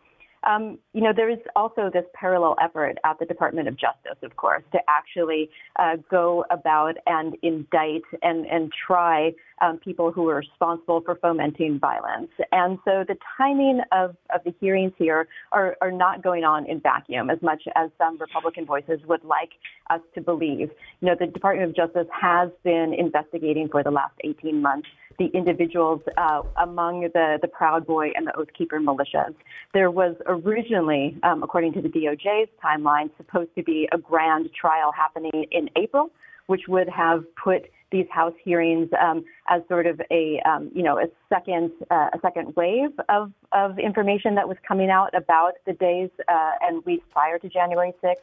Um, 0.44 0.80
you 0.94 1.02
know, 1.02 1.12
there 1.16 1.30
is 1.30 1.40
also 1.56 1.90
this 1.94 2.06
parallel 2.14 2.56
effort 2.62 2.98
at 3.04 3.20
the 3.20 3.26
Department 3.26 3.68
of 3.68 3.76
Justice, 3.76 4.18
of 4.24 4.36
course, 4.38 4.64
to 4.72 4.80
actually 4.88 5.50
uh, 5.78 5.98
go 6.10 6.46
about 6.50 6.96
and 7.06 7.36
indict 7.42 8.04
and, 8.22 8.46
and 8.46 8.72
try 8.88 9.34
um, 9.62 9.78
people 9.78 10.12
who 10.12 10.30
are 10.30 10.38
responsible 10.38 11.02
for 11.02 11.16
fomenting 11.16 11.80
violence. 11.80 12.32
And 12.52 12.80
so 12.86 13.04
the 13.08 13.18
timing 13.38 13.82
of, 13.92 14.16
of 14.34 14.42
the 14.46 14.54
hearings 14.60 14.94
here 14.98 15.28
are, 15.52 15.76
are 15.82 15.92
not 15.92 16.24
going 16.24 16.44
on 16.44 16.66
in 16.66 16.80
vacuum 16.80 17.30
as 17.30 17.42
much 17.42 17.64
as 17.76 17.90
some 17.98 18.18
Republican 18.18 18.66
voices 18.66 19.00
would 19.08 19.24
like 19.24 19.52
us 19.90 20.02
to 20.16 20.22
believe. 20.22 20.70
You 21.02 21.08
know, 21.08 21.16
the 21.20 21.28
Department 21.28 21.70
of 21.70 21.76
Justice 21.76 22.08
has 22.20 22.50
been 22.64 22.94
investigating 22.98 23.68
for 23.70 23.84
the 23.84 23.92
last 23.92 24.14
18 24.24 24.62
months 24.62 24.88
the 25.20 25.28
individuals 25.28 26.02
uh, 26.18 26.42
among 26.58 27.02
the, 27.02 27.38
the 27.42 27.48
Proud 27.48 27.86
Boy 27.86 28.12
and 28.16 28.26
the 28.26 28.36
Oath 28.36 28.48
Keeper 28.58 28.80
militias. 28.80 29.36
There 29.74 29.92
was 29.92 30.16
originally, 30.26 31.18
um, 31.24 31.44
according 31.44 31.74
to 31.74 31.82
the 31.82 31.90
DOJ's 31.90 32.50
timeline, 32.64 33.12
supposed 33.18 33.54
to 33.56 33.64
be 33.64 33.88
a 33.92 33.98
grand 33.98 34.50
trial 34.60 34.92
happening 34.92 35.46
in 35.52 35.70
April, 35.76 36.10
which 36.48 36.62
would 36.68 36.90
have 36.90 37.24
put 37.36 37.70
these 37.92 38.06
House 38.12 38.34
hearings 38.44 38.90
um, 39.02 39.26
as 39.50 39.62
sort 39.68 39.88
of 39.88 40.00
a 40.12 40.40
um, 40.46 40.72
you 40.74 40.84
know 40.84 41.00
a 41.00 41.08
second 41.28 41.72
uh, 41.90 42.10
a 42.14 42.20
second 42.22 42.56
wave 42.56 42.92
of 43.10 43.32
of 43.52 43.80
information 43.80 44.36
that 44.36 44.48
was 44.48 44.58
coming 44.68 44.90
out 44.90 45.14
about 45.16 45.54
the 45.66 45.74
days 45.74 46.10
uh, 46.28 46.52
and 46.62 46.86
weeks 46.86 47.04
prior 47.12 47.40
to 47.40 47.50
January 47.50 47.94
6th. 48.04 48.16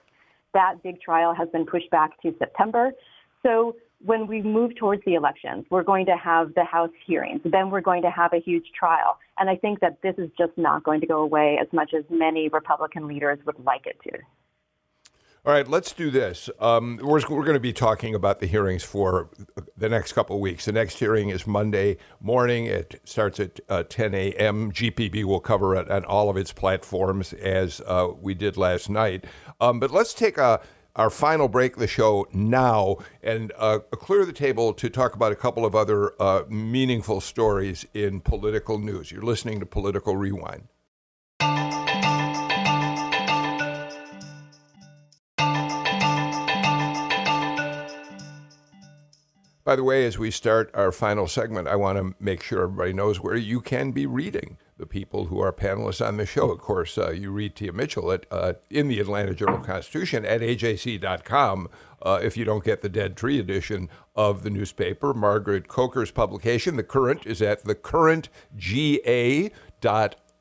That 0.55 0.83
big 0.83 1.01
trial 1.01 1.35
has 1.35 1.49
been 1.49 1.67
pushed 1.67 1.91
back 1.91 2.21
to 2.23 2.35
September. 2.39 2.93
So 3.43 3.77
when 4.07 4.29
we 4.29 4.41
move 4.41 4.77
towards 4.77 5.05
the 5.05 5.15
elections, 5.15 5.67
we're 5.69 5.83
going 5.83 6.07
to 6.07 6.17
have 6.17 6.55
the 6.55 6.65
House 6.65 6.91
hearings. 7.07 7.41
Then 7.45 7.71
we're 7.71 7.81
going 7.81 8.03
to 8.03 8.11
have 8.11 8.33
a 8.33 8.39
huge 8.39 8.67
trial. 8.79 9.19
And 9.39 9.51
I 9.51 9.57
think 9.57 9.81
that 9.81 10.01
this 10.03 10.15
is 10.17 10.31
just 10.39 10.53
not 10.57 10.85
going 10.85 11.01
to 11.01 11.07
go 11.07 11.21
away 11.21 11.59
as 11.61 11.67
much 11.73 11.93
as 11.93 12.05
many 12.09 12.49
Republican 12.49 13.09
leaders 13.09 13.39
would 13.47 13.59
like 13.65 13.87
it 13.87 13.99
to. 14.05 14.19
All 15.45 15.53
right, 15.53 15.69
let's 15.69 15.93
do 15.93 16.11
this. 16.11 16.51
Um, 16.59 16.99
we're, 17.01 17.21
we're 17.29 17.45
going 17.45 17.55
to 17.55 17.61
be 17.61 17.73
talking 17.73 18.17
about 18.17 18.41
the 18.41 18.47
hearings 18.47 18.83
for 18.83 19.31
the 19.77 19.89
next 19.89 20.13
couple 20.13 20.35
of 20.35 20.43
weeks. 20.43 20.65
The 20.65 20.73
next 20.73 20.99
hearing 20.99 21.29
is 21.29 21.47
Monday 21.47 21.99
morning. 22.21 22.67
It 22.67 23.01
starts 23.05 23.39
at 23.39 23.61
uh, 23.69 23.85
10 23.85 24.13
a.m. 24.13 24.73
GPB 24.73 25.23
will 25.23 25.39
cover 25.39 25.77
it 25.77 25.89
on 25.89 26.05
all 26.05 26.31
of 26.31 26.37
its 26.37 26.53
platforms 26.53 27.33
as 27.33 27.81
uh, 27.87 28.09
we 28.21 28.35
did 28.35 28.57
last 28.57 28.91
night. 28.91 29.25
Um, 29.61 29.79
but 29.79 29.93
let's 29.93 30.15
take 30.15 30.37
a 30.37 30.61
our 30.97 31.11
final 31.11 31.47
break 31.47 31.75
of 31.75 31.79
the 31.79 31.87
show 31.87 32.27
now 32.33 32.97
and 33.23 33.53
uh, 33.59 33.79
clear 33.93 34.25
the 34.25 34.33
table 34.33 34.73
to 34.73 34.89
talk 34.89 35.15
about 35.15 35.31
a 35.31 35.37
couple 35.37 35.65
of 35.65 35.75
other 35.75 36.21
uh, 36.21 36.43
meaningful 36.49 37.21
stories 37.21 37.87
in 37.93 38.21
political 38.21 38.79
news. 38.79 39.13
You're 39.13 39.23
listening 39.23 39.61
to 39.61 39.67
Political 39.67 40.17
Rewind. 40.17 40.69
By 49.65 49.75
the 49.75 49.83
way, 49.83 50.07
as 50.07 50.17
we 50.17 50.31
start 50.31 50.71
our 50.75 50.93
final 50.93 51.27
segment, 51.27 51.67
I 51.67 51.75
want 51.75 51.99
to 51.99 52.15
make 52.23 52.41
sure 52.41 52.63
everybody 52.63 52.93
knows 52.93 53.21
where 53.21 53.37
you 53.37 53.61
can 53.61 53.91
be 53.91 54.07
reading 54.07 54.59
the 54.79 54.87
people 54.87 55.27
who 55.27 55.41
are 55.41 55.53
panelists 55.53 56.07
on 56.07 56.17
the 56.17 56.27
show. 56.27 56.51
Of 56.51 56.59
course, 56.59 56.99
uh, 56.99 57.11
you 57.11 57.31
read 57.31 57.57
Tia 57.57 57.73
Mitchell 57.73 58.13
at, 58.13 58.27
uh, 58.31 58.55
in 58.71 58.89
the 58.89 59.01
Atlanta 59.01 59.35
Journal 59.35 59.61
Constitution 59.61 60.25
at 60.25 60.41
ajc.com 60.41 61.69
uh, 62.03 62.21
if 62.23 62.37
you 62.37 62.45
don't 62.45 62.65
get 62.65 62.83
the 62.83 62.89
Dead 62.89 63.17
Tree 63.17 63.39
edition 63.39 63.89
of 64.15 64.43
the 64.43 64.51
newspaper. 64.51 65.15
Margaret 65.15 65.69
Coker's 65.69 66.11
publication, 66.11 66.77
The 66.77 66.85
Current, 66.85 67.27
is 67.27 67.41
at 67.41 67.65
thecurrentga.org 67.65 69.53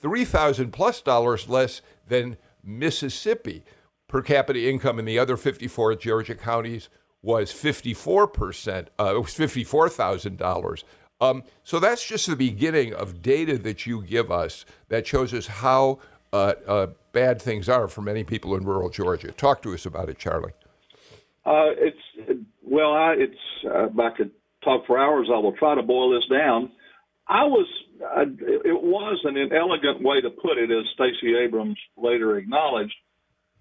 3,000 0.00 0.72
plus 0.72 1.00
dollars 1.00 1.48
less 1.48 1.82
than 2.06 2.36
Mississippi. 2.62 3.64
Per 4.06 4.22
capita 4.22 4.68
income 4.68 4.98
in 4.98 5.04
the 5.04 5.18
other 5.18 5.36
54 5.36 5.96
Georgia 5.96 6.34
counties 6.34 6.88
was 7.20 7.52
54%, 7.52 8.86
uh, 8.98 9.14
it 9.14 9.18
was 9.18 9.34
$54,000. 9.34 10.84
Um, 11.20 11.42
so 11.64 11.80
that's 11.80 12.06
just 12.06 12.28
the 12.28 12.36
beginning 12.36 12.94
of 12.94 13.22
data 13.22 13.58
that 13.58 13.86
you 13.86 14.02
give 14.02 14.30
us 14.30 14.64
that 14.88 15.06
shows 15.06 15.34
us 15.34 15.48
how 15.48 15.98
uh, 16.32 16.54
uh, 16.66 16.86
bad 17.12 17.42
things 17.42 17.68
are 17.68 17.88
for 17.88 18.02
many 18.02 18.22
people 18.22 18.54
in 18.54 18.64
rural 18.64 18.88
Georgia. 18.88 19.32
Talk 19.32 19.62
to 19.62 19.74
us 19.74 19.84
about 19.84 20.08
it, 20.08 20.18
Charlie. 20.18 20.52
Uh, 21.44 21.72
it's 21.76 22.44
well, 22.70 22.92
I, 22.92 23.14
it's 23.18 23.34
uh, 23.64 23.88
I 24.02 24.10
could 24.16 24.30
talk 24.64 24.86
for 24.86 24.98
hours. 24.98 25.28
I 25.32 25.38
will 25.38 25.56
try 25.56 25.74
to 25.74 25.82
boil 25.82 26.10
this 26.10 26.28
down. 26.30 26.70
I 27.26 27.44
was 27.44 27.66
I, 28.04 28.22
it 28.22 28.82
was 28.82 29.20
an 29.24 29.36
inelegant 29.36 30.02
way 30.02 30.20
to 30.20 30.30
put 30.30 30.58
it, 30.58 30.70
as 30.70 30.84
Stacey 30.94 31.34
Abrams 31.36 31.78
later 31.96 32.36
acknowledged, 32.36 32.94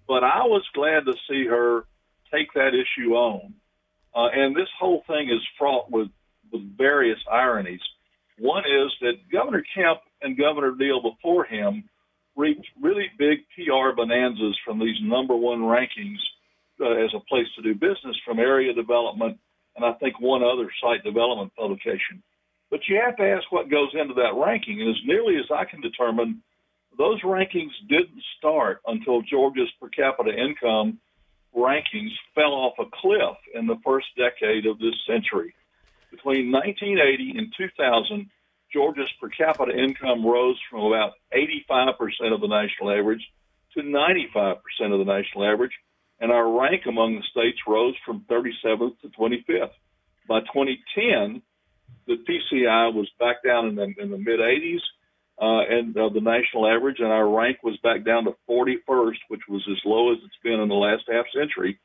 but 0.08 0.24
I 0.24 0.44
was 0.44 0.64
glad 0.74 1.06
to 1.06 1.14
see 1.30 1.46
her 1.48 1.86
take 2.34 2.54
that 2.54 2.72
issue 2.74 3.14
on. 3.14 3.54
Uh, 4.16 4.30
and 4.34 4.56
this 4.56 4.70
whole 4.80 5.04
thing 5.08 5.30
is 5.30 5.42
fraught 5.58 5.92
with 5.92 6.10
with 6.52 6.78
various 6.78 7.20
ironies. 7.32 7.82
One 8.40 8.64
is 8.64 8.92
that 9.02 9.32
Governor 9.32 9.64
Kemp 9.76 10.00
and 10.22 10.38
Governor 10.38 10.76
Deal 10.76 11.02
before 11.02 11.46
him 11.46 11.90
reaped 12.36 12.68
really 12.82 13.08
big 13.18 13.40
PR 13.56 13.96
bonanzas 13.96 14.56
from 14.64 14.80
these 14.80 14.96
number 15.02 15.36
one 15.36 15.60
rankings 15.60 16.20
uh, 16.82 16.92
as 16.92 17.14
a 17.16 17.20
place 17.28 17.48
to 17.56 17.62
do 17.62 17.74
business 17.74 18.18
from 18.26 18.40
area 18.40 18.74
development 18.74 19.40
and 19.78 19.86
I 19.86 19.94
think 19.94 20.20
one 20.20 20.44
other 20.44 20.70
site 20.82 21.04
development 21.04 21.54
publication. 21.56 22.24
But 22.70 22.82
you 22.90 23.00
have 23.04 23.16
to 23.18 23.24
ask 23.24 23.50
what 23.52 23.70
goes 23.70 23.92
into 23.94 24.16
that 24.16 24.34
ranking. 24.36 24.82
And 24.82 24.90
as 24.90 25.02
nearly 25.06 25.38
as 25.38 25.46
I 25.54 25.66
can 25.66 25.82
determine, 25.82 26.42
those 26.98 27.22
rankings 27.22 27.72
didn't 27.88 28.22
start 28.38 28.82
until 28.88 29.22
Georgia's 29.22 29.70
per 29.80 29.88
capita 29.90 30.32
income 30.32 31.00
rankings 31.56 32.12
fell 32.36 32.54
off 32.54 32.74
a 32.80 32.86
cliff 33.02 33.38
in 33.54 33.68
the 33.68 33.78
first 33.86 34.08
decade 34.18 34.66
of 34.66 34.80
this 34.80 34.96
century. 35.08 35.54
Between 36.12 36.52
1980 36.52 37.38
and 37.38 37.54
2000, 37.58 38.30
Georgia's 38.74 39.10
per 39.22 39.30
capita 39.30 39.72
income 39.78 40.26
rose 40.26 40.60
from 40.70 40.86
about 40.86 41.14
85% 41.34 41.98
of 42.34 42.42
the 42.42 42.48
national 42.48 42.92
average 42.92 43.26
to 43.74 43.82
95% 43.82 44.58
of 44.92 45.00
the 45.00 45.06
national 45.06 45.46
average, 45.46 45.74
and 46.20 46.32
our 46.32 46.60
rank 46.60 46.84
among 46.88 47.16
the 47.16 47.24
states 47.32 47.60
rose 47.68 47.96
from 48.06 48.26
37th 48.30 49.00
to 49.02 49.10
25th. 49.10 49.72
By 50.28 50.42
2010, 50.42 51.42
the 52.08 52.16
PCI 52.16 52.94
was 52.94 53.10
back 53.20 53.44
down 53.46 53.68
in 53.68 53.76
the, 53.76 53.94
in 54.02 54.12
the 54.12 54.18
mid 54.18 54.40
80s, 54.40 54.82
uh, 55.40 55.62
and 55.70 55.96
uh, 55.96 56.10
the 56.10 56.22
national 56.22 56.68
average, 56.68 56.98
and 57.00 57.10
our 57.10 57.30
rank 57.30 57.58
was 57.64 57.78
back 57.84 58.04
down 58.04 58.26
to 58.26 58.36
41st, 58.50 59.18
which 59.30 59.42
was 59.48 59.64
as 59.70 59.78
low 59.86 60.12
as 60.12 60.18
it's 60.24 60.44
been 60.44 60.60
in 60.60 60.70
the 60.70 60.76
last 60.76 61.04
half 61.12 61.26
century. 61.34 61.80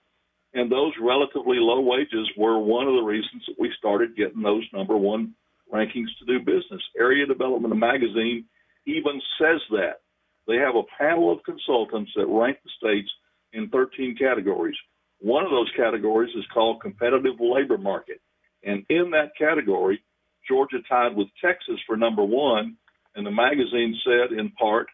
And 0.54 0.70
those 0.70 0.92
relatively 1.00 1.56
low 1.58 1.80
wages 1.80 2.30
were 2.36 2.58
one 2.58 2.86
of 2.86 2.94
the 2.94 3.02
reasons 3.02 3.42
that 3.46 3.56
we 3.58 3.72
started 3.78 4.16
getting 4.16 4.42
those 4.42 4.64
number 4.72 4.96
one 4.96 5.34
rankings 5.72 6.12
to 6.18 6.26
do 6.26 6.38
business. 6.38 6.82
Area 6.98 7.26
Development 7.26 7.74
Magazine 7.76 8.44
even 8.86 9.20
says 9.38 9.60
that. 9.70 10.00
They 10.46 10.56
have 10.56 10.74
a 10.74 10.82
panel 10.98 11.32
of 11.32 11.44
consultants 11.44 12.10
that 12.16 12.26
rank 12.26 12.58
the 12.64 12.70
states 12.76 13.10
in 13.52 13.68
13 13.68 14.16
categories. 14.16 14.76
One 15.20 15.44
of 15.44 15.50
those 15.50 15.70
categories 15.76 16.34
is 16.36 16.44
called 16.52 16.80
competitive 16.80 17.36
labor 17.38 17.78
market. 17.78 18.20
And 18.64 18.84
in 18.88 19.10
that 19.10 19.36
category, 19.38 20.02
Georgia 20.48 20.78
tied 20.88 21.14
with 21.14 21.28
Texas 21.40 21.78
for 21.86 21.96
number 21.96 22.24
one. 22.24 22.76
And 23.14 23.26
the 23.26 23.30
magazine 23.30 23.94
said, 24.04 24.36
in 24.36 24.50
part, 24.50 24.88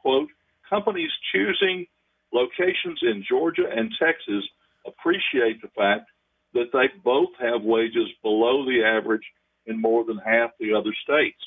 quote, 0.00 0.28
companies 0.68 1.10
choosing 1.32 1.86
locations 2.32 2.98
in 3.02 3.24
Georgia 3.28 3.64
and 3.70 3.90
Texas 3.98 4.44
appreciate 4.86 5.60
the 5.62 5.68
fact 5.76 6.10
that 6.52 6.70
they 6.72 6.86
both 7.02 7.30
have 7.40 7.62
wages 7.62 8.08
below 8.22 8.64
the 8.64 8.82
average 8.84 9.24
in 9.66 9.80
more 9.80 10.04
than 10.04 10.18
half 10.18 10.50
the 10.60 10.74
other 10.74 10.94
states. 11.02 11.40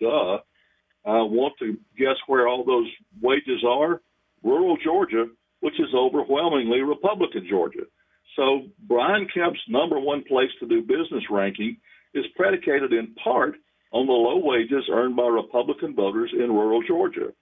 Duh. 0.00 0.38
I 1.04 1.22
want 1.22 1.54
to 1.60 1.78
guess 1.98 2.16
where 2.26 2.46
all 2.46 2.64
those 2.64 2.88
wages 3.22 3.64
are? 3.66 4.02
Rural 4.42 4.76
Georgia, 4.82 5.26
which 5.60 5.78
is 5.78 5.94
overwhelmingly 5.94 6.80
Republican 6.80 7.46
Georgia. 7.48 7.84
So 8.36 8.68
Brian 8.78 9.26
Kemp's 9.32 9.60
number 9.68 9.98
one 9.98 10.24
place 10.24 10.50
to 10.60 10.66
do 10.66 10.82
business 10.82 11.24
ranking 11.30 11.76
is 12.14 12.24
predicated 12.36 12.92
in 12.92 13.14
part 13.22 13.54
on 13.92 14.06
the 14.06 14.12
low 14.12 14.38
wages 14.38 14.88
earned 14.90 15.16
by 15.16 15.26
Republican 15.26 15.94
voters 15.94 16.30
in 16.32 16.50
rural 16.50 16.82
Georgia, 16.86 17.32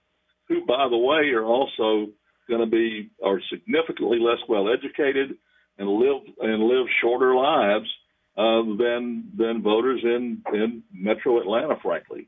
who, 0.47 0.65
by 0.65 0.87
the 0.89 0.97
way, 0.97 1.29
are 1.29 1.45
also 1.45 2.11
going 2.47 2.61
to 2.61 2.65
be 2.65 3.11
are 3.23 3.39
significantly 3.51 4.19
less 4.19 4.39
well 4.47 4.67
educated 4.73 5.37
and 5.77 5.87
live 5.87 6.23
and 6.39 6.63
live 6.63 6.87
shorter 7.01 7.35
lives 7.35 7.87
uh, 8.35 8.63
than 8.77 9.31
than 9.37 9.61
voters 9.61 10.01
in 10.03 10.41
in 10.53 10.83
Metro 10.91 11.39
Atlanta. 11.39 11.75
Frankly, 11.81 12.27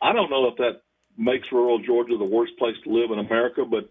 I 0.00 0.12
don't 0.12 0.30
know 0.30 0.48
if 0.48 0.56
that 0.56 0.82
makes 1.16 1.46
rural 1.52 1.78
Georgia 1.80 2.16
the 2.16 2.24
worst 2.24 2.56
place 2.58 2.76
to 2.84 2.90
live 2.90 3.10
in 3.10 3.18
America, 3.18 3.64
but 3.64 3.90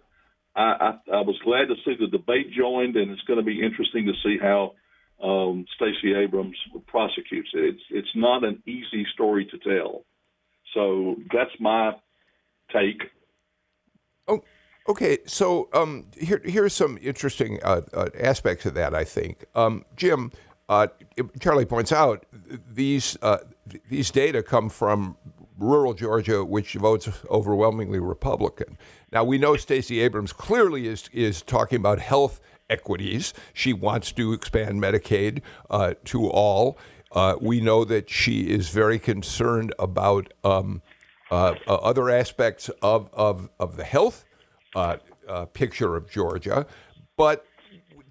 I, 0.57 0.61
I, 0.61 1.17
I 1.17 1.21
was 1.21 1.37
glad 1.43 1.67
to 1.67 1.75
see 1.85 1.95
the 1.99 2.07
debate 2.07 2.51
joined, 2.51 2.95
and 2.95 3.11
it's 3.11 3.21
going 3.21 3.39
to 3.39 3.45
be 3.45 3.61
interesting 3.61 4.07
to 4.07 4.13
see 4.23 4.37
how 4.41 4.73
um, 5.23 5.65
Stacey 5.75 6.15
Abrams 6.15 6.57
prosecutes 6.87 7.49
it. 7.53 7.75
It's 7.75 7.83
it's 7.91 8.15
not 8.15 8.43
an 8.43 8.61
easy 8.65 9.05
story 9.13 9.45
to 9.45 9.57
tell. 9.59 10.03
So 10.73 11.15
that's 11.31 11.51
my 11.59 11.93
take. 12.73 13.03
Oh, 14.27 14.43
okay. 14.89 15.19
So 15.25 15.69
um, 15.73 16.07
here 16.19 16.41
here's 16.43 16.73
some 16.73 16.97
interesting 17.01 17.59
uh, 17.63 17.81
uh, 17.93 18.09
aspects 18.19 18.65
of 18.65 18.73
that. 18.73 18.93
I 18.95 19.03
think 19.03 19.45
um, 19.55 19.85
Jim. 19.95 20.31
Uh, 20.69 20.87
Charlie 21.39 21.63
points 21.63 21.93
out 21.93 22.25
these 22.69 23.17
uh, 23.21 23.37
these 23.87 24.11
data 24.11 24.43
come 24.43 24.67
from 24.67 25.15
rural 25.57 25.93
Georgia, 25.93 26.43
which 26.43 26.73
votes 26.73 27.09
overwhelmingly 27.29 27.99
Republican. 27.99 28.77
Now 29.11 29.23
we 29.23 29.37
know 29.37 29.55
Stacey 29.55 29.99
Abrams 30.01 30.33
clearly 30.33 30.87
is 30.87 31.09
is 31.13 31.41
talking 31.41 31.77
about 31.77 31.99
health 31.99 32.39
equities. 32.69 33.33
She 33.53 33.73
wants 33.73 34.11
to 34.13 34.33
expand 34.33 34.81
Medicaid 34.81 35.41
uh, 35.69 35.93
to 36.05 36.27
all. 36.27 36.77
Uh, 37.11 37.35
we 37.39 37.61
know 37.61 37.85
that 37.85 38.09
she 38.09 38.49
is 38.49 38.69
very 38.69 38.99
concerned 38.99 39.73
about 39.79 40.33
um, 40.43 40.81
uh, 41.31 41.55
uh 41.67 41.75
other 41.75 42.09
aspects 42.09 42.69
of, 42.81 43.09
of, 43.13 43.49
of 43.59 43.77
the 43.77 43.83
health 43.83 44.25
uh, 44.75 44.97
uh, 45.27 45.45
picture 45.45 45.95
of 45.95 46.09
Georgia. 46.09 46.65
But 47.15 47.45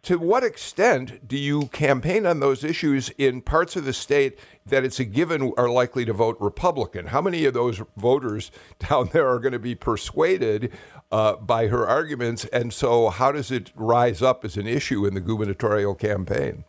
to 0.07 0.21
what 0.21 0.45
extent 0.45 1.27
do 1.27 1.37
you 1.37 1.67
campaign 1.67 2.27
on 2.27 2.39
those 2.39 2.63
issues 2.63 3.09
in 3.19 3.41
parts 3.41 3.75
of 3.75 3.85
the 3.85 3.93
state 3.93 4.39
that 4.65 4.85
it's 4.85 5.01
a 5.01 5.05
given 5.05 5.53
are 5.59 5.69
likely 5.69 6.05
to 6.05 6.13
vote 6.13 6.37
Republican? 6.39 7.07
How 7.07 7.21
many 7.21 7.45
of 7.45 7.55
those 7.55 7.83
voters 7.97 8.53
down 8.79 9.11
there 9.13 9.29
are 9.29 9.41
going 9.41 9.53
to 9.53 9.59
be 9.59 9.75
persuaded 9.75 10.73
uh, 11.11 11.35
by 11.35 11.67
her 11.67 11.89
arguments? 11.89 12.45
And 12.53 12.73
so, 12.73 13.11
how 13.11 13.33
does 13.33 13.51
it 13.51 13.73
rise 13.75 14.23
up 14.23 14.45
as 14.45 14.57
an 14.57 14.69
issue 14.69 15.05
in 15.07 15.15
the 15.15 15.21
gubernatorial 15.21 15.97
campaign? 15.97 16.63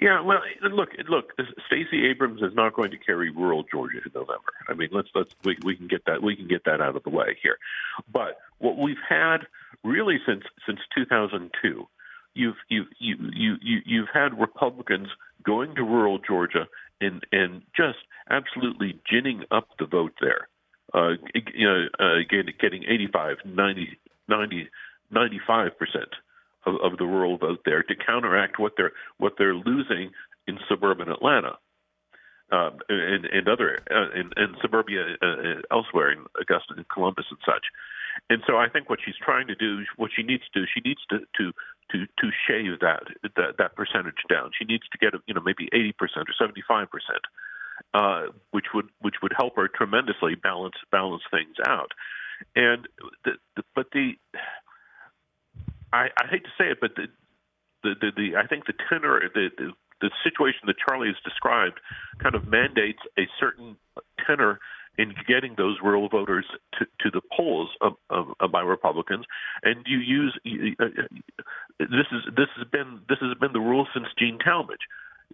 Yeah, 0.00 0.22
well, 0.22 0.40
look, 0.72 0.90
look. 1.06 1.32
Stacey 1.66 2.06
Abrams 2.06 2.40
is 2.40 2.54
not 2.54 2.72
going 2.72 2.92
to 2.92 2.96
carry 2.96 3.28
rural 3.28 3.64
Georgia 3.70 3.98
in 3.98 4.12
November. 4.14 4.54
I 4.68 4.72
mean, 4.72 4.88
let's 4.90 5.08
let's 5.14 5.34
we, 5.44 5.58
we 5.64 5.76
can 5.76 5.86
get 5.86 6.06
that 6.06 6.22
we 6.22 6.34
can 6.34 6.48
get 6.48 6.64
that 6.64 6.80
out 6.80 6.96
of 6.96 7.02
the 7.02 7.10
way 7.10 7.36
here. 7.42 7.58
But 8.10 8.38
what 8.56 8.78
we've 8.78 8.96
had 9.06 9.38
really 9.84 10.18
since 10.24 10.44
since 10.66 10.78
2002 10.94 11.86
you've 12.38 12.56
you've 12.68 12.86
you 12.98 13.16
you 13.34 13.56
you 13.60 13.78
you've 13.84 14.08
had 14.12 14.38
Republicans 14.38 15.08
going 15.42 15.74
to 15.74 15.82
rural 15.82 16.18
Georgia 16.18 16.66
and 17.00 17.24
and 17.32 17.62
just 17.76 17.98
absolutely 18.30 19.00
ginning 19.10 19.44
up 19.50 19.68
the 19.78 19.86
vote 19.86 20.14
there. 20.20 20.48
Uh, 20.94 21.12
you 21.54 21.66
know, 21.68 21.84
uh, 22.00 22.24
getting, 22.30 22.54
getting 22.58 22.82
85, 22.84 23.36
90, 23.44 23.98
90, 24.26 24.70
95 25.10 25.78
percent 25.78 26.08
of, 26.64 26.76
of 26.82 26.98
the 26.98 27.04
rural 27.04 27.36
vote 27.36 27.60
there 27.66 27.82
to 27.82 27.94
counteract 27.94 28.58
what 28.58 28.72
they're 28.76 28.92
what 29.18 29.34
they're 29.36 29.54
losing 29.54 30.12
in 30.46 30.58
suburban 30.68 31.10
Atlanta. 31.10 31.58
uh, 32.50 32.70
and, 32.88 33.26
and 33.26 33.48
other 33.48 33.78
uh, 33.90 34.10
in, 34.18 34.30
in 34.36 34.56
suburbia 34.62 35.16
uh, 35.22 35.60
elsewhere 35.70 36.12
in 36.12 36.24
Augusta 36.40 36.74
and 36.76 36.88
Columbus 36.88 37.26
and 37.30 37.38
such. 37.44 37.66
And 38.30 38.42
so 38.46 38.56
I 38.56 38.68
think 38.68 38.90
what 38.90 38.98
she's 39.04 39.16
trying 39.16 39.46
to 39.48 39.54
do, 39.54 39.84
what 39.96 40.10
she 40.14 40.22
needs 40.22 40.42
to 40.52 40.60
do, 40.60 40.66
she 40.72 40.80
needs 40.80 41.00
to 41.10 41.20
to 41.38 41.52
to 41.92 42.06
to 42.06 42.30
shave 42.46 42.80
that 42.80 43.02
that, 43.36 43.56
that 43.58 43.76
percentage 43.76 44.22
down. 44.28 44.50
She 44.58 44.64
needs 44.64 44.84
to 44.92 44.98
get 44.98 45.14
you 45.26 45.34
know 45.34 45.42
maybe 45.44 45.68
80 45.72 45.92
percent 45.92 46.28
or 46.28 46.34
75 46.38 46.88
percent, 46.90 47.24
uh, 47.94 48.32
which 48.50 48.66
would 48.74 48.88
which 49.00 49.16
would 49.22 49.32
help 49.36 49.56
her 49.56 49.68
tremendously 49.68 50.34
balance 50.34 50.76
balance 50.90 51.22
things 51.30 51.56
out. 51.66 51.92
And 52.54 52.86
the, 53.24 53.32
the 53.56 53.62
but 53.74 53.86
the 53.92 54.12
I, 55.92 56.08
I 56.20 56.26
hate 56.30 56.44
to 56.44 56.50
say 56.58 56.70
it, 56.70 56.78
but 56.80 56.94
the 56.96 57.06
the, 57.82 57.94
the, 58.00 58.10
the 58.16 58.36
I 58.36 58.46
think 58.46 58.66
the 58.66 58.74
tenor 58.88 59.20
the, 59.32 59.48
the 59.56 59.72
the 60.00 60.10
situation 60.22 60.60
that 60.66 60.76
Charlie 60.78 61.08
has 61.08 61.16
described 61.24 61.80
kind 62.22 62.34
of 62.34 62.46
mandates 62.46 63.00
a 63.18 63.26
certain 63.40 63.76
tenor 64.26 64.60
in 64.98 65.14
getting 65.26 65.54
those 65.56 65.76
rural 65.82 66.08
voters 66.08 66.44
to, 66.74 66.84
to 67.00 67.10
the 67.10 67.22
polls 67.34 67.70
of, 67.80 67.94
of, 68.10 68.26
of 68.40 68.52
by 68.52 68.60
Republicans, 68.60 69.24
and 69.62 69.86
you 69.86 69.98
use 69.98 70.38
uh, 70.80 70.86
this 71.78 72.06
is 72.12 72.22
this 72.36 72.48
has 72.56 72.66
been 72.70 73.00
this 73.08 73.18
has 73.20 73.38
been 73.38 73.52
the 73.52 73.60
rule 73.60 73.86
since 73.94 74.06
Gene 74.18 74.38
Talmadge. 74.44 74.86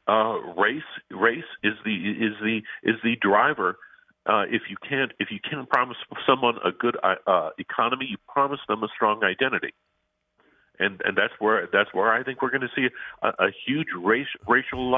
Uh, 0.07 0.39
race 0.61 0.83
race 1.11 1.51
is 1.63 1.75
the 1.85 1.95
is 1.95 2.35
the 2.43 2.61
is 2.83 2.97
the 3.03 3.17
driver. 3.21 3.79
Uh, 4.27 4.45
if 4.49 4.63
you 4.69 4.77
can't 4.89 5.13
if 5.19 5.29
you 5.31 5.39
can't 5.51 5.69
promise 5.69 5.97
someone 6.27 6.57
a 6.65 6.71
good 6.71 6.97
uh, 7.03 7.15
uh 7.27 7.51
economy, 7.59 8.07
you 8.09 8.17
promise 8.29 8.61
them 8.69 8.83
a 8.83 8.89
strong 8.95 9.25
identity 9.25 9.73
and 10.79 11.01
and 11.05 11.17
that's 11.17 11.35
where 11.39 11.69
that's 11.73 11.93
where 11.93 12.13
I 12.13 12.23
think 12.23 12.43
we're 12.43 12.51
going 12.51 12.63
to 12.63 12.75
see 12.75 12.89
a, 13.23 13.29
a 13.29 13.49
huge 13.67 13.89
race, 13.97 14.27
racial 14.49 14.91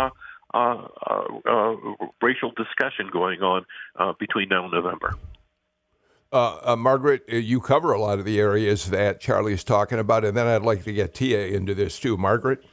uh, 0.56 0.88
uh, 1.06 1.24
uh, 1.50 1.76
racial 2.22 2.50
discussion 2.56 3.10
going 3.12 3.42
on 3.42 3.66
uh, 3.98 4.12
between 4.18 4.48
now 4.48 4.64
and 4.64 4.72
November. 4.72 5.14
Uh, 6.32 6.58
uh, 6.64 6.76
Margaret, 6.76 7.22
you 7.28 7.60
cover 7.60 7.92
a 7.92 8.00
lot 8.00 8.18
of 8.18 8.24
the 8.24 8.40
areas 8.40 8.90
that 8.90 9.20
Charlie 9.20 9.52
is 9.52 9.62
talking 9.62 9.98
about, 9.98 10.24
and 10.24 10.36
then 10.36 10.46
I'd 10.46 10.62
like 10.62 10.84
to 10.84 10.92
get 10.92 11.14
Tia 11.14 11.46
into 11.48 11.74
this 11.74 12.00
too. 12.00 12.16
Margaret? 12.16 12.64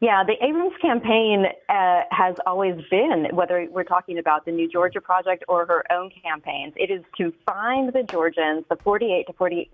Yeah, 0.00 0.24
the 0.24 0.32
Abrams 0.42 0.72
campaign 0.80 1.44
uh, 1.68 2.00
has 2.10 2.36
always 2.46 2.76
been, 2.90 3.26
whether 3.32 3.66
we're 3.70 3.84
talking 3.84 4.18
about 4.18 4.46
the 4.46 4.52
New 4.52 4.66
Georgia 4.66 5.00
Project 5.00 5.44
or 5.46 5.66
her 5.66 5.84
own 5.92 6.10
campaigns, 6.22 6.72
it 6.76 6.90
is 6.90 7.02
to 7.18 7.34
find 7.44 7.92
the 7.92 8.02
Georgians, 8.04 8.64
the 8.70 8.76
48 8.76 9.26
to 9.26 9.32
40, 9.34 9.70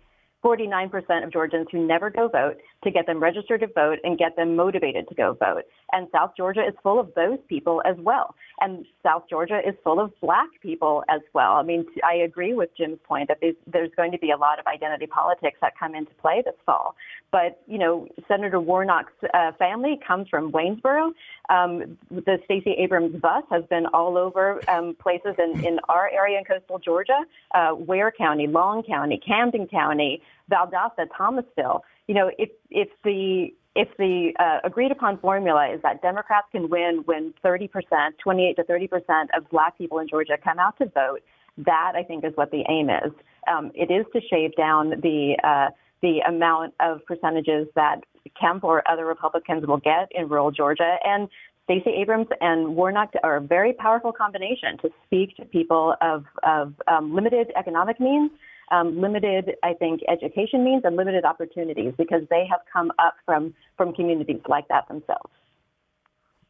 49% 0.46 1.24
of 1.24 1.32
Georgians 1.32 1.66
who 1.72 1.84
never 1.84 2.08
go 2.08 2.28
vote 2.28 2.58
to 2.84 2.90
get 2.92 3.06
them 3.06 3.20
registered 3.20 3.60
to 3.60 3.66
vote 3.66 3.98
and 4.04 4.16
get 4.16 4.36
them 4.36 4.54
motivated 4.54 5.08
to 5.08 5.14
go 5.14 5.32
vote. 5.32 5.64
And 5.92 6.06
South 6.12 6.34
Georgia 6.36 6.60
is 6.60 6.74
full 6.84 7.00
of 7.00 7.12
those 7.16 7.38
people 7.48 7.82
as 7.84 7.96
well. 7.98 8.36
And 8.60 8.86
South 9.02 9.24
Georgia 9.28 9.60
is 9.66 9.74
full 9.82 9.98
of 9.98 10.12
black 10.20 10.48
people 10.62 11.02
as 11.08 11.20
well. 11.32 11.54
I 11.54 11.62
mean, 11.64 11.84
I 12.08 12.14
agree 12.14 12.54
with 12.54 12.70
Jim's 12.76 13.00
point 13.02 13.28
that 13.28 13.38
there's 13.66 13.90
going 13.96 14.12
to 14.12 14.18
be 14.18 14.30
a 14.30 14.36
lot 14.36 14.60
of 14.60 14.66
identity 14.66 15.06
politics 15.06 15.58
that 15.62 15.76
come 15.76 15.96
into 15.96 16.14
play 16.14 16.42
this 16.44 16.54
fall. 16.64 16.94
But, 17.32 17.60
you 17.66 17.78
know, 17.78 18.06
Senator 18.28 18.60
Warnock's 18.60 19.12
uh, 19.34 19.50
family 19.58 19.98
comes 20.06 20.28
from 20.28 20.52
Waynesboro. 20.52 21.10
Um, 21.48 21.98
the 22.10 22.38
Stacey 22.44 22.72
Abrams 22.78 23.20
bus 23.20 23.42
has 23.50 23.64
been 23.64 23.86
all 23.86 24.16
over 24.16 24.60
um, 24.70 24.94
places 24.94 25.34
in, 25.38 25.64
in 25.64 25.80
our 25.88 26.08
area 26.12 26.38
in 26.38 26.44
coastal 26.44 26.78
Georgia, 26.78 27.24
uh, 27.54 27.74
Ware 27.76 28.12
County, 28.16 28.46
Long 28.46 28.82
County, 28.84 29.20
Camden 29.24 29.66
County, 29.66 30.22
Valdosta, 30.50 31.06
Thomasville. 31.16 31.84
You 32.06 32.14
know, 32.14 32.30
if 32.38 32.50
if 32.70 32.88
the 33.04 33.48
if 33.74 33.88
the 33.98 34.32
uh, 34.38 34.66
agreed 34.66 34.90
upon 34.90 35.18
formula 35.18 35.68
is 35.74 35.82
that 35.82 36.02
Democrats 36.02 36.46
can 36.52 36.68
win 36.68 37.02
when 37.04 37.34
30 37.42 37.68
percent, 37.68 38.18
28 38.22 38.56
to 38.56 38.64
30 38.64 38.86
percent 38.86 39.30
of 39.36 39.48
Black 39.50 39.76
people 39.76 39.98
in 39.98 40.08
Georgia 40.08 40.36
come 40.42 40.58
out 40.58 40.78
to 40.78 40.86
vote, 40.86 41.20
that 41.58 41.92
I 41.94 42.02
think 42.02 42.24
is 42.24 42.32
what 42.36 42.50
the 42.50 42.64
aim 42.68 42.90
is. 42.90 43.12
Um, 43.50 43.70
it 43.74 43.90
is 43.90 44.06
to 44.12 44.20
shave 44.28 44.54
down 44.56 44.90
the 44.90 45.36
uh, 45.42 45.70
the 46.02 46.20
amount 46.28 46.74
of 46.80 47.04
percentages 47.06 47.66
that 47.74 48.00
Kemp 48.38 48.64
or 48.64 48.88
other 48.88 49.06
Republicans 49.06 49.66
will 49.66 49.78
get 49.78 50.08
in 50.12 50.28
rural 50.28 50.50
Georgia. 50.50 50.96
And 51.04 51.28
Stacey 51.64 51.90
Abrams 52.00 52.28
and 52.40 52.76
Warnock 52.76 53.12
are 53.24 53.36
a 53.36 53.40
very 53.40 53.72
powerful 53.72 54.12
combination 54.12 54.78
to 54.82 54.90
speak 55.04 55.36
to 55.36 55.44
people 55.44 55.94
of, 56.00 56.24
of 56.44 56.74
um, 56.86 57.14
limited 57.14 57.50
economic 57.56 57.98
means 57.98 58.30
um, 58.70 59.00
limited, 59.00 59.54
I 59.62 59.74
think, 59.74 60.00
education 60.08 60.64
means 60.64 60.82
and 60.84 60.96
limited 60.96 61.24
opportunities 61.24 61.94
because 61.96 62.22
they 62.30 62.46
have 62.50 62.60
come 62.72 62.92
up 62.98 63.14
from 63.24 63.54
from 63.76 63.92
communities 63.92 64.40
like 64.48 64.68
that 64.68 64.88
themselves. 64.88 65.30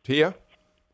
Tia. 0.05 0.35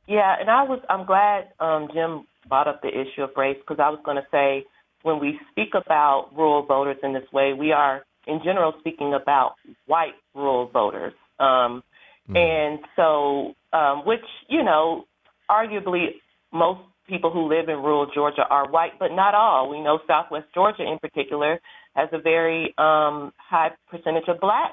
Yeah, 0.07 0.37
and 0.41 0.51
I 0.51 0.63
was 0.63 0.81
I'm 0.89 1.07
glad 1.07 1.49
um, 1.61 1.89
Jim 1.93 2.27
brought 2.49 2.67
up 2.67 2.83
the 2.83 2.89
issue 2.89 3.23
of 3.23 3.31
race 3.37 3.57
because 3.59 3.81
I 3.81 3.89
was 3.91 4.01
going 4.05 4.17
to 4.17 4.27
say 4.31 4.65
when 5.03 5.21
we 5.21 5.39
speak 5.51 5.75
about 5.75 6.31
rural 6.37 6.65
voters 6.65 6.97
in 7.03 7.13
this 7.13 7.31
way, 7.33 7.53
we 7.53 7.73
are 7.73 8.05
in 8.27 8.41
general 8.45 8.75
speaking 8.81 9.15
about 9.15 9.55
white 9.87 10.15
rural 10.35 10.69
voters. 10.69 11.13
Um, 11.39 11.83
mm. 12.29 12.37
And 12.37 12.81
so, 12.97 13.55
um, 13.77 14.05
which, 14.07 14.25
you 14.49 14.63
know, 14.63 15.07
arguably 15.51 16.07
most 16.53 16.81
people 17.13 17.31
who 17.37 17.45
live 17.55 17.67
in 17.69 17.79
rural 17.89 18.07
Georgia 18.19 18.45
are 18.57 18.67
white, 18.77 18.95
but 18.99 19.11
not 19.23 19.33
all. 19.35 19.63
We 19.75 19.81
know 19.87 19.97
Southwest 20.07 20.47
Georgia, 20.55 20.85
in 20.93 20.99
particular, 21.07 21.53
has 21.95 22.09
a 22.13 22.21
very 22.33 22.63
um, 22.79 23.33
high 23.51 23.71
percentage 23.91 24.29
of 24.29 24.37
black 24.41 24.73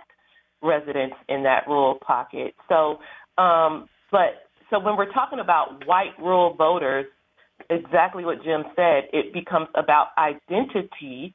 residents 0.74 1.18
in 1.34 1.44
that 1.44 1.62
rural 1.68 1.98
pocket. 2.12 2.50
So, 2.70 2.78
um, 3.46 3.74
but 4.16 4.32
so 4.70 4.80
when 4.86 4.96
we're 5.00 5.14
talking 5.20 5.40
about 5.40 5.66
white 5.86 6.16
rural 6.18 6.52
voters, 6.68 7.08
exactly 7.70 8.24
what 8.24 8.38
Jim 8.46 8.62
said, 8.76 9.00
it 9.12 9.34
becomes 9.34 9.68
about 9.76 10.08
identity. 10.18 11.34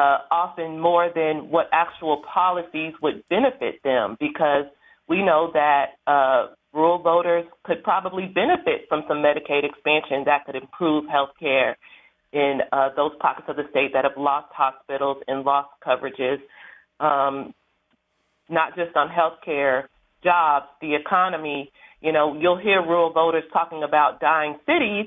Uh, 0.00 0.18
often 0.30 0.70
more 0.80 1.10
than 1.14 1.50
what 1.54 1.66
actual 1.70 2.16
policies 2.32 2.94
would 3.02 3.22
benefit 3.28 3.74
them, 3.84 4.16
because 4.18 4.64
we 5.06 5.18
know 5.22 5.50
that 5.52 5.84
uh, 6.06 6.46
rural 6.72 7.02
voters 7.02 7.44
could 7.64 7.82
probably 7.82 8.26
benefit 8.26 8.86
from 8.88 9.02
some 9.08 9.18
Medicaid 9.18 9.64
expansion 9.64 10.24
that 10.26 10.46
could 10.46 10.56
improve 10.56 11.04
health 11.10 11.30
care 11.38 11.76
in 12.32 12.60
uh, 12.72 12.88
those 12.96 13.12
pockets 13.20 13.46
of 13.48 13.56
the 13.56 13.64
state 13.70 13.90
that 13.92 14.04
have 14.04 14.16
lost 14.16 14.48
hospitals 14.54 15.18
and 15.28 15.44
lost 15.44 15.68
coverages, 15.86 16.38
um, 16.98 17.52
not 18.48 18.74
just 18.74 18.96
on 18.96 19.08
health 19.08 19.38
care, 19.44 19.88
jobs, 20.24 20.66
the 20.80 20.94
economy. 20.94 21.70
You 22.00 22.12
know, 22.12 22.36
you'll 22.38 22.58
hear 22.58 22.80
rural 22.80 23.12
voters 23.12 23.44
talking 23.52 23.82
about 23.82 24.20
dying 24.20 24.56
cities, 24.66 25.06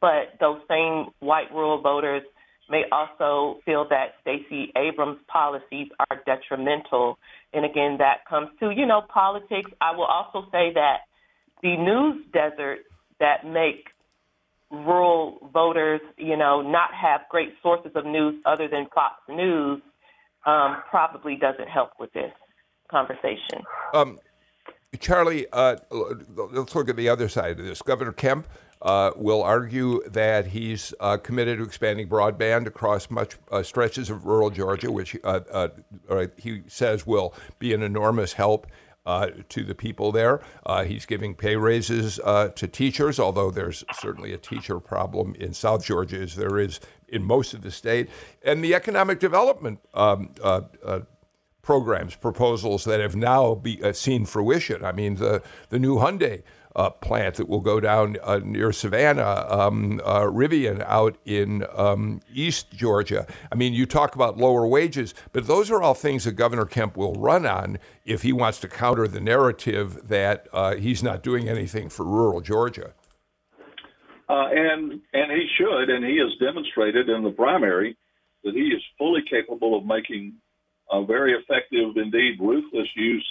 but 0.00 0.38
those 0.38 0.60
same 0.68 1.06
white 1.18 1.52
rural 1.52 1.80
voters 1.82 2.22
may 2.70 2.84
also 2.92 3.60
feel 3.64 3.86
that 3.88 4.14
Stacey 4.20 4.72
Abrams' 4.76 5.18
policies 5.26 5.88
are 6.10 6.20
detrimental. 6.26 7.18
And 7.52 7.64
again, 7.64 7.96
that 7.98 8.26
comes 8.28 8.48
to, 8.60 8.70
you 8.70 8.86
know, 8.86 9.02
politics. 9.08 9.70
I 9.80 9.94
will 9.96 10.04
also 10.04 10.46
say 10.52 10.72
that 10.74 10.98
the 11.62 11.76
news 11.76 12.24
desert 12.32 12.80
that 13.20 13.44
make 13.46 13.88
rural 14.70 15.50
voters, 15.52 16.00
you 16.16 16.36
know, 16.36 16.60
not 16.60 16.90
have 16.94 17.22
great 17.30 17.54
sources 17.62 17.92
of 17.94 18.04
news 18.04 18.34
other 18.44 18.68
than 18.68 18.86
Fox 18.94 19.14
News 19.28 19.80
um, 20.46 20.76
probably 20.88 21.36
doesn't 21.36 21.68
help 21.68 21.90
with 21.98 22.12
this 22.12 22.32
conversation. 22.90 23.64
Um, 23.94 24.18
Charlie, 25.00 25.46
uh, 25.52 25.76
let's 25.90 26.74
look 26.74 26.88
at 26.88 26.96
the 26.96 27.08
other 27.08 27.28
side 27.28 27.58
of 27.58 27.66
this. 27.66 27.82
Governor 27.82 28.12
Kemp 28.12 28.46
uh, 28.82 29.10
will 29.16 29.42
argue 29.42 30.02
that 30.08 30.46
he's 30.46 30.94
uh, 31.00 31.16
committed 31.16 31.58
to 31.58 31.64
expanding 31.64 32.08
broadband 32.08 32.66
across 32.66 33.10
much 33.10 33.36
uh, 33.50 33.62
stretches 33.62 34.10
of 34.10 34.24
rural 34.24 34.50
Georgia, 34.50 34.90
which 34.90 35.16
uh, 35.24 35.40
uh, 35.50 36.26
he 36.36 36.62
says 36.66 37.06
will 37.06 37.34
be 37.58 37.74
an 37.74 37.82
enormous 37.82 38.34
help. 38.34 38.66
Uh, 39.06 39.30
to 39.48 39.64
the 39.64 39.74
people 39.74 40.12
there. 40.12 40.42
he's 40.84 41.06
giving 41.06 41.34
pay 41.34 41.56
raises 41.56 42.16
to 42.16 42.68
teachers, 42.70 43.18
although 43.18 43.50
there's 43.50 43.82
certainly 43.94 44.34
a 44.34 44.36
teacher 44.36 44.78
problem 44.78 45.34
in 45.36 45.54
South 45.54 45.82
Georgia, 45.82 46.20
as 46.20 46.36
there 46.36 46.58
is 46.58 46.78
in 47.08 47.24
most 47.24 47.54
of 47.54 47.62
the 47.62 47.70
state. 47.70 48.10
And 48.42 48.62
the 48.62 48.74
economic 48.74 49.18
development 49.18 49.78
um, 49.94 50.34
programs, 51.62 52.16
proposals 52.16 52.84
that 52.84 53.00
have 53.00 53.16
now 53.16 53.54
be, 53.54 53.80
seen 53.94 54.26
fruition. 54.26 54.84
I 54.84 54.92
mean, 54.92 55.14
the, 55.14 55.42
the 55.70 55.78
new 55.78 55.96
Hyundai 55.96 56.42
uh, 56.78 56.90
plant 56.90 57.34
that 57.34 57.48
will 57.48 57.60
go 57.60 57.80
down 57.80 58.16
uh, 58.22 58.40
near 58.44 58.72
Savannah, 58.72 59.46
um, 59.50 60.00
uh, 60.04 60.20
Rivian 60.20 60.80
out 60.86 61.18
in 61.24 61.66
um, 61.74 62.20
East 62.32 62.70
Georgia. 62.70 63.26
I 63.50 63.56
mean, 63.56 63.74
you 63.74 63.84
talk 63.84 64.14
about 64.14 64.38
lower 64.38 64.64
wages, 64.64 65.12
but 65.32 65.48
those 65.48 65.72
are 65.72 65.82
all 65.82 65.94
things 65.94 66.22
that 66.22 66.32
Governor 66.32 66.66
Kemp 66.66 66.96
will 66.96 67.14
run 67.14 67.44
on 67.44 67.78
if 68.04 68.22
he 68.22 68.32
wants 68.32 68.60
to 68.60 68.68
counter 68.68 69.08
the 69.08 69.20
narrative 69.20 70.08
that 70.08 70.46
uh, 70.52 70.76
he's 70.76 71.02
not 71.02 71.24
doing 71.24 71.48
anything 71.48 71.88
for 71.88 72.04
rural 72.04 72.40
Georgia. 72.40 72.94
Uh, 74.28 74.46
and 74.52 75.00
and 75.12 75.32
he 75.32 75.48
should, 75.58 75.90
and 75.90 76.04
he 76.04 76.18
has 76.18 76.38
demonstrated 76.38 77.08
in 77.08 77.24
the 77.24 77.30
primary 77.30 77.96
that 78.44 78.54
he 78.54 78.68
is 78.68 78.82
fully 78.98 79.22
capable 79.28 79.76
of 79.76 79.84
making 79.84 80.34
a 80.92 81.04
very 81.04 81.32
effective, 81.32 81.96
indeed 81.96 82.38
ruthless 82.38 82.88
use 82.94 83.26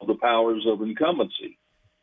of 0.00 0.08
the 0.08 0.16
powers 0.16 0.66
of 0.68 0.82
incumbency. 0.82 1.58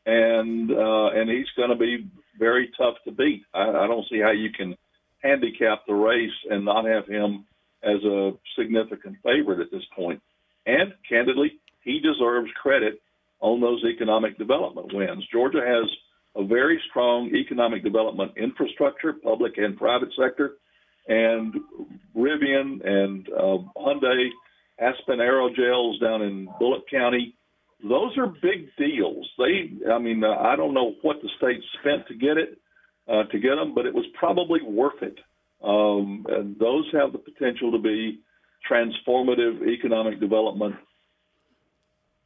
And 0.06 0.72
uh, 0.72 1.10
and 1.10 1.30
he's 1.30 1.50
going 1.56 1.70
to 1.70 1.76
be 1.76 2.10
very 2.40 2.72
tough 2.78 2.96
to 3.06 3.12
beat. 3.12 3.44
I, 3.54 3.70
I 3.70 3.88
don't 3.88 4.06
see 4.10 4.20
how 4.20 4.32
you 4.32 4.50
can 4.52 4.76
handicap 5.22 5.86
the 5.86 5.94
race 5.94 6.32
and 6.50 6.66
not 6.66 6.86
have 6.86 7.06
him 7.08 7.46
as 7.84 8.04
a 8.04 8.32
significant 8.58 9.18
favorite 9.24 9.60
at 9.60 9.72
this 9.72 9.84
point. 9.96 10.22
And 10.66 10.94
candidly, 11.08 11.60
he 11.84 12.00
deserves 12.00 12.50
credit 12.62 13.02
on 13.40 13.62
those 13.62 13.84
economic 13.86 14.38
development 14.38 14.94
wins. 14.94 15.26
Georgia 15.32 15.62
has 15.66 15.90
a 16.36 16.46
very 16.46 16.82
strong 16.90 17.34
economic 17.36 17.84
development 17.84 18.34
infrastructure, 18.38 19.14
public 19.14 19.58
and 19.58 19.78
private 19.78 20.10
sector, 20.18 20.58
and 21.08 21.56
Rivian 22.16 22.86
and 22.86 23.28
uh, 23.30 23.58
Hyundai, 23.78 24.30
Aspen 24.80 25.20
Aerogels 25.20 26.00
down 26.00 26.22
in 26.22 26.48
Bulloch 26.60 26.88
County. 26.90 27.36
Those 27.82 28.18
are 28.18 28.28
big 28.28 28.70
deals. 28.78 29.28
They, 29.38 29.90
I 29.92 30.00
mean, 30.00 30.24
uh, 30.24 30.36
I 30.42 30.56
don't 30.56 30.74
know 30.74 30.96
what 31.02 31.18
the 31.22 31.30
state 31.38 31.62
spent 31.80 32.08
to 32.08 32.16
get 32.16 32.38
it, 32.38 32.58
uh, 33.08 33.24
to 33.32 33.40
get 33.40 33.56
them, 33.56 33.74
but 33.74 33.86
it 33.86 33.94
was 33.94 34.06
probably 34.18 34.60
worth 34.62 35.02
it. 35.02 35.18
Um, 35.64 36.26
and 36.30 36.58
those 36.60 36.86
have 36.94 37.12
the 37.12 37.20
potential 37.20 37.72
to 37.72 37.80
be 37.80 38.20
transformative 38.70 39.68
economic 39.68 40.20
development 40.20 40.76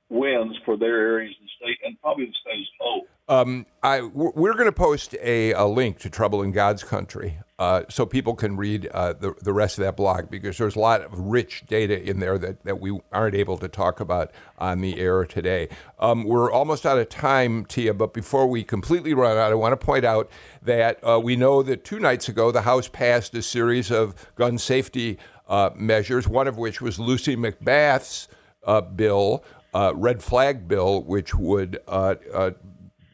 wins 0.09 0.57
for 0.65 0.77
their 0.77 0.99
areas 0.99 1.35
of 1.39 1.45
the 1.45 1.65
state 1.65 1.77
and 1.85 1.99
probably 2.01 2.25
the 2.25 2.33
state 2.41 2.61
as 2.61 2.67
a 2.79 2.83
whole. 2.83 3.07
Um, 3.29 3.65
I, 3.81 4.01
we're 4.01 4.53
going 4.53 4.65
to 4.65 4.73
post 4.73 5.15
a, 5.21 5.53
a, 5.53 5.65
link 5.65 5.97
to 5.99 6.09
Trouble 6.09 6.41
in 6.43 6.51
God's 6.51 6.83
Country 6.83 7.39
uh, 7.57 7.83
so 7.89 8.05
people 8.05 8.35
can 8.35 8.57
read 8.57 8.89
uh, 8.93 9.13
the, 9.13 9.33
the 9.41 9.53
rest 9.53 9.77
of 9.77 9.85
that 9.85 9.95
blog 9.95 10.29
because 10.29 10.57
there's 10.57 10.75
a 10.75 10.79
lot 10.79 11.01
of 11.01 11.17
rich 11.17 11.63
data 11.65 12.03
in 12.03 12.19
there 12.19 12.37
that, 12.37 12.61
that 12.65 12.81
we 12.81 12.99
aren't 13.13 13.33
able 13.33 13.57
to 13.59 13.69
talk 13.69 14.01
about 14.01 14.31
on 14.57 14.81
the 14.81 14.99
air 14.99 15.23
today. 15.23 15.69
Um, 15.99 16.25
we're 16.25 16.51
almost 16.51 16.85
out 16.85 16.97
of 16.97 17.07
time, 17.07 17.63
Tia, 17.63 17.93
but 17.93 18.13
before 18.13 18.45
we 18.45 18.61
completely 18.65 19.13
run 19.13 19.37
out, 19.37 19.53
I 19.53 19.55
want 19.55 19.71
to 19.71 19.83
point 19.83 20.03
out 20.03 20.29
that 20.61 20.99
uh, 21.01 21.17
we 21.23 21.37
know 21.37 21.63
that 21.63 21.85
two 21.85 21.99
nights 21.99 22.27
ago 22.27 22.51
the 22.51 22.63
House 22.63 22.89
passed 22.89 23.33
a 23.35 23.41
series 23.41 23.89
of 23.89 24.15
gun 24.35 24.57
safety 24.57 25.17
uh, 25.47 25.69
measures, 25.75 26.27
one 26.27 26.49
of 26.49 26.57
which 26.57 26.81
was 26.81 26.99
Lucy 26.99 27.37
McBath's 27.37 28.27
uh, 28.65 28.81
bill 28.81 29.43
uh, 29.73 29.93
red 29.95 30.21
flag 30.21 30.67
bill, 30.67 31.03
which 31.03 31.33
would 31.35 31.79
uh, 31.87 32.15
uh, 32.33 32.51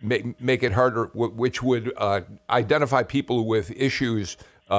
make, 0.01 0.39
make 0.41 0.64
it 0.64 0.74
harder, 0.74 1.05
which 1.14 1.64
would 1.64 1.93
uh, 1.97 2.22
identify 2.49 3.03
people 3.03 3.45
with 3.45 3.72
issues, 3.72 4.38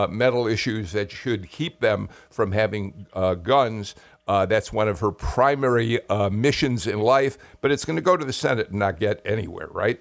mental 0.08 0.46
issues 0.46 0.92
that 0.92 1.10
should 1.10 1.50
keep 1.50 1.80
them 1.80 2.08
from 2.30 2.52
having 2.52 3.06
guns. 3.42 3.94
that's 4.26 4.72
one 4.72 4.88
of 4.88 5.00
her 5.00 5.10
primary 5.10 6.00
missions 6.30 6.86
in 6.86 7.00
life, 7.00 7.38
but 7.60 7.70
it's 7.70 7.84
going 7.84 7.96
to 7.96 8.02
go 8.02 8.16
to 8.16 8.24
the 8.24 8.32
Senate 8.32 8.70
and 8.70 8.78
not 8.78 9.00
get 9.00 9.20
anywhere, 9.24 9.68
right? 9.70 10.00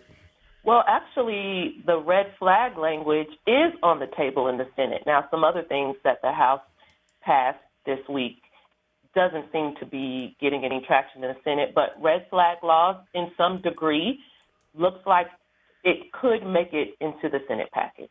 Well, 0.63 0.83
actually, 0.87 1.81
the 1.85 1.97
red 1.97 2.33
flag 2.37 2.77
language 2.77 3.29
is 3.47 3.73
on 3.81 3.99
the 3.99 4.07
table 4.17 4.47
in 4.47 4.57
the 4.57 4.67
Senate. 4.75 5.03
Now, 5.05 5.25
some 5.31 5.43
other 5.43 5.63
things 5.63 5.95
that 6.03 6.21
the 6.21 6.31
House 6.31 6.61
passed 7.21 7.57
this 7.85 7.99
week 8.07 8.41
doesn't 9.15 9.51
seem 9.51 9.75
to 9.79 9.85
be 9.85 10.35
getting 10.39 10.63
any 10.63 10.83
traction 10.85 11.23
in 11.23 11.29
the 11.29 11.37
Senate. 11.43 11.73
But 11.73 11.95
red 12.01 12.27
flag 12.29 12.57
laws, 12.63 12.97
in 13.13 13.31
some 13.37 13.61
degree, 13.61 14.19
looks 14.75 14.99
like 15.05 15.27
it 15.83 16.11
could 16.11 16.45
make 16.45 16.73
it 16.73 16.95
into 17.01 17.29
the 17.29 17.39
Senate 17.47 17.69
package. 17.73 18.09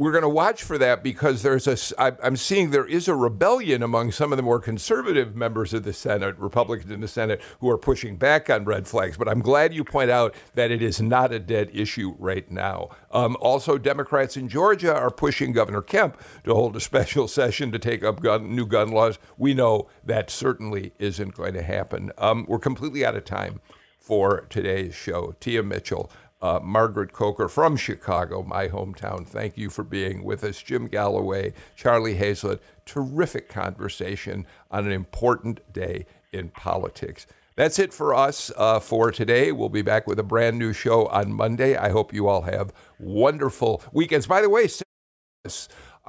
We're 0.00 0.12
going 0.12 0.22
to 0.22 0.30
watch 0.30 0.62
for 0.62 0.78
that 0.78 1.02
because 1.02 1.42
there's 1.42 1.66
a. 1.66 2.16
I'm 2.24 2.38
seeing 2.38 2.70
there 2.70 2.86
is 2.86 3.06
a 3.06 3.14
rebellion 3.14 3.82
among 3.82 4.12
some 4.12 4.32
of 4.32 4.38
the 4.38 4.42
more 4.42 4.58
conservative 4.58 5.36
members 5.36 5.74
of 5.74 5.82
the 5.82 5.92
Senate, 5.92 6.38
Republicans 6.38 6.90
in 6.90 7.02
the 7.02 7.06
Senate, 7.06 7.42
who 7.60 7.68
are 7.68 7.76
pushing 7.76 8.16
back 8.16 8.48
on 8.48 8.64
red 8.64 8.88
flags. 8.88 9.18
But 9.18 9.28
I'm 9.28 9.42
glad 9.42 9.74
you 9.74 9.84
point 9.84 10.10
out 10.10 10.34
that 10.54 10.70
it 10.70 10.80
is 10.80 11.02
not 11.02 11.34
a 11.34 11.38
dead 11.38 11.68
issue 11.74 12.14
right 12.18 12.50
now. 12.50 12.88
Um, 13.10 13.36
also, 13.40 13.76
Democrats 13.76 14.38
in 14.38 14.48
Georgia 14.48 14.96
are 14.96 15.10
pushing 15.10 15.52
Governor 15.52 15.82
Kemp 15.82 16.18
to 16.44 16.54
hold 16.54 16.76
a 16.76 16.80
special 16.80 17.28
session 17.40 17.70
to 17.70 17.78
take 17.78 18.02
up 18.02 18.22
gun, 18.22 18.56
new 18.56 18.64
gun 18.64 18.88
laws. 18.88 19.18
We 19.36 19.52
know 19.52 19.90
that 20.02 20.30
certainly 20.30 20.94
isn't 20.98 21.34
going 21.34 21.52
to 21.52 21.62
happen. 21.62 22.10
Um, 22.16 22.46
we're 22.48 22.58
completely 22.58 23.04
out 23.04 23.16
of 23.16 23.26
time 23.26 23.60
for 23.98 24.46
today's 24.48 24.94
show. 24.94 25.34
Tia 25.40 25.62
Mitchell 25.62 26.10
uh, 26.42 26.60
Margaret 26.62 27.12
Coker 27.12 27.48
from 27.48 27.76
Chicago, 27.76 28.42
my 28.42 28.68
hometown. 28.68 29.26
Thank 29.26 29.56
you 29.58 29.70
for 29.70 29.84
being 29.84 30.24
with 30.24 30.42
us. 30.44 30.62
Jim 30.62 30.86
Galloway, 30.86 31.52
Charlie 31.76 32.16
Hayslett, 32.16 32.60
Terrific 32.86 33.48
conversation 33.48 34.46
on 34.70 34.86
an 34.86 34.92
important 34.92 35.72
day 35.72 36.06
in 36.32 36.48
politics. 36.48 37.26
That's 37.56 37.78
it 37.78 37.92
for 37.92 38.14
us 38.14 38.50
uh, 38.56 38.80
for 38.80 39.10
today. 39.10 39.52
We'll 39.52 39.68
be 39.68 39.82
back 39.82 40.06
with 40.06 40.18
a 40.18 40.24
brand 40.24 40.58
new 40.58 40.72
show 40.72 41.06
on 41.06 41.32
Monday. 41.32 41.76
I 41.76 41.90
hope 41.90 42.12
you 42.14 42.26
all 42.26 42.42
have 42.42 42.72
wonderful 42.98 43.82
weekends. 43.92 44.26
By 44.26 44.40
the 44.40 44.48
way, 44.48 44.66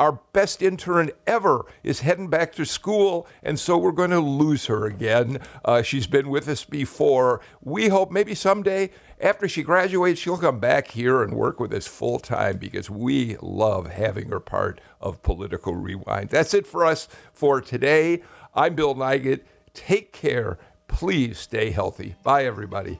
our 0.02 0.14
best 0.34 0.64
intern 0.64 1.12
ever 1.28 1.64
is 1.84 2.00
heading 2.00 2.28
back 2.28 2.54
to 2.54 2.66
school, 2.66 3.28
and 3.44 3.60
so 3.60 3.78
we're 3.78 3.92
going 3.92 4.10
to 4.10 4.20
lose 4.20 4.66
her 4.66 4.88
again. 4.88 5.38
Uh, 5.64 5.84
she's 5.84 6.08
been 6.08 6.28
with 6.32 6.48
us 6.48 6.66
before. 6.66 7.40
We 7.62 7.90
hope 7.90 8.10
maybe 8.10 8.34
someday 8.34 8.90
after 9.20 9.48
she 9.48 9.62
graduates, 9.62 10.20
she'll 10.20 10.40
come 10.40 10.60
back 10.60 10.88
here 10.88 11.22
and 11.22 11.36
work 11.36 11.60
with 11.60 11.72
us 11.72 11.86
full 11.86 12.18
time 12.18 12.58
because 12.58 12.90
we 12.90 13.38
love 13.44 13.92
having 13.92 14.30
her 14.30 14.40
part 14.40 14.82
of 15.00 15.22
Political 15.22 15.76
Rewind. 15.76 16.30
That's 16.30 16.56
it 16.56 16.66
for 16.66 16.84
us 16.84 17.08
for 17.32 17.62
today. 17.62 18.24
I'm 18.56 18.74
Bill 18.74 18.96
Nigut. 18.96 19.42
Take 19.76 20.14
care. 20.14 20.58
Please 20.88 21.38
stay 21.38 21.70
healthy. 21.70 22.16
Bye, 22.24 22.46
everybody. 22.46 23.00